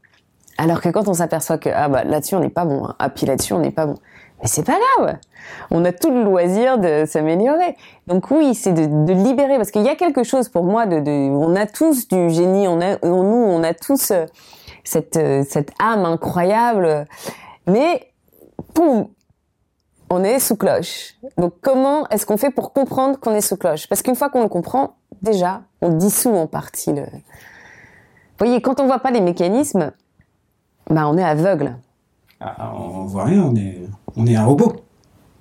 Alors 0.56 0.80
que 0.80 0.88
quand 0.88 1.08
on 1.08 1.14
s'aperçoit 1.14 1.58
que 1.58 1.68
ah 1.74 1.88
bah 1.88 2.04
là-dessus 2.04 2.34
on 2.34 2.40
n'est 2.40 2.48
pas 2.48 2.64
bon, 2.64 2.84
hein. 2.86 2.94
ah 2.98 3.10
puis 3.10 3.26
là-dessus 3.26 3.52
on 3.52 3.58
n'est 3.58 3.70
pas 3.70 3.86
bon, 3.86 3.96
mais 4.40 4.48
c'est 4.48 4.64
pas 4.64 4.76
grave. 4.96 5.16
On 5.70 5.84
a 5.84 5.92
tout 5.92 6.10
le 6.10 6.22
loisir 6.22 6.78
de 6.78 7.04
s'améliorer. 7.06 7.76
Donc 8.06 8.30
oui 8.30 8.54
c'est 8.54 8.72
de, 8.72 9.04
de 9.04 9.12
libérer 9.12 9.56
parce 9.56 9.70
qu'il 9.70 9.82
y 9.82 9.88
a 9.88 9.96
quelque 9.96 10.22
chose 10.22 10.48
pour 10.48 10.64
moi 10.64 10.86
de, 10.86 11.00
de 11.00 11.30
on 11.30 11.54
a 11.54 11.66
tous 11.66 12.08
du 12.08 12.30
génie, 12.30 12.66
on 12.68 12.80
a 12.80 12.96
en 13.04 13.22
nous 13.22 13.44
on 13.44 13.62
a 13.62 13.74
tous 13.74 14.10
euh, 14.10 14.24
cette 14.82 15.16
euh, 15.16 15.44
cette 15.48 15.72
âme 15.78 16.04
incroyable, 16.04 17.06
mais 17.66 18.12
poum 18.72 19.08
on 20.14 20.22
est 20.22 20.38
sous 20.38 20.56
cloche. 20.56 21.14
Donc 21.36 21.54
comment 21.60 22.08
est-ce 22.08 22.24
qu'on 22.24 22.36
fait 22.36 22.50
pour 22.50 22.72
comprendre 22.72 23.18
qu'on 23.18 23.32
est 23.32 23.40
sous 23.40 23.56
cloche? 23.56 23.88
Parce 23.88 24.02
qu'une 24.02 24.14
fois 24.14 24.30
qu'on 24.30 24.42
le 24.42 24.48
comprend, 24.48 24.94
déjà, 25.22 25.62
on 25.82 25.90
dissout 25.90 26.34
en 26.34 26.46
partie 26.46 26.92
le... 26.92 27.02
Vous 27.02 28.46
voyez, 28.46 28.60
quand 28.62 28.80
on 28.80 28.86
voit 28.86 29.00
pas 29.00 29.10
les 29.10 29.20
mécanismes, 29.20 29.92
bah 30.88 31.08
on 31.08 31.18
est 31.18 31.24
aveugle. 31.24 31.76
Ah, 32.40 32.72
on 32.76 33.04
voit 33.04 33.24
rien, 33.24 33.42
on 33.42 33.56
est, 33.56 33.80
on 34.16 34.26
est 34.26 34.36
un 34.36 34.44
robot. 34.44 34.72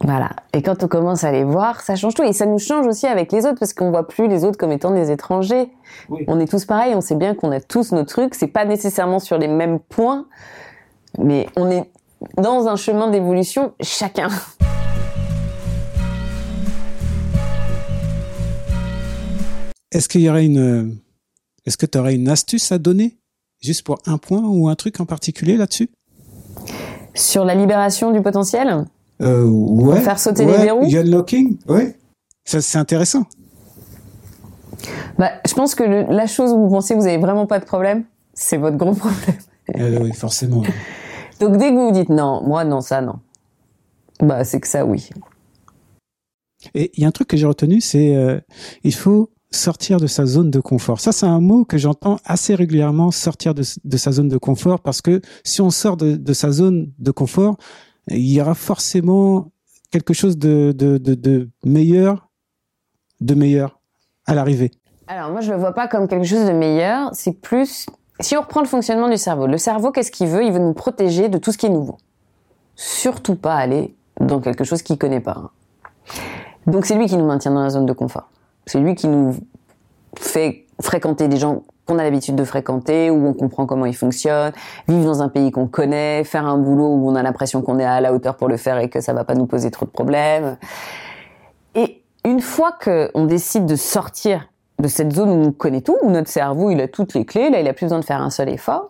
Voilà. 0.01 0.31
Et 0.53 0.61
quand 0.61 0.83
on 0.83 0.87
commence 0.87 1.23
à 1.23 1.31
les 1.31 1.43
voir, 1.43 1.81
ça 1.81 1.95
change 1.95 2.13
tout. 2.13 2.23
Et 2.23 2.33
ça 2.33 2.45
nous 2.45 2.59
change 2.59 2.85
aussi 2.85 3.07
avec 3.07 3.31
les 3.31 3.45
autres, 3.45 3.59
parce 3.59 3.73
qu'on 3.73 3.89
voit 3.89 4.07
plus 4.07 4.27
les 4.27 4.43
autres 4.43 4.57
comme 4.57 4.71
étant 4.71 4.91
des 4.91 5.11
étrangers. 5.11 5.71
Oui. 6.09 6.25
On 6.27 6.39
est 6.39 6.47
tous 6.47 6.65
pareils, 6.65 6.93
on 6.95 7.01
sait 7.01 7.15
bien 7.15 7.35
qu'on 7.35 7.51
a 7.51 7.61
tous 7.61 7.91
nos 7.93 8.03
trucs. 8.03 8.35
C'est 8.35 8.47
pas 8.47 8.65
nécessairement 8.65 9.19
sur 9.19 9.37
les 9.37 9.47
mêmes 9.47 9.79
points, 9.79 10.25
mais 11.17 11.47
on 11.55 11.69
est 11.71 11.89
dans 12.37 12.67
un 12.67 12.75
chemin 12.75 13.09
d'évolution 13.09 13.73
chacun. 13.81 14.29
Est-ce 19.91 20.09
qu'il 20.09 20.21
y 20.21 20.29
aurait 20.29 20.45
une, 20.45 20.97
est-ce 21.65 21.77
que 21.77 21.85
tu 21.85 21.97
aurais 21.97 22.15
une 22.15 22.27
astuce 22.29 22.71
à 22.71 22.77
donner 22.79 23.17
juste 23.61 23.83
pour 23.83 23.99
un 24.07 24.17
point 24.17 24.41
ou 24.43 24.67
un 24.67 24.75
truc 24.75 24.99
en 24.99 25.05
particulier 25.05 25.55
là-dessus? 25.55 25.89
Sur 27.13 27.45
la 27.45 27.53
libération 27.53 28.11
du 28.11 28.21
potentiel, 28.21 28.85
euh, 29.21 29.45
ouais. 29.45 30.01
faire 30.01 30.19
sauter 30.19 30.45
ouais, 30.45 30.57
les 30.57 30.63
verrous 30.63 30.85
Unlocking, 30.95 31.57
ouais. 31.67 31.95
Ça, 32.43 32.59
c'est 32.61 32.77
intéressant. 32.79 33.23
Bah, 35.17 35.31
je 35.47 35.53
pense 35.53 35.75
que 35.75 35.83
le- 35.83 36.05
la 36.13 36.25
chose 36.25 36.51
où 36.51 36.57
vous 36.63 36.69
pensez 36.69 36.95
que 36.95 36.99
vous 36.99 37.05
avez 37.07 37.19
vraiment 37.19 37.45
pas 37.45 37.59
de 37.59 37.65
problème, 37.65 38.03
c'est 38.33 38.57
votre 38.57 38.77
gros 38.77 38.93
problème. 38.95 39.35
Euh, 39.77 39.99
oui, 40.01 40.11
forcément. 40.13 40.63
Donc 41.43 41.57
dès 41.57 41.71
que 41.71 41.75
vous 41.75 41.87
vous 41.87 41.91
dites 41.91 42.09
non, 42.09 42.41
moi 42.41 42.63
non, 42.63 42.79
ça 42.79 43.01
non, 43.01 43.19
bah 44.21 44.45
c'est 44.45 44.61
que 44.61 44.67
ça 44.67 44.85
oui. 44.85 45.09
Et 46.73 46.89
il 46.95 47.01
y 47.01 47.05
a 47.05 47.09
un 47.09 47.11
truc 47.11 47.27
que 47.27 47.35
j'ai 47.35 47.45
retenu, 47.45 47.81
c'est 47.81 48.15
euh, 48.15 48.39
il 48.85 48.93
faut 48.93 49.29
sortir 49.51 49.99
de 49.99 50.07
sa 50.07 50.25
zone 50.25 50.49
de 50.49 50.61
confort. 50.61 51.01
Ça, 51.01 51.11
c'est 51.11 51.25
un 51.25 51.41
mot 51.41 51.65
que 51.65 51.77
j'entends 51.77 52.17
assez 52.23 52.55
régulièrement, 52.55 53.11
sortir 53.11 53.53
de, 53.53 53.63
de 53.83 53.97
sa 53.97 54.13
zone 54.13 54.29
de 54.29 54.37
confort, 54.37 54.79
parce 54.79 55.01
que 55.01 55.19
si 55.43 55.59
on 55.59 55.69
sort 55.69 55.97
de, 55.97 56.15
de 56.15 56.33
sa 56.33 56.51
zone 56.51 56.93
de 56.97 57.11
confort, 57.11 57.57
il 58.07 58.31
y 58.31 58.39
aura 58.39 58.55
forcément 58.55 59.51
quelque 59.91 60.13
chose 60.13 60.37
de, 60.37 60.73
de, 60.75 60.97
de, 60.97 61.13
de 61.13 61.49
meilleur, 61.65 62.31
de 63.19 63.35
meilleur 63.35 63.81
à 64.25 64.33
l'arrivée. 64.33 64.71
Alors 65.07 65.29
moi 65.31 65.41
je 65.41 65.51
le 65.51 65.57
vois 65.57 65.73
pas 65.73 65.89
comme 65.89 66.07
quelque 66.07 66.25
chose 66.25 66.47
de 66.47 66.53
meilleur, 66.53 67.09
c'est 67.13 67.33
plus 67.33 67.87
si 68.19 68.37
on 68.37 68.41
reprend 68.41 68.61
le 68.61 68.67
fonctionnement 68.67 69.09
du 69.09 69.17
cerveau. 69.17 69.47
Le 69.47 69.57
cerveau 69.57 69.91
qu'est-ce 69.91 70.11
qu'il 70.11 70.27
veut? 70.27 70.43
Il 70.43 70.51
veut 70.51 70.59
nous 70.59 70.73
protéger 70.73 71.29
de 71.29 71.37
tout 71.37 71.51
ce 71.51 71.57
qui 71.57 71.65
est 71.65 71.69
nouveau. 71.69 71.97
Surtout 72.75 73.35
pas 73.35 73.55
aller 73.55 73.95
dans 74.19 74.39
quelque 74.39 74.63
chose 74.63 74.81
qu'il 74.81 74.97
connaît 74.97 75.19
pas. 75.19 75.51
Donc 76.67 76.85
c'est 76.85 76.95
lui 76.95 77.07
qui 77.07 77.17
nous 77.17 77.25
maintient 77.25 77.51
dans 77.51 77.63
la 77.63 77.69
zone 77.69 77.85
de 77.85 77.93
confort. 77.93 78.29
C'est 78.65 78.79
lui 78.79 78.95
qui 78.95 79.07
nous 79.07 79.35
fait 80.17 80.65
fréquenter 80.81 81.27
des 81.27 81.37
gens 81.37 81.63
qu'on 81.85 81.99
a 81.99 82.03
l'habitude 82.03 82.35
de 82.35 82.45
fréquenter, 82.45 83.09
où 83.09 83.27
on 83.27 83.33
comprend 83.33 83.65
comment 83.65 83.85
ils 83.85 83.95
fonctionnent, 83.95 84.53
vivre 84.87 85.03
dans 85.03 85.21
un 85.21 85.27
pays 85.27 85.51
qu'on 85.51 85.67
connaît, 85.67 86.23
faire 86.23 86.45
un 86.45 86.57
boulot 86.57 86.87
où 86.87 87.09
on 87.09 87.15
a 87.15 87.23
l'impression 87.23 87.61
qu'on 87.61 87.77
est 87.77 87.85
à 87.85 87.99
la 87.99 88.13
hauteur 88.13 88.37
pour 88.37 88.47
le 88.47 88.55
faire 88.55 88.77
et 88.77 88.89
que 88.89 89.01
ça 89.01 89.11
va 89.11 89.25
pas 89.25 89.35
nous 89.35 89.47
poser 89.47 89.69
trop 89.69 89.85
de 89.85 89.91
problèmes. 89.91 90.57
Et 91.75 92.03
une 92.23 92.39
fois 92.39 92.71
qu'on 92.71 93.25
décide 93.25 93.65
de 93.65 93.75
sortir 93.75 94.47
de 94.83 94.87
cette 94.87 95.11
zone 95.13 95.29
où 95.29 95.47
on 95.47 95.51
connaît 95.51 95.81
tout, 95.81 95.97
où 96.03 96.11
notre 96.11 96.29
cerveau 96.29 96.69
il 96.69 96.79
a 96.81 96.87
toutes 96.87 97.15
les 97.15 97.25
clés, 97.25 97.49
là 97.49 97.59
il 97.59 97.67
a 97.67 97.73
plus 97.73 97.85
besoin 97.85 97.99
de 97.99 98.05
faire 98.05 98.21
un 98.21 98.29
seul 98.29 98.49
effort, 98.49 98.89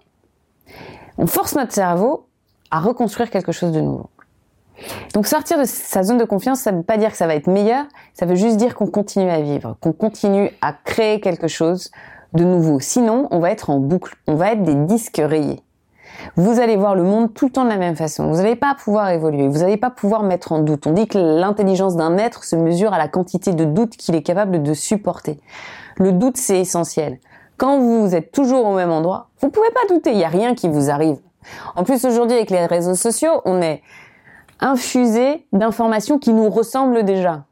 on 1.17 1.27
force 1.27 1.55
notre 1.55 1.71
cerveau 1.71 2.25
à 2.71 2.79
reconstruire 2.79 3.29
quelque 3.29 3.51
chose 3.51 3.71
de 3.71 3.79
nouveau. 3.79 4.09
Donc 5.13 5.27
sortir 5.27 5.59
de 5.59 5.65
sa 5.65 6.03
zone 6.03 6.17
de 6.17 6.25
confiance, 6.25 6.59
ça 6.59 6.71
ne 6.71 6.77
veut 6.77 6.83
pas 6.83 6.97
dire 6.97 7.11
que 7.11 7.17
ça 7.17 7.27
va 7.27 7.35
être 7.35 7.47
meilleur, 7.47 7.85
ça 8.13 8.25
veut 8.25 8.35
juste 8.35 8.57
dire 8.57 8.75
qu'on 8.75 8.87
continue 8.87 9.29
à 9.29 9.39
vivre, 9.39 9.77
qu'on 9.79 9.93
continue 9.93 10.49
à 10.61 10.73
créer 10.73 11.21
quelque 11.21 11.47
chose 11.47 11.91
de 12.33 12.43
nouveau. 12.43 12.79
Sinon, 12.79 13.27
on 13.29 13.39
va 13.39 13.51
être 13.51 13.69
en 13.69 13.79
boucle, 13.79 14.15
on 14.27 14.33
va 14.33 14.53
être 14.53 14.63
des 14.63 14.75
disques 14.75 15.21
rayés. 15.23 15.61
Vous 16.35 16.59
allez 16.59 16.75
voir 16.75 16.95
le 16.95 17.03
monde 17.03 17.33
tout 17.33 17.45
le 17.45 17.51
temps 17.51 17.63
de 17.63 17.69
la 17.69 17.77
même 17.77 17.95
façon. 17.95 18.27
Vous 18.27 18.37
n'allez 18.37 18.55
pas 18.55 18.75
pouvoir 18.75 19.09
évoluer. 19.09 19.47
Vous 19.47 19.59
n'allez 19.59 19.77
pas 19.77 19.89
pouvoir 19.89 20.23
mettre 20.23 20.51
en 20.51 20.59
doute. 20.59 20.87
On 20.87 20.91
dit 20.91 21.07
que 21.07 21.17
l'intelligence 21.17 21.95
d'un 21.95 22.17
être 22.17 22.43
se 22.43 22.55
mesure 22.55 22.93
à 22.93 22.97
la 22.97 23.07
quantité 23.07 23.53
de 23.53 23.65
doutes 23.65 23.97
qu'il 23.97 24.15
est 24.15 24.23
capable 24.23 24.63
de 24.63 24.73
supporter. 24.73 25.39
Le 25.97 26.11
doute, 26.11 26.37
c'est 26.37 26.59
essentiel. 26.59 27.19
Quand 27.57 27.79
vous 27.79 28.15
êtes 28.15 28.31
toujours 28.31 28.65
au 28.65 28.75
même 28.75 28.91
endroit, 28.91 29.29
vous 29.39 29.49
pouvez 29.49 29.69
pas 29.69 29.93
douter. 29.93 30.11
Il 30.11 30.17
n'y 30.17 30.25
a 30.25 30.29
rien 30.29 30.55
qui 30.55 30.67
vous 30.67 30.89
arrive. 30.89 31.17
En 31.75 31.83
plus, 31.83 32.05
aujourd'hui, 32.05 32.37
avec 32.37 32.49
les 32.49 32.65
réseaux 32.65 32.95
sociaux, 32.95 33.41
on 33.45 33.61
est 33.61 33.81
infusé 34.59 35.45
d'informations 35.51 36.19
qui 36.19 36.33
nous 36.33 36.49
ressemblent 36.49 37.03
déjà. 37.03 37.45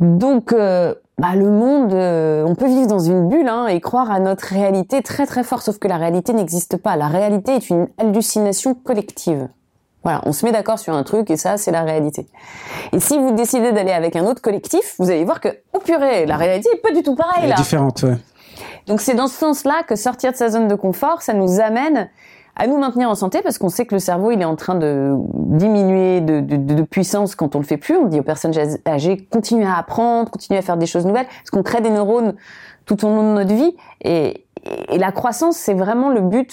Donc, 0.00 0.52
euh, 0.52 0.94
bah, 1.18 1.34
le 1.34 1.50
monde, 1.50 1.92
euh, 1.92 2.44
on 2.46 2.54
peut 2.54 2.68
vivre 2.68 2.86
dans 2.86 3.00
une 3.00 3.28
bulle 3.28 3.48
hein, 3.48 3.66
et 3.66 3.80
croire 3.80 4.10
à 4.10 4.20
notre 4.20 4.46
réalité 4.46 5.02
très 5.02 5.26
très 5.26 5.42
fort, 5.42 5.62
sauf 5.62 5.78
que 5.78 5.88
la 5.88 5.96
réalité 5.96 6.32
n'existe 6.32 6.76
pas. 6.76 6.96
La 6.96 7.08
réalité 7.08 7.56
est 7.56 7.70
une 7.70 7.88
hallucination 7.98 8.74
collective. 8.74 9.48
Voilà, 10.04 10.22
on 10.26 10.32
se 10.32 10.46
met 10.46 10.52
d'accord 10.52 10.78
sur 10.78 10.94
un 10.94 11.02
truc 11.02 11.28
et 11.30 11.36
ça, 11.36 11.56
c'est 11.56 11.72
la 11.72 11.82
réalité. 11.82 12.28
Et 12.92 13.00
si 13.00 13.18
vous 13.18 13.32
décidez 13.32 13.72
d'aller 13.72 13.90
avec 13.90 14.14
un 14.14 14.24
autre 14.26 14.40
collectif, 14.40 14.94
vous 14.98 15.10
allez 15.10 15.24
voir 15.24 15.40
que, 15.40 15.48
oh 15.72 15.80
purée, 15.80 16.24
la 16.24 16.36
réalité 16.36 16.70
est 16.72 16.80
pas 16.80 16.92
du 16.92 17.02
tout 17.02 17.16
pareille 17.16 17.40
Elle 17.42 17.46
est 17.46 17.50
là. 17.50 17.56
différente, 17.56 18.02
ouais. 18.04 18.16
Donc 18.86 19.00
c'est 19.00 19.14
dans 19.14 19.26
ce 19.26 19.36
sens-là 19.36 19.82
que 19.86 19.96
sortir 19.96 20.32
de 20.32 20.36
sa 20.36 20.50
zone 20.50 20.68
de 20.68 20.74
confort, 20.74 21.22
ça 21.22 21.34
nous 21.34 21.60
amène 21.60 22.08
à 22.58 22.66
nous 22.66 22.76
maintenir 22.76 23.08
en 23.08 23.14
santé 23.14 23.40
parce 23.42 23.56
qu'on 23.56 23.68
sait 23.68 23.86
que 23.86 23.94
le 23.94 24.00
cerveau 24.00 24.32
il 24.32 24.42
est 24.42 24.44
en 24.44 24.56
train 24.56 24.74
de 24.74 25.14
diminuer 25.32 26.20
de, 26.20 26.82
puissance 26.82 27.34
quand 27.34 27.54
on 27.54 27.60
le 27.60 27.64
fait 27.64 27.76
plus. 27.76 27.96
On 27.96 28.06
dit 28.06 28.20
aux 28.20 28.24
personnes 28.24 28.52
âgées 28.86 29.28
continuez 29.30 29.66
à 29.66 29.78
apprendre, 29.78 30.30
continuez 30.30 30.58
à 30.58 30.62
faire 30.62 30.76
des 30.76 30.86
choses 30.86 31.06
nouvelles 31.06 31.26
parce 31.26 31.50
qu'on 31.50 31.62
crée 31.62 31.80
des 31.80 31.90
neurones 31.90 32.34
tout 32.84 33.04
au 33.04 33.08
long 33.08 33.22
de 33.30 33.34
notre 33.34 33.54
vie 33.54 33.76
et, 34.02 34.44
la 34.90 35.12
croissance, 35.12 35.56
c'est 35.56 35.74
vraiment 35.74 36.08
le 36.08 36.20
but 36.20 36.52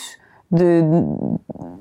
de 0.51 0.83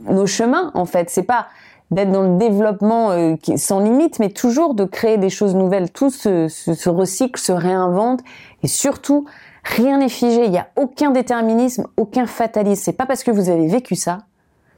nos 0.08 0.26
chemins, 0.26 0.70
en 0.74 0.86
fait. 0.86 1.10
C'est 1.10 1.22
pas 1.22 1.48
d'être 1.90 2.10
dans 2.10 2.22
le 2.22 2.38
développement 2.38 3.10
euh, 3.10 3.34
sans 3.56 3.80
limite, 3.80 4.18
mais 4.18 4.30
toujours 4.30 4.74
de 4.74 4.84
créer 4.84 5.18
des 5.18 5.30
choses 5.30 5.54
nouvelles. 5.54 5.90
Tout 5.90 6.10
se, 6.10 6.88
recycle, 6.88 7.40
se 7.40 7.52
réinvente, 7.52 8.20
et 8.62 8.68
surtout, 8.68 9.26
rien 9.64 9.98
n'est 9.98 10.08
figé. 10.08 10.44
Il 10.44 10.50
n'y 10.50 10.58
a 10.58 10.68
aucun 10.76 11.10
déterminisme, 11.10 11.86
aucun 11.96 12.26
fatalisme. 12.26 12.82
C'est 12.84 12.92
pas 12.92 13.06
parce 13.06 13.24
que 13.24 13.30
vous 13.30 13.48
avez 13.48 13.66
vécu 13.66 13.96
ça 13.96 14.18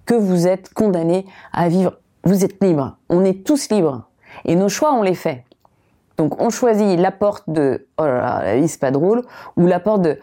que 0.06 0.14
vous 0.14 0.46
êtes 0.46 0.72
condamné 0.72 1.26
à 1.52 1.68
vivre. 1.68 1.98
Vous 2.24 2.44
êtes 2.44 2.62
libre. 2.62 2.96
On 3.08 3.24
est 3.24 3.44
tous 3.44 3.68
libres. 3.70 4.08
Et 4.44 4.56
nos 4.56 4.68
choix, 4.68 4.94
on 4.94 5.02
les 5.02 5.14
fait. 5.14 5.44
Donc, 6.16 6.40
on 6.40 6.50
choisit 6.50 6.98
la 6.98 7.12
porte 7.12 7.44
de 7.48 7.86
oh 7.98 8.04
là 8.04 8.20
là, 8.20 8.42
la 8.44 8.56
vie 8.56 8.68
c'est 8.68 8.80
pas 8.80 8.90
drôle, 8.90 9.22
ou 9.56 9.66
la 9.66 9.80
porte 9.80 10.02
de 10.02 10.18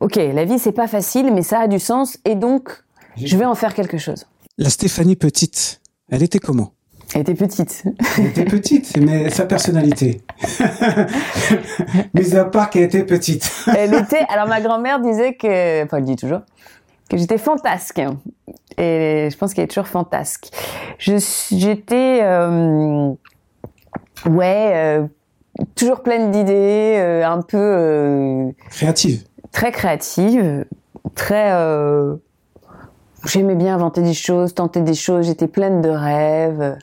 ok, 0.00 0.16
la 0.16 0.44
vie 0.44 0.58
c'est 0.58 0.72
pas 0.72 0.88
facile, 0.88 1.32
mais 1.34 1.42
ça 1.42 1.60
a 1.60 1.68
du 1.68 1.78
sens, 1.78 2.18
et 2.24 2.34
donc 2.34 2.82
je 3.16 3.36
vais 3.36 3.44
en 3.44 3.54
faire 3.54 3.74
quelque 3.74 3.98
chose. 3.98 4.26
La 4.56 4.70
Stéphanie 4.70 5.16
petite, 5.16 5.82
elle 6.10 6.22
était 6.22 6.38
comment? 6.38 6.72
Elle 7.14 7.20
était 7.20 7.34
petite. 7.34 7.84
Elle 8.18 8.26
était 8.26 8.44
petite, 8.44 8.96
mais 8.96 9.30
sa 9.30 9.46
personnalité. 9.46 10.20
mais 12.14 12.34
à 12.34 12.44
part 12.44 12.70
qu'elle 12.70 12.82
était 12.82 13.04
petite. 13.04 13.48
elle 13.68 13.94
était. 13.94 14.26
Alors 14.28 14.48
ma 14.48 14.60
grand-mère 14.60 15.00
disait 15.00 15.34
que, 15.34 15.84
enfin 15.84 15.98
elle 15.98 16.04
dit 16.04 16.16
toujours, 16.16 16.40
que 17.08 17.16
j'étais 17.16 17.38
fantasque. 17.38 18.02
Et 18.78 19.28
je 19.30 19.36
pense 19.36 19.54
qu'elle 19.54 19.66
est 19.66 19.68
toujours 19.68 19.86
fantasque. 19.86 20.48
J'étais, 20.98 22.18
euh, 22.22 23.12
ouais, 24.26 24.72
euh, 24.74 25.06
toujours 25.76 26.02
pleine 26.02 26.32
d'idées, 26.32 26.96
euh, 26.98 27.24
un 27.24 27.42
peu 27.42 28.52
créative. 28.70 29.22
Très 29.52 29.70
créative, 29.70 30.64
très 31.14 31.52
J'aimais 33.26 33.54
bien 33.54 33.74
inventer 33.74 34.02
des 34.02 34.14
choses, 34.14 34.54
tenter 34.54 34.80
des 34.80 34.94
choses, 34.94 35.26
j'étais 35.26 35.48
pleine 35.48 35.80
de 35.80 35.88
rêves. 35.88 36.76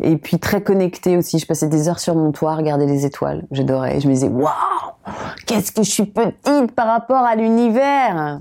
Et 0.00 0.16
puis 0.16 0.38
très 0.38 0.62
connectée 0.62 1.16
aussi, 1.16 1.38
je 1.38 1.46
passais 1.46 1.68
des 1.68 1.88
heures 1.88 1.98
sur 1.98 2.14
mon 2.14 2.32
toit 2.32 2.52
à 2.52 2.56
regarder 2.56 2.86
les 2.86 3.04
étoiles. 3.04 3.44
J'adorais. 3.50 4.00
Je 4.00 4.08
me 4.08 4.12
disais, 4.12 4.28
waouh, 4.28 4.52
qu'est-ce 5.46 5.72
que 5.72 5.82
je 5.82 5.90
suis 5.90 6.06
petite 6.06 6.72
par 6.72 6.86
rapport 6.86 7.24
à 7.24 7.34
l'univers. 7.34 8.40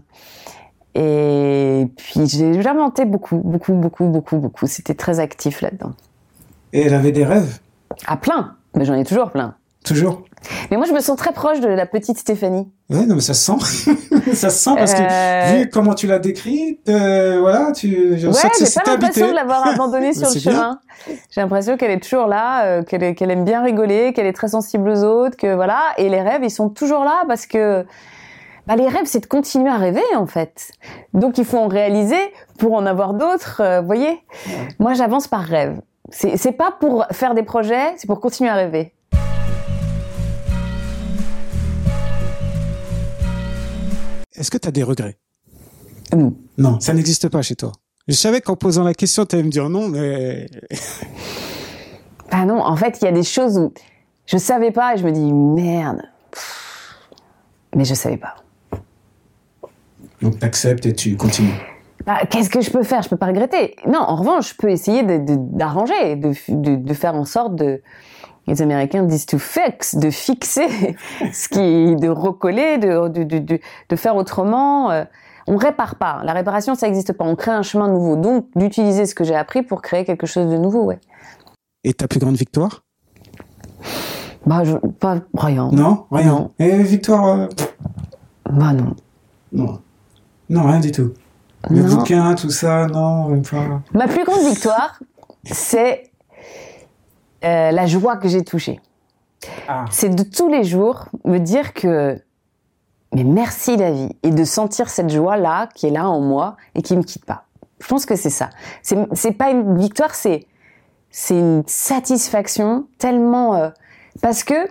Et 0.94 1.88
puis 1.96 2.28
j'ai 2.28 2.68
inventé 2.68 3.06
beaucoup, 3.06 3.38
beaucoup, 3.38 3.74
beaucoup, 3.74 4.06
beaucoup, 4.06 4.38
beaucoup. 4.38 4.68
C'était 4.68 4.96
très 4.96 5.20
actif 5.20 5.62
là-dedans. 5.62 5.94
Et 6.74 6.82
elle 6.82 6.94
avait 6.94 7.12
des 7.12 7.24
rêves? 7.24 7.60
À 8.06 8.18
plein, 8.18 8.56
mais 8.76 8.86
j'en 8.86 8.96
ai 8.96 9.04
toujours 9.04 9.32
plein. 9.32 9.56
Toujours 9.88 10.24
mais 10.70 10.78
moi, 10.78 10.86
je 10.86 10.94
me 10.94 11.00
sens 11.00 11.18
très 11.18 11.32
proche 11.32 11.60
de 11.60 11.68
la 11.68 11.86
petite 11.86 12.18
Stéphanie. 12.18 12.72
Ouais, 12.90 13.06
non, 13.06 13.16
mais 13.16 13.22
ça 13.22 13.34
se 13.34 13.46
sent. 13.46 13.94
ça 14.34 14.50
se 14.50 14.58
sent 14.58 14.72
parce 14.76 14.94
que, 14.94 15.02
euh, 15.02 15.60
vu 15.60 15.70
comment 15.70 15.94
tu 15.94 16.08
l'as 16.08 16.20
décrit, 16.20 16.80
euh, 16.88 17.40
voilà, 17.40 17.72
tu, 17.72 18.18
je 18.18 18.28
ouais, 18.28 18.34
j'ai 18.60 18.82
pas 18.82 18.92
l'impression 18.92 19.30
de 19.30 19.36
l'avoir 19.36 19.68
abandonnée 19.74 20.14
sur 20.14 20.30
le 20.30 20.40
chemin. 20.40 20.80
J'ai 21.30 21.42
l'impression 21.42 21.78
qu'elle 21.78 21.92
est 21.92 22.00
toujours 22.04 22.28
là, 22.28 22.66
euh, 22.66 22.84
qu'elle 22.84 23.16
qu'elle 23.16 23.32
aime 23.32 23.46
bien 23.46 23.64
rigoler, 23.64 24.14
qu'elle 24.14 24.26
est 24.26 24.34
très 24.34 24.50
sensible 24.50 24.90
aux 24.90 25.04
autres, 25.04 25.38
que 25.38 25.54
voilà. 25.54 25.82
Et 25.98 26.10
les 26.10 26.22
rêves, 26.22 26.44
ils 26.44 26.52
sont 26.52 26.70
toujours 26.70 27.04
là 27.04 27.24
parce 27.28 27.46
que, 27.46 27.86
bah, 28.68 28.76
les 28.76 28.88
rêves, 28.88 29.06
c'est 29.06 29.22
de 29.22 29.28
continuer 29.28 29.70
à 29.70 29.78
rêver, 29.78 30.04
en 30.16 30.28
fait. 30.28 30.72
Donc, 31.14 31.38
il 31.38 31.46
faut 31.46 31.58
en 31.58 31.68
réaliser 31.68 32.20
pour 32.58 32.74
en 32.74 32.86
avoir 32.86 33.14
d'autres, 33.14 33.80
vous 33.80 33.86
voyez. 33.86 34.22
Moi, 34.80 34.94
j'avance 34.94 35.28
par 35.28 35.42
rêve. 35.42 35.80
C'est 36.10 36.54
pas 36.54 36.72
pour 36.72 37.06
faire 37.12 37.34
des 37.34 37.44
projets, 37.44 37.94
c'est 37.98 38.08
pour 38.08 38.22
continuer 38.22 38.50
à 38.50 38.56
rêver. 38.56 38.94
Est-ce 44.38 44.52
que 44.52 44.58
tu 44.58 44.68
as 44.68 44.72
des 44.72 44.84
regrets? 44.84 45.18
Non. 46.16 46.34
Non, 46.58 46.80
ça 46.80 46.94
n'existe 46.94 47.28
pas 47.30 47.42
chez 47.42 47.56
toi. 47.56 47.72
Je 48.08 48.14
savais 48.14 48.40
qu'en 48.40 48.56
posant 48.56 48.84
la 48.84 48.94
question, 48.94 49.26
tu 49.26 49.36
allais 49.36 49.44
me 49.44 49.50
dire 49.50 49.70
non, 49.70 49.90
mais... 49.90 50.48
bah 52.32 52.46
non, 52.46 52.62
en 52.62 52.76
fait, 52.76 53.00
il 53.02 53.06
y 53.06 53.08
a 53.08 53.12
des 53.12 53.24
choses 53.24 53.58
où 53.58 53.74
je 54.26 54.38
savais 54.38 54.72
pas 54.72 54.94
et 54.94 54.98
je 54.98 55.06
me 55.06 55.12
dis 55.12 55.34
merde. 55.34 56.02
Mais 57.76 57.84
je 57.84 57.94
savais 57.94 58.18
pas. 58.18 58.36
Donc 60.22 60.42
acceptes 60.42 60.86
et 60.86 60.94
tu 60.94 61.16
continues. 61.16 61.54
Bah, 62.06 62.20
qu'est-ce 62.30 62.50
que 62.50 62.62
je 62.62 62.72
peux 62.72 62.84
faire? 62.84 63.02
Je 63.02 63.10
peux 63.10 63.18
pas 63.18 63.26
regretter. 63.26 63.76
Non, 63.86 64.00
en 64.00 64.16
revanche, 64.16 64.52
je 64.52 64.56
peux 64.56 64.70
essayer 64.70 65.04
d'arranger, 65.04 66.16
de, 66.16 66.32
de, 66.48 66.76
de, 66.78 66.94
faire 66.94 67.16
en 67.16 67.26
sorte 67.26 67.56
de, 67.56 67.82
les 68.48 68.62
Américains 68.62 69.04
disent 69.04 69.26
to 69.26 69.38
fix, 69.38 69.96
de 69.96 70.10
fixer, 70.10 70.96
ce 71.34 71.50
qui, 71.50 71.96
de 71.96 72.10
recoller, 72.10 72.78
de, 72.78 73.08
de, 73.10 73.24
de, 73.40 73.60
de 73.90 73.96
faire 73.96 74.16
autrement. 74.16 74.90
Euh, 74.92 75.04
on 75.48 75.56
répare 75.56 75.96
pas. 75.96 76.22
La 76.24 76.34
réparation, 76.34 76.76
ça 76.76 76.88
n'existe 76.88 77.14
pas. 77.14 77.24
On 77.24 77.36
crée 77.36 77.52
un 77.52 77.62
chemin 77.62 77.88
nouveau. 77.88 78.16
Donc, 78.16 78.48
d'utiliser 78.56 79.06
ce 79.06 79.16
que 79.16 79.24
j'ai 79.24 79.36
appris 79.36 79.64
pour 79.64 79.82
créer 79.82 80.04
quelque 80.04 80.28
chose 80.28 80.50
de 80.50 80.58
nouveau, 80.58 80.84
ouais. 80.84 81.00
Et 81.84 81.94
ta 81.94 82.08
plus 82.08 82.20
grande 82.20 82.36
victoire? 82.36 82.84
Bah, 84.46 84.64
je, 84.64 84.76
pas 85.00 85.20
rien. 85.38 85.70
Non, 85.72 86.06
rien. 86.12 86.50
Et 86.60 86.82
victoire 86.84 87.40
euh, 87.40 87.48
Bah 88.50 88.74
non. 88.74 88.96
Non. 89.52 89.80
Non, 90.50 90.64
rien 90.64 90.80
du 90.80 90.92
tout. 90.92 91.14
Le 91.70 91.84
bouquin, 91.84 92.34
tout 92.36 92.50
ça, 92.50 92.88
non, 92.88 93.30
même 93.30 93.42
pas. 93.42 93.82
Ma 93.94 94.08
plus 94.08 94.24
grande 94.24 94.48
victoire, 94.48 95.00
c'est 95.44 96.12
euh, 97.44 97.72
la 97.72 97.86
joie 97.86 98.18
que 98.18 98.28
j'ai 98.28 98.44
touchée. 98.44 98.80
Ah. 99.68 99.86
C'est 99.92 100.10
de 100.10 100.24
tous 100.24 100.50
les 100.50 100.64
jours 100.64 101.06
me 101.24 101.38
dire 101.38 101.74
que 101.74 102.20
mais 103.14 103.24
merci 103.24 103.78
la 103.78 103.92
vie 103.92 104.10
et 104.24 104.32
de 104.32 104.44
sentir 104.44 104.90
cette 104.90 105.10
joie 105.10 105.38
là 105.38 105.68
qui 105.74 105.88
est 105.88 105.92
là 105.92 106.10
en 106.10 106.20
moi 106.20 106.58
et 106.76 106.82
qui 106.82 106.98
me 106.98 107.04
quitte 107.04 107.26
pas. 107.26 107.44
Je 107.80 107.88
pense 107.88 108.06
que 108.06 108.16
c'est 108.16 108.30
ça. 108.30 108.50
C'est 108.82 108.98
c'est 109.14 109.32
pas 109.32 109.50
une 109.50 109.78
victoire, 109.78 110.16
c'est 110.16 110.48
c'est 111.10 111.38
une 111.38 111.64
satisfaction 111.68 112.88
tellement 112.98 113.56
euh, 113.56 113.70
parce 114.22 114.44
que 114.44 114.68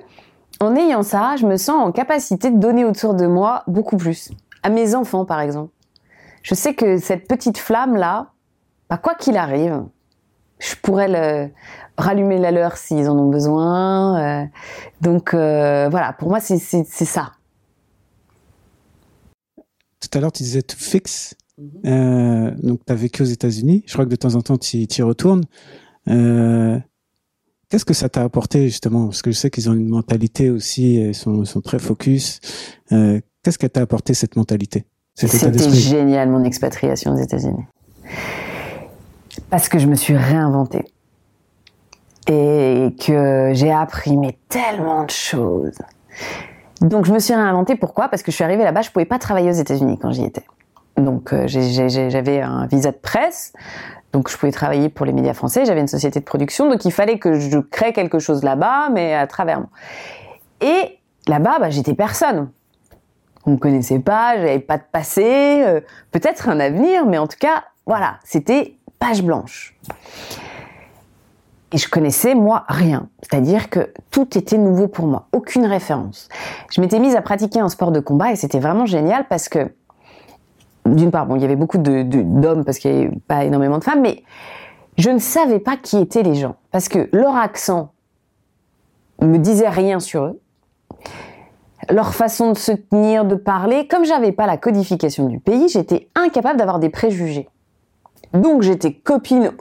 en 0.61 0.75
ayant 0.75 1.03
ça, 1.03 1.37
je 1.37 1.47
me 1.47 1.57
sens 1.57 1.89
en 1.89 1.93
capacité 1.93 2.51
de 2.51 2.59
donner 2.59 2.85
autour 2.85 3.15
de 3.15 3.27
moi 3.27 3.63
beaucoup 3.67 3.97
plus 3.97 4.31
à 4.63 4.71
mes 4.71 4.95
enfants 4.95 5.25
par 5.25 5.41
exemple. 5.41 5.73
Je 6.43 6.55
sais 6.55 6.75
que 6.75 6.99
cette 6.99 7.27
petite 7.27 7.59
flamme 7.59 7.97
là, 7.97 8.33
bah, 8.89 8.99
quoi 8.99 9.15
qu'il 9.15 9.37
arrive, 9.37 9.85
je 10.59 10.75
pourrais 10.83 11.09
le, 11.09 11.51
rallumer 11.99 12.39
la 12.39 12.51
leur 12.51 12.77
s'ils 12.77 13.09
en 13.09 13.19
ont 13.19 13.31
besoin. 13.31 14.21
Euh, 14.21 14.47
donc 15.01 15.35
euh, 15.35 15.89
voilà, 15.91 16.13
pour 16.13 16.29
moi 16.29 16.41
c'est 16.41 16.59
ça. 16.59 17.33
Tout 20.01 20.19
à 20.19 20.21
l'heure 20.21 20.33
tu 20.33 20.43
disais 20.43 20.63
tout 20.63 20.79
fixe. 20.79 21.35
Mhm. 21.59 21.71
Euh, 21.87 22.51
donc 22.63 22.81
tu 22.87 22.93
as 22.93 22.97
vécu 22.97 23.23
aux 23.23 23.27
États-Unis. 23.27 23.83
Je 23.87 23.93
crois 23.93 24.05
que 24.05 24.11
de 24.11 24.17
temps 24.17 24.35
en 24.35 24.43
temps 24.43 24.59
tu 24.59 24.79
y 24.79 25.03
retournes. 25.03 25.45
Qu'est-ce 27.69 27.85
que 27.85 27.95
ça 27.95 28.09
t'a 28.09 28.23
apporté 28.23 28.69
justement? 28.69 29.07
Parce 29.07 29.23
que 29.23 29.33
je 29.33 29.37
sais 29.37 29.51
qu'ils 29.51 29.69
ont 29.69 29.75
une 29.75 29.89
mentalité 29.89 30.51
aussi, 30.51 30.97
ils 30.97 31.15
sont, 31.15 31.45
sont 31.45 31.61
très 31.61 31.81
focus. 31.81 32.39
Qu'est-ce 32.91 33.59
qu'elle 33.59 33.71
t'a 33.71 33.81
apporté 33.81 34.15
cette 34.15 34.37
mentalité? 34.37 34.85
C'était 35.15 35.71
génial 35.71 36.29
mon 36.29 36.45
expatriation 36.45 37.15
aux 37.15 37.19
États-Unis. 37.19 37.65
Parce 39.51 39.69
que 39.69 39.79
je 39.79 39.87
me 39.87 39.95
suis 39.95 40.17
réinventée 40.17 40.85
et 42.29 42.95
que 42.99 43.53
j'ai 43.55 43.73
appris 43.73 44.17
mais 44.17 44.37
tellement 44.49 45.05
de 45.05 45.11
choses. 45.11 45.79
Donc 46.81 47.07
je 47.07 47.13
me 47.13 47.19
suis 47.19 47.35
réinventée. 47.35 47.77
Pourquoi? 47.77 48.09
Parce 48.09 48.23
que 48.23 48.31
je 48.31 48.37
suis 48.37 48.45
arrivée 48.45 48.65
là-bas, 48.65 48.83
je 48.83 48.91
pouvais 48.91 49.05
pas 49.05 49.19
travailler 49.19 49.51
aux 49.51 49.55
États-Unis 49.55 49.99
quand 50.01 50.11
j'y 50.11 50.25
étais. 50.25 50.45
Donc 50.97 51.33
euh, 51.33 51.47
j'avais 51.47 52.41
un 52.41 52.67
visa 52.67 52.91
de 52.91 52.97
presse, 52.97 53.53
donc 54.13 54.31
je 54.31 54.37
pouvais 54.37 54.53
travailler 54.53 54.89
pour 54.89 55.07
les 55.07 55.13
médias 55.13 55.35
français. 55.35 55.65
J'avais 55.65 55.81
une 55.81 55.89
société 55.89 56.21
de 56.21 56.25
production, 56.25 56.71
donc 56.71 56.85
il 56.85 56.93
fallait 56.93 57.19
que 57.19 57.39
je 57.39 57.59
crée 57.59 57.93
quelque 57.93 58.19
chose 58.19 58.43
là-bas, 58.43 58.89
mais 58.93 59.15
à 59.15 59.27
travers 59.27 59.61
moi. 59.61 59.69
Et 60.61 60.99
là-bas, 61.29 61.59
bah, 61.61 61.71
j'étais 61.71 61.95
personne. 61.95 62.51
On 63.45 63.53
me 63.53 63.57
connaissait 63.59 64.01
pas, 64.01 64.37
j'avais 64.37 64.59
pas 64.59 64.79
de 64.79 64.85
passé, 64.91 65.63
euh, 65.65 65.81
peut-être 66.11 66.49
un 66.49 66.59
avenir, 66.59 67.07
mais 67.07 67.19
en 67.19 67.27
tout 67.27 67.37
cas, 67.39 67.65
voilà, 67.87 68.19
c'était 68.25 68.77
blanche. 69.23 69.77
Et 71.73 71.79
je 71.79 71.89
connaissais, 71.89 72.35
moi, 72.35 72.65
rien. 72.69 73.09
C'est-à-dire 73.23 73.71
que 73.71 73.93
tout 74.11 74.39
était 74.39 74.59
nouveau 74.59 74.87
pour 74.87 75.07
moi. 75.07 75.27
Aucune 75.33 75.67
référence. 75.67 76.29
Je 76.71 76.81
m'étais 76.81 77.01
mise 77.01 77.17
à 77.17 77.23
pratiquer 77.23 77.59
un 77.59 77.69
sport 77.69 77.91
de 77.91 78.01
combat 78.01 78.31
et 78.31 78.37
c'était 78.37 78.61
vraiment 78.61 78.87
génial 78.87 79.27
parce 79.29 79.49
que, 79.49 79.73
d'une 80.85 81.11
part, 81.11 81.27
bon, 81.27 81.35
il 81.35 81.43
y 81.43 81.45
avait 81.45 81.57
beaucoup 81.57 81.79
d'hommes 81.79 82.09
de, 82.09 82.63
parce 82.63 82.79
qu'il 82.79 82.93
n'y 82.93 83.07
avait 83.07 83.17
pas 83.27 83.45
énormément 83.45 83.79
de 83.79 83.85
femmes, 83.85 84.01
mais 84.01 84.23
je 84.97 85.11
ne 85.11 85.19
savais 85.19 85.59
pas 85.59 85.77
qui 85.77 85.99
étaient 85.99 86.23
les 86.23 86.37
gens. 86.37 86.55
Parce 86.71 86.89
que 86.89 87.09
leur 87.13 87.35
accent 87.35 87.93
me 89.21 89.39
disait 89.39 89.69
rien 89.69 89.99
sur 89.99 90.25
eux. 90.25 90.41
Leur 91.91 92.15
façon 92.15 92.53
de 92.53 92.57
se 92.57 92.73
tenir, 92.73 93.25
de 93.25 93.35
parler, 93.35 93.87
comme 93.89 94.05
j'avais 94.05 94.33
pas 94.33 94.47
la 94.47 94.57
codification 94.57 95.27
du 95.27 95.41
pays, 95.41 95.69
j'étais 95.69 96.09
incapable 96.15 96.59
d'avoir 96.59 96.79
des 96.79 96.91
préjugés. 96.91 97.49
Donc 98.37 98.63
j'étais 98.63 98.93
copine 98.93 99.53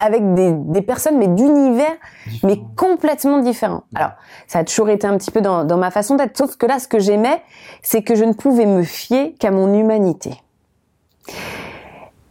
avec 0.00 0.34
des, 0.34 0.52
des 0.52 0.82
personnes, 0.82 1.18
mais 1.18 1.26
d'univers, 1.26 1.96
mais 2.44 2.60
complètement 2.76 3.38
différents. 3.40 3.82
Alors, 3.94 4.12
ça 4.46 4.60
a 4.60 4.64
toujours 4.64 4.90
été 4.90 5.06
un 5.06 5.16
petit 5.18 5.30
peu 5.30 5.40
dans, 5.40 5.64
dans 5.64 5.76
ma 5.76 5.90
façon 5.90 6.14
d'être, 6.14 6.36
sauf 6.36 6.56
que 6.56 6.66
là, 6.66 6.78
ce 6.78 6.86
que 6.86 7.00
j'aimais, 7.00 7.42
c'est 7.82 8.02
que 8.02 8.14
je 8.14 8.24
ne 8.24 8.32
pouvais 8.32 8.66
me 8.66 8.84
fier 8.84 9.34
qu'à 9.40 9.50
mon 9.50 9.74
humanité. 9.74 10.40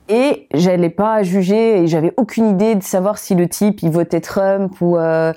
Et 0.10 0.47
j'allais 0.53 0.89
pas 0.89 1.22
juger 1.24 1.80
et 1.80 1.88
j'avais 1.88 2.14
aucune 2.16 2.49
idée 2.49 2.76
de 2.76 2.84
savoir 2.84 3.18
si 3.18 3.36
le 3.36 3.49
type 3.49 3.82
il 3.84 3.89
votait 3.89 4.22
Trump 4.22 4.74
ou 4.80 4.97
euh, 4.97 5.34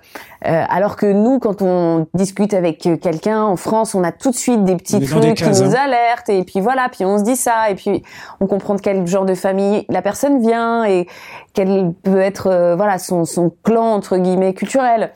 euh, 0.46 0.64
alors 0.68 0.94
que 0.94 1.06
nous 1.06 1.40
quand 1.40 1.60
on 1.60 2.06
discute 2.14 2.54
avec 2.54 2.78
quelqu'un 2.78 3.42
en 3.42 3.56
France 3.56 3.96
on 3.96 4.04
a 4.04 4.12
tout 4.12 4.30
de 4.30 4.36
suite 4.36 4.62
des 4.62 4.76
petits 4.76 5.00
trucs 5.04 5.34
qui 5.34 5.44
nous 5.44 5.74
hein. 5.74 5.74
alertent 5.74 6.28
et 6.28 6.44
puis 6.44 6.60
voilà 6.60 6.88
puis 6.88 7.04
on 7.04 7.18
se 7.18 7.24
dit 7.24 7.34
ça 7.34 7.68
et 7.70 7.74
puis 7.74 8.04
on 8.38 8.46
comprend 8.46 8.76
de 8.76 8.80
quel 8.80 9.04
genre 9.08 9.24
de 9.24 9.34
famille 9.34 9.84
la 9.88 10.02
personne 10.02 10.40
vient 10.40 10.84
et 10.84 11.08
quel 11.52 11.92
peut 12.02 12.20
être 12.20 12.46
euh, 12.46 12.76
voilà 12.76 12.98
son, 12.98 13.24
son 13.24 13.52
clan 13.62 13.94
entre 13.94 14.16
guillemets 14.16 14.54
culturel. 14.54 15.12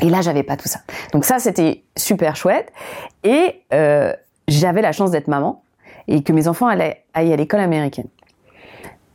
Et 0.00 0.10
là 0.10 0.20
j'avais 0.20 0.44
pas 0.44 0.56
tout 0.56 0.68
ça. 0.68 0.80
Donc 1.12 1.24
ça 1.24 1.38
c'était 1.38 1.82
super 1.96 2.36
chouette. 2.36 2.72
Et 3.24 3.62
euh, 3.72 4.12
j'avais 4.46 4.82
la 4.82 4.92
chance 4.92 5.10
d'être 5.10 5.28
maman 5.28 5.62
et 6.06 6.22
que 6.22 6.32
mes 6.32 6.48
enfants 6.48 6.68
allaient 6.68 7.04
aillent 7.14 7.32
à 7.32 7.36
l'école 7.36 7.60
américaine 7.60 8.06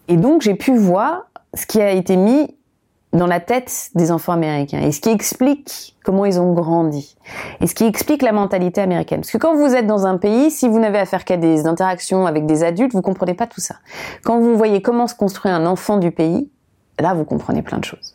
et 0.07 0.17
donc 0.17 0.41
j'ai 0.41 0.55
pu 0.55 0.75
voir 0.75 1.23
ce 1.53 1.65
qui 1.65 1.81
a 1.81 1.91
été 1.91 2.15
mis 2.15 2.55
dans 3.13 3.27
la 3.27 3.39
tête 3.39 3.91
des 3.93 4.11
enfants 4.11 4.33
américains 4.33 4.81
et 4.81 4.91
ce 4.91 4.99
qui 4.99 5.09
explique 5.09 5.95
comment 6.03 6.25
ils 6.25 6.39
ont 6.39 6.53
grandi 6.53 7.15
et 7.61 7.67
ce 7.67 7.75
qui 7.75 7.85
explique 7.85 8.23
la 8.23 8.31
mentalité 8.31 8.81
américaine. 8.81 9.21
Parce 9.21 9.31
que 9.31 9.37
quand 9.37 9.55
vous 9.55 9.75
êtes 9.75 9.85
dans 9.85 10.07
un 10.07 10.17
pays, 10.17 10.49
si 10.49 10.67
vous 10.67 10.79
n'avez 10.79 10.97
affaire 10.97 11.23
qu'à 11.23 11.37
des 11.37 11.67
interactions 11.67 12.25
avec 12.25 12.45
des 12.47 12.63
adultes, 12.63 12.93
vous 12.93 13.03
comprenez 13.03 13.35
pas 13.35 13.45
tout 13.45 13.61
ça. 13.61 13.75
Quand 14.23 14.39
vous 14.39 14.57
voyez 14.57 14.81
comment 14.81 15.07
se 15.07 15.15
construit 15.15 15.51
un 15.51 15.65
enfant 15.65 15.97
du 15.97 16.11
pays, 16.11 16.49
là 16.99 17.13
vous 17.13 17.23
comprenez 17.23 17.61
plein 17.61 17.77
de 17.77 17.85
choses. 17.85 18.13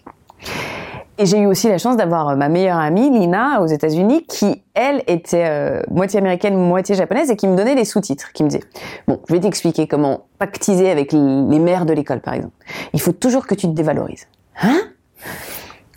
Et 1.19 1.27
j'ai 1.27 1.39
eu 1.39 1.47
aussi 1.47 1.69
la 1.69 1.79
chance 1.79 1.97
d'avoir 1.97 2.29
euh, 2.29 2.37
ma 2.37 2.49
meilleure 2.49 2.79
amie, 2.79 3.11
Lina, 3.11 3.61
aux 3.61 3.67
États-Unis, 3.67 4.25
qui, 4.27 4.63
elle, 4.75 5.03
était 5.09 5.47
euh, 5.49 5.83
moitié 5.91 6.21
américaine, 6.21 6.57
moitié 6.57 6.95
japonaise, 6.95 7.29
et 7.31 7.37
qui 7.37 7.49
me 7.49 7.57
donnait 7.57 7.75
les 7.75 7.85
sous-titres, 7.85 8.33
qui 8.33 8.45
me 8.45 8.49
disait, 8.49 8.63
bon, 9.09 9.21
je 9.29 9.35
vais 9.35 9.41
t'expliquer 9.41 9.89
comment 9.89 10.27
pactiser 10.39 10.91
avec 10.91 11.13
les 11.13 11.59
mères 11.59 11.87
de 11.87 11.93
l'école, 11.93 12.21
par 12.21 12.35
exemple. 12.35 12.55
Il 12.93 13.01
faut 13.01 13.13
toujours 13.13 13.49
que 13.49 13.57
tu 13.57 13.67
te 13.67 13.73
dévalorises. 13.73 14.29
Hein? 14.63 14.79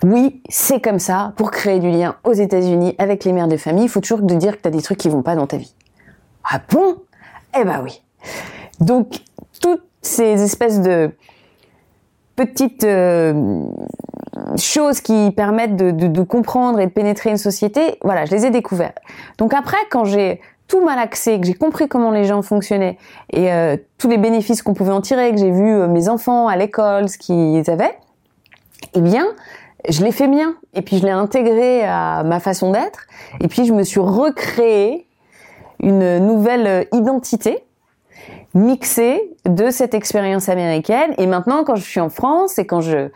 Oui, 0.03 0.41
c'est 0.49 0.81
comme 0.81 0.97
ça. 0.97 1.33
Pour 1.35 1.51
créer 1.51 1.79
du 1.79 1.91
lien 1.91 2.15
aux 2.23 2.33
États-Unis 2.33 2.95
avec 2.97 3.23
les 3.23 3.33
mères 3.33 3.47
de 3.47 3.57
famille, 3.57 3.83
il 3.83 3.89
faut 3.89 4.01
toujours 4.01 4.25
te 4.25 4.33
dire 4.33 4.57
que 4.57 4.63
tu 4.63 4.67
as 4.67 4.71
des 4.71 4.81
trucs 4.81 4.97
qui 4.97 5.09
vont 5.09 5.21
pas 5.21 5.35
dans 5.35 5.45
ta 5.45 5.57
vie. 5.57 5.75
Ah 6.43 6.59
bon? 6.71 6.95
Eh 7.59 7.63
ben 7.63 7.81
oui. 7.83 8.01
Donc, 8.79 9.19
toutes 9.61 9.83
ces 10.01 10.41
espèces 10.41 10.81
de 10.81 11.11
petites 12.35 12.83
euh, 12.83 13.67
choses 14.57 15.01
qui 15.01 15.31
permettent 15.31 15.75
de, 15.75 15.91
de, 15.91 16.07
de, 16.07 16.21
comprendre 16.21 16.79
et 16.79 16.85
de 16.85 16.91
pénétrer 16.91 17.29
une 17.29 17.37
société, 17.37 17.97
voilà, 18.03 18.25
je 18.25 18.31
les 18.31 18.45
ai 18.45 18.49
découvertes. 18.49 18.97
Donc 19.37 19.53
après, 19.53 19.77
quand 19.89 20.05
j'ai 20.05 20.41
tout 20.67 20.83
mal 20.83 20.99
axé, 20.99 21.39
que 21.39 21.45
j'ai 21.45 21.53
compris 21.53 21.87
comment 21.87 22.11
les 22.11 22.23
gens 22.23 22.41
fonctionnaient 22.41 22.97
et 23.33 23.51
euh, 23.51 23.75
tous 23.97 24.07
les 24.07 24.17
bénéfices 24.17 24.61
qu'on 24.61 24.73
pouvait 24.73 24.93
en 24.93 25.01
tirer, 25.01 25.31
que 25.31 25.37
j'ai 25.37 25.51
vu 25.51 25.69
euh, 25.69 25.87
mes 25.87 26.07
enfants 26.07 26.47
à 26.47 26.55
l'école, 26.55 27.09
ce 27.09 27.17
qu'ils 27.17 27.69
avaient, 27.69 27.97
eh 28.93 29.01
bien, 29.01 29.25
je 29.89 30.03
l'ai 30.03 30.11
fait 30.11 30.27
mien. 30.27 30.55
Et 30.73 30.81
puis 30.81 30.97
je 30.97 31.05
l'ai 31.05 31.11
intégré 31.11 31.83
à 31.83 32.23
ma 32.23 32.39
façon 32.39 32.71
d'être. 32.71 33.07
Et 33.41 33.47
puis 33.47 33.65
je 33.65 33.73
me 33.73 33.83
suis 33.83 33.99
recréé 33.99 35.05
une 35.81 36.19
nouvelle 36.19 36.87
identité 36.93 37.63
mixée 38.53 39.21
de 39.45 39.69
cette 39.69 39.93
expérience 39.93 40.49
américaine. 40.49 41.13
Et 41.17 41.25
maintenant, 41.25 41.63
quand 41.63 41.75
je 41.75 41.83
suis 41.83 41.99
en 41.99 42.09
France 42.09 42.59
et 42.59 42.65
quand 42.65 42.81
je 42.81 43.09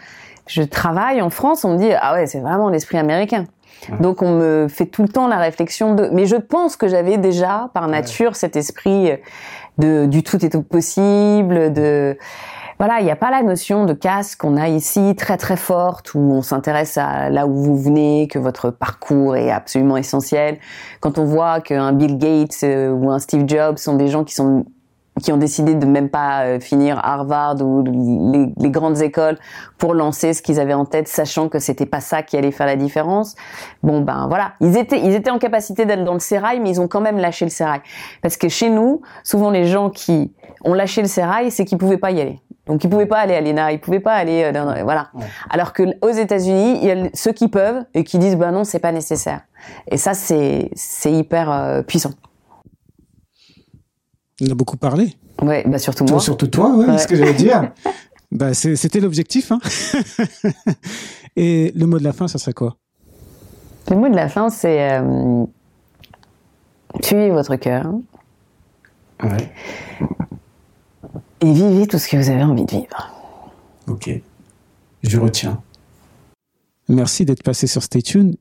je 0.47 0.61
travaille 0.63 1.21
en 1.21 1.29
France, 1.29 1.65
on 1.65 1.73
me 1.73 1.77
dit 1.77 1.91
ah 1.99 2.13
ouais 2.13 2.27
c'est 2.27 2.39
vraiment 2.39 2.69
l'esprit 2.69 2.97
américain. 2.97 3.45
Donc 3.99 4.21
on 4.21 4.31
me 4.31 4.67
fait 4.67 4.85
tout 4.85 5.03
le 5.03 5.09
temps 5.09 5.27
la 5.27 5.37
réflexion 5.37 5.93
de. 5.95 6.09
Mais 6.11 6.25
je 6.25 6.37
pense 6.37 6.75
que 6.75 6.87
j'avais 6.87 7.17
déjà 7.17 7.69
par 7.73 7.87
nature 7.87 8.35
cet 8.35 8.55
esprit 8.55 9.11
de 9.77 10.05
du 10.05 10.23
tout 10.23 10.43
est 10.43 10.49
tout 10.49 10.63
possible, 10.63 11.71
de 11.73 12.17
voilà, 12.77 12.99
il 12.99 13.05
n'y 13.05 13.11
a 13.11 13.15
pas 13.15 13.31
la 13.31 13.41
notion 13.41 13.85
de 13.85 13.93
casse 13.93 14.35
qu'on 14.35 14.57
a 14.57 14.67
ici 14.67 15.15
très 15.15 15.37
très 15.37 15.55
forte 15.55 16.13
où 16.13 16.19
on 16.19 16.41
s'intéresse 16.41 16.97
à 16.97 17.29
là 17.29 17.47
où 17.47 17.53
vous 17.53 17.77
venez, 17.77 18.27
que 18.27 18.37
votre 18.37 18.69
parcours 18.69 19.37
est 19.37 19.49
absolument 19.49 19.95
essentiel. 19.95 20.57
Quand 20.99 21.17
on 21.17 21.23
voit 21.23 21.61
qu'un 21.61 21.93
Bill 21.93 22.17
Gates 22.17 22.63
euh, 22.63 22.91
ou 22.91 23.09
un 23.09 23.19
Steve 23.19 23.47
Jobs 23.47 23.77
sont 23.77 23.95
des 23.95 24.09
gens 24.09 24.25
qui 24.25 24.33
sont 24.33 24.65
qui 25.21 25.31
ont 25.31 25.37
décidé 25.37 25.75
de 25.75 25.85
même 25.85 26.09
pas 26.09 26.43
euh, 26.43 26.59
finir 26.59 26.99
Harvard 27.03 27.61
ou 27.61 27.83
les, 27.83 28.51
les, 28.57 28.69
grandes 28.69 29.01
écoles 29.01 29.37
pour 29.77 29.93
lancer 29.93 30.33
ce 30.33 30.41
qu'ils 30.41 30.59
avaient 30.59 30.73
en 30.73 30.85
tête, 30.85 31.07
sachant 31.07 31.47
que 31.47 31.59
c'était 31.59 31.85
pas 31.85 32.01
ça 32.01 32.21
qui 32.21 32.35
allait 32.37 32.51
faire 32.51 32.65
la 32.65 32.75
différence. 32.75 33.35
Bon 33.81 34.01
ben 34.01 34.27
voilà, 34.27 34.53
ils 34.59 34.77
étaient 34.77 34.99
ils 34.99 35.13
étaient 35.13 35.29
en 35.29 35.39
capacité 35.39 35.85
d'être 35.85 36.03
dans 36.03 36.13
le 36.13 36.19
sérail, 36.19 36.59
mais 36.59 36.69
ils 36.69 36.81
ont 36.81 36.87
quand 36.87 37.01
même 37.01 37.17
lâché 37.17 37.45
le 37.45 37.51
sérail 37.51 37.79
parce 38.21 38.35
que 38.35 38.49
chez 38.49 38.69
nous, 38.69 39.01
souvent 39.23 39.51
les 39.51 39.65
gens 39.65 39.89
qui 39.89 40.33
ont 40.65 40.73
lâché 40.73 41.01
le 41.01 41.07
sérail, 41.07 41.49
c'est 41.49 41.63
qu'ils 41.63 41.77
pouvaient 41.77 41.97
pas 41.97 42.11
y 42.11 42.19
aller. 42.19 42.41
Donc 42.65 42.83
ils 42.83 42.89
pouvaient 42.89 43.05
pas 43.05 43.19
aller 43.19 43.35
à 43.35 43.41
l'ENA, 43.41 43.71
ils 43.71 43.79
pouvaient 43.79 43.99
pas 43.99 44.13
aller 44.13 44.43
euh, 44.43 44.51
dans, 44.51 44.83
voilà. 44.83 45.11
Alors 45.49 45.71
que 45.71 45.83
aux 46.01 46.09
États-Unis, 46.09 46.79
il 46.81 46.87
y 46.87 46.91
a 46.91 47.09
ceux 47.13 47.31
qui 47.31 47.47
peuvent 47.47 47.85
et 47.93 48.03
qui 48.03 48.17
disent 48.17 48.35
ben 48.35 48.51
non, 48.51 48.63
c'est 48.63 48.79
pas 48.79 48.91
nécessaire. 48.91 49.41
Et 49.89 49.97
ça 49.97 50.13
c'est 50.13 50.71
c'est 50.73 51.11
hyper 51.11 51.51
euh, 51.51 51.81
puissant. 51.83 52.11
On 54.41 54.49
a 54.49 54.53
beaucoup 54.53 54.77
parlé. 54.77 55.13
Ouais, 55.41 55.63
bah 55.67 55.79
surtout 55.79 56.05
moi. 56.05 56.19
Surtout 56.19 56.47
toi, 56.47 56.75
ouais, 56.75 56.97
ce 56.97 57.07
que 57.07 57.15
j'allais 57.15 57.33
dire. 57.33 57.71
bah 58.31 58.53
c'était 58.53 58.99
l'objectif. 58.99 59.51
Hein. 59.51 59.59
Et 61.35 61.71
le 61.75 61.85
mot 61.85 61.99
de 61.99 62.03
la 62.03 62.13
fin, 62.13 62.27
ça 62.27 62.37
serait 62.37 62.53
quoi? 62.53 62.77
Le 63.89 63.97
mot 63.97 64.09
de 64.09 64.15
la 64.15 64.29
fin, 64.29 64.49
c'est 64.49 64.91
euh, 64.91 65.45
tuez 67.01 67.29
votre 67.29 67.55
cœur. 67.55 67.93
Ouais. 69.23 69.53
Et 71.41 71.53
vivez 71.53 71.87
tout 71.87 71.99
ce 71.99 72.07
que 72.07 72.17
vous 72.17 72.29
avez 72.29 72.43
envie 72.43 72.65
de 72.65 72.71
vivre. 72.71 73.11
Ok. 73.87 74.09
Je 75.03 75.19
retiens. 75.19 75.61
Merci 76.89 77.25
d'être 77.25 77.43
passé 77.43 77.67
sur 77.67 77.83
Stay 77.83 78.01
Tuned. 78.01 78.35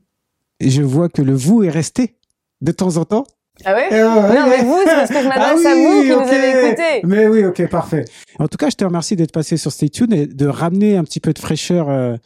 Je 0.59 0.81
vois 0.81 1.09
que 1.09 1.21
le 1.21 1.35
vous 1.35 1.63
est 1.63 1.69
resté 1.69 2.17
de 2.61 2.71
temps 2.71 2.97
en 2.97 3.05
temps. 3.05 3.25
Ah 3.63 3.73
ouais, 3.73 3.87
euh, 3.93 4.03
Non, 4.03 4.47
mais 4.49 4.63
vous, 4.63 4.79
c'est 4.85 4.95
parce 4.95 5.09
que 5.09 5.21
je 5.21 5.27
m'adresse 5.27 5.61
ah 5.65 5.69
à 5.69 5.75
vous 5.75 6.03
que 6.03 6.13
vous 6.13 6.33
avez 6.33 6.67
écouté. 6.67 7.01
Mais 7.03 7.27
oui, 7.27 7.45
ok, 7.45 7.67
parfait. 7.69 8.05
En 8.39 8.47
tout 8.47 8.57
cas, 8.57 8.69
je 8.69 8.75
te 8.75 8.83
remercie 8.83 9.15
d'être 9.15 9.31
passé 9.31 9.57
sur 9.57 9.71
Stay 9.71 9.89
Tuned 9.89 10.13
et 10.13 10.27
de 10.27 10.47
ramener 10.47 10.97
un 10.97 11.03
petit 11.03 11.19
peu 11.19 11.31
de 11.31 11.39
fraîcheur, 11.39 11.89
euh, 11.89 12.17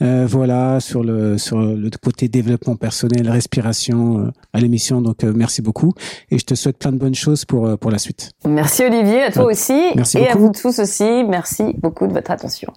euh, 0.00 0.26
voilà, 0.28 0.80
sur 0.80 1.02
le 1.02 1.36
sur 1.36 1.58
le 1.58 1.90
côté 2.02 2.28
développement 2.28 2.76
personnel, 2.76 3.28
respiration 3.28 4.18
euh, 4.18 4.30
à 4.52 4.60
l'émission. 4.60 5.02
Donc, 5.02 5.24
merci 5.24 5.60
beaucoup 5.60 5.92
et 6.30 6.38
je 6.38 6.44
te 6.44 6.54
souhaite 6.54 6.78
plein 6.78 6.92
de 6.92 6.98
bonnes 6.98 7.14
choses 7.14 7.44
pour 7.44 7.76
pour 7.78 7.90
la 7.90 7.98
suite. 7.98 8.30
Merci 8.46 8.84
Olivier, 8.84 9.22
à 9.22 9.30
toi 9.30 9.44
aussi 9.44 9.80
merci 9.94 10.18
et 10.18 10.20
beaucoup. 10.20 10.32
à 10.32 10.36
vous 10.38 10.52
tous 10.52 10.78
aussi. 10.78 11.24
Merci 11.24 11.74
beaucoup 11.78 12.06
de 12.06 12.12
votre 12.12 12.30
attention. 12.30 12.72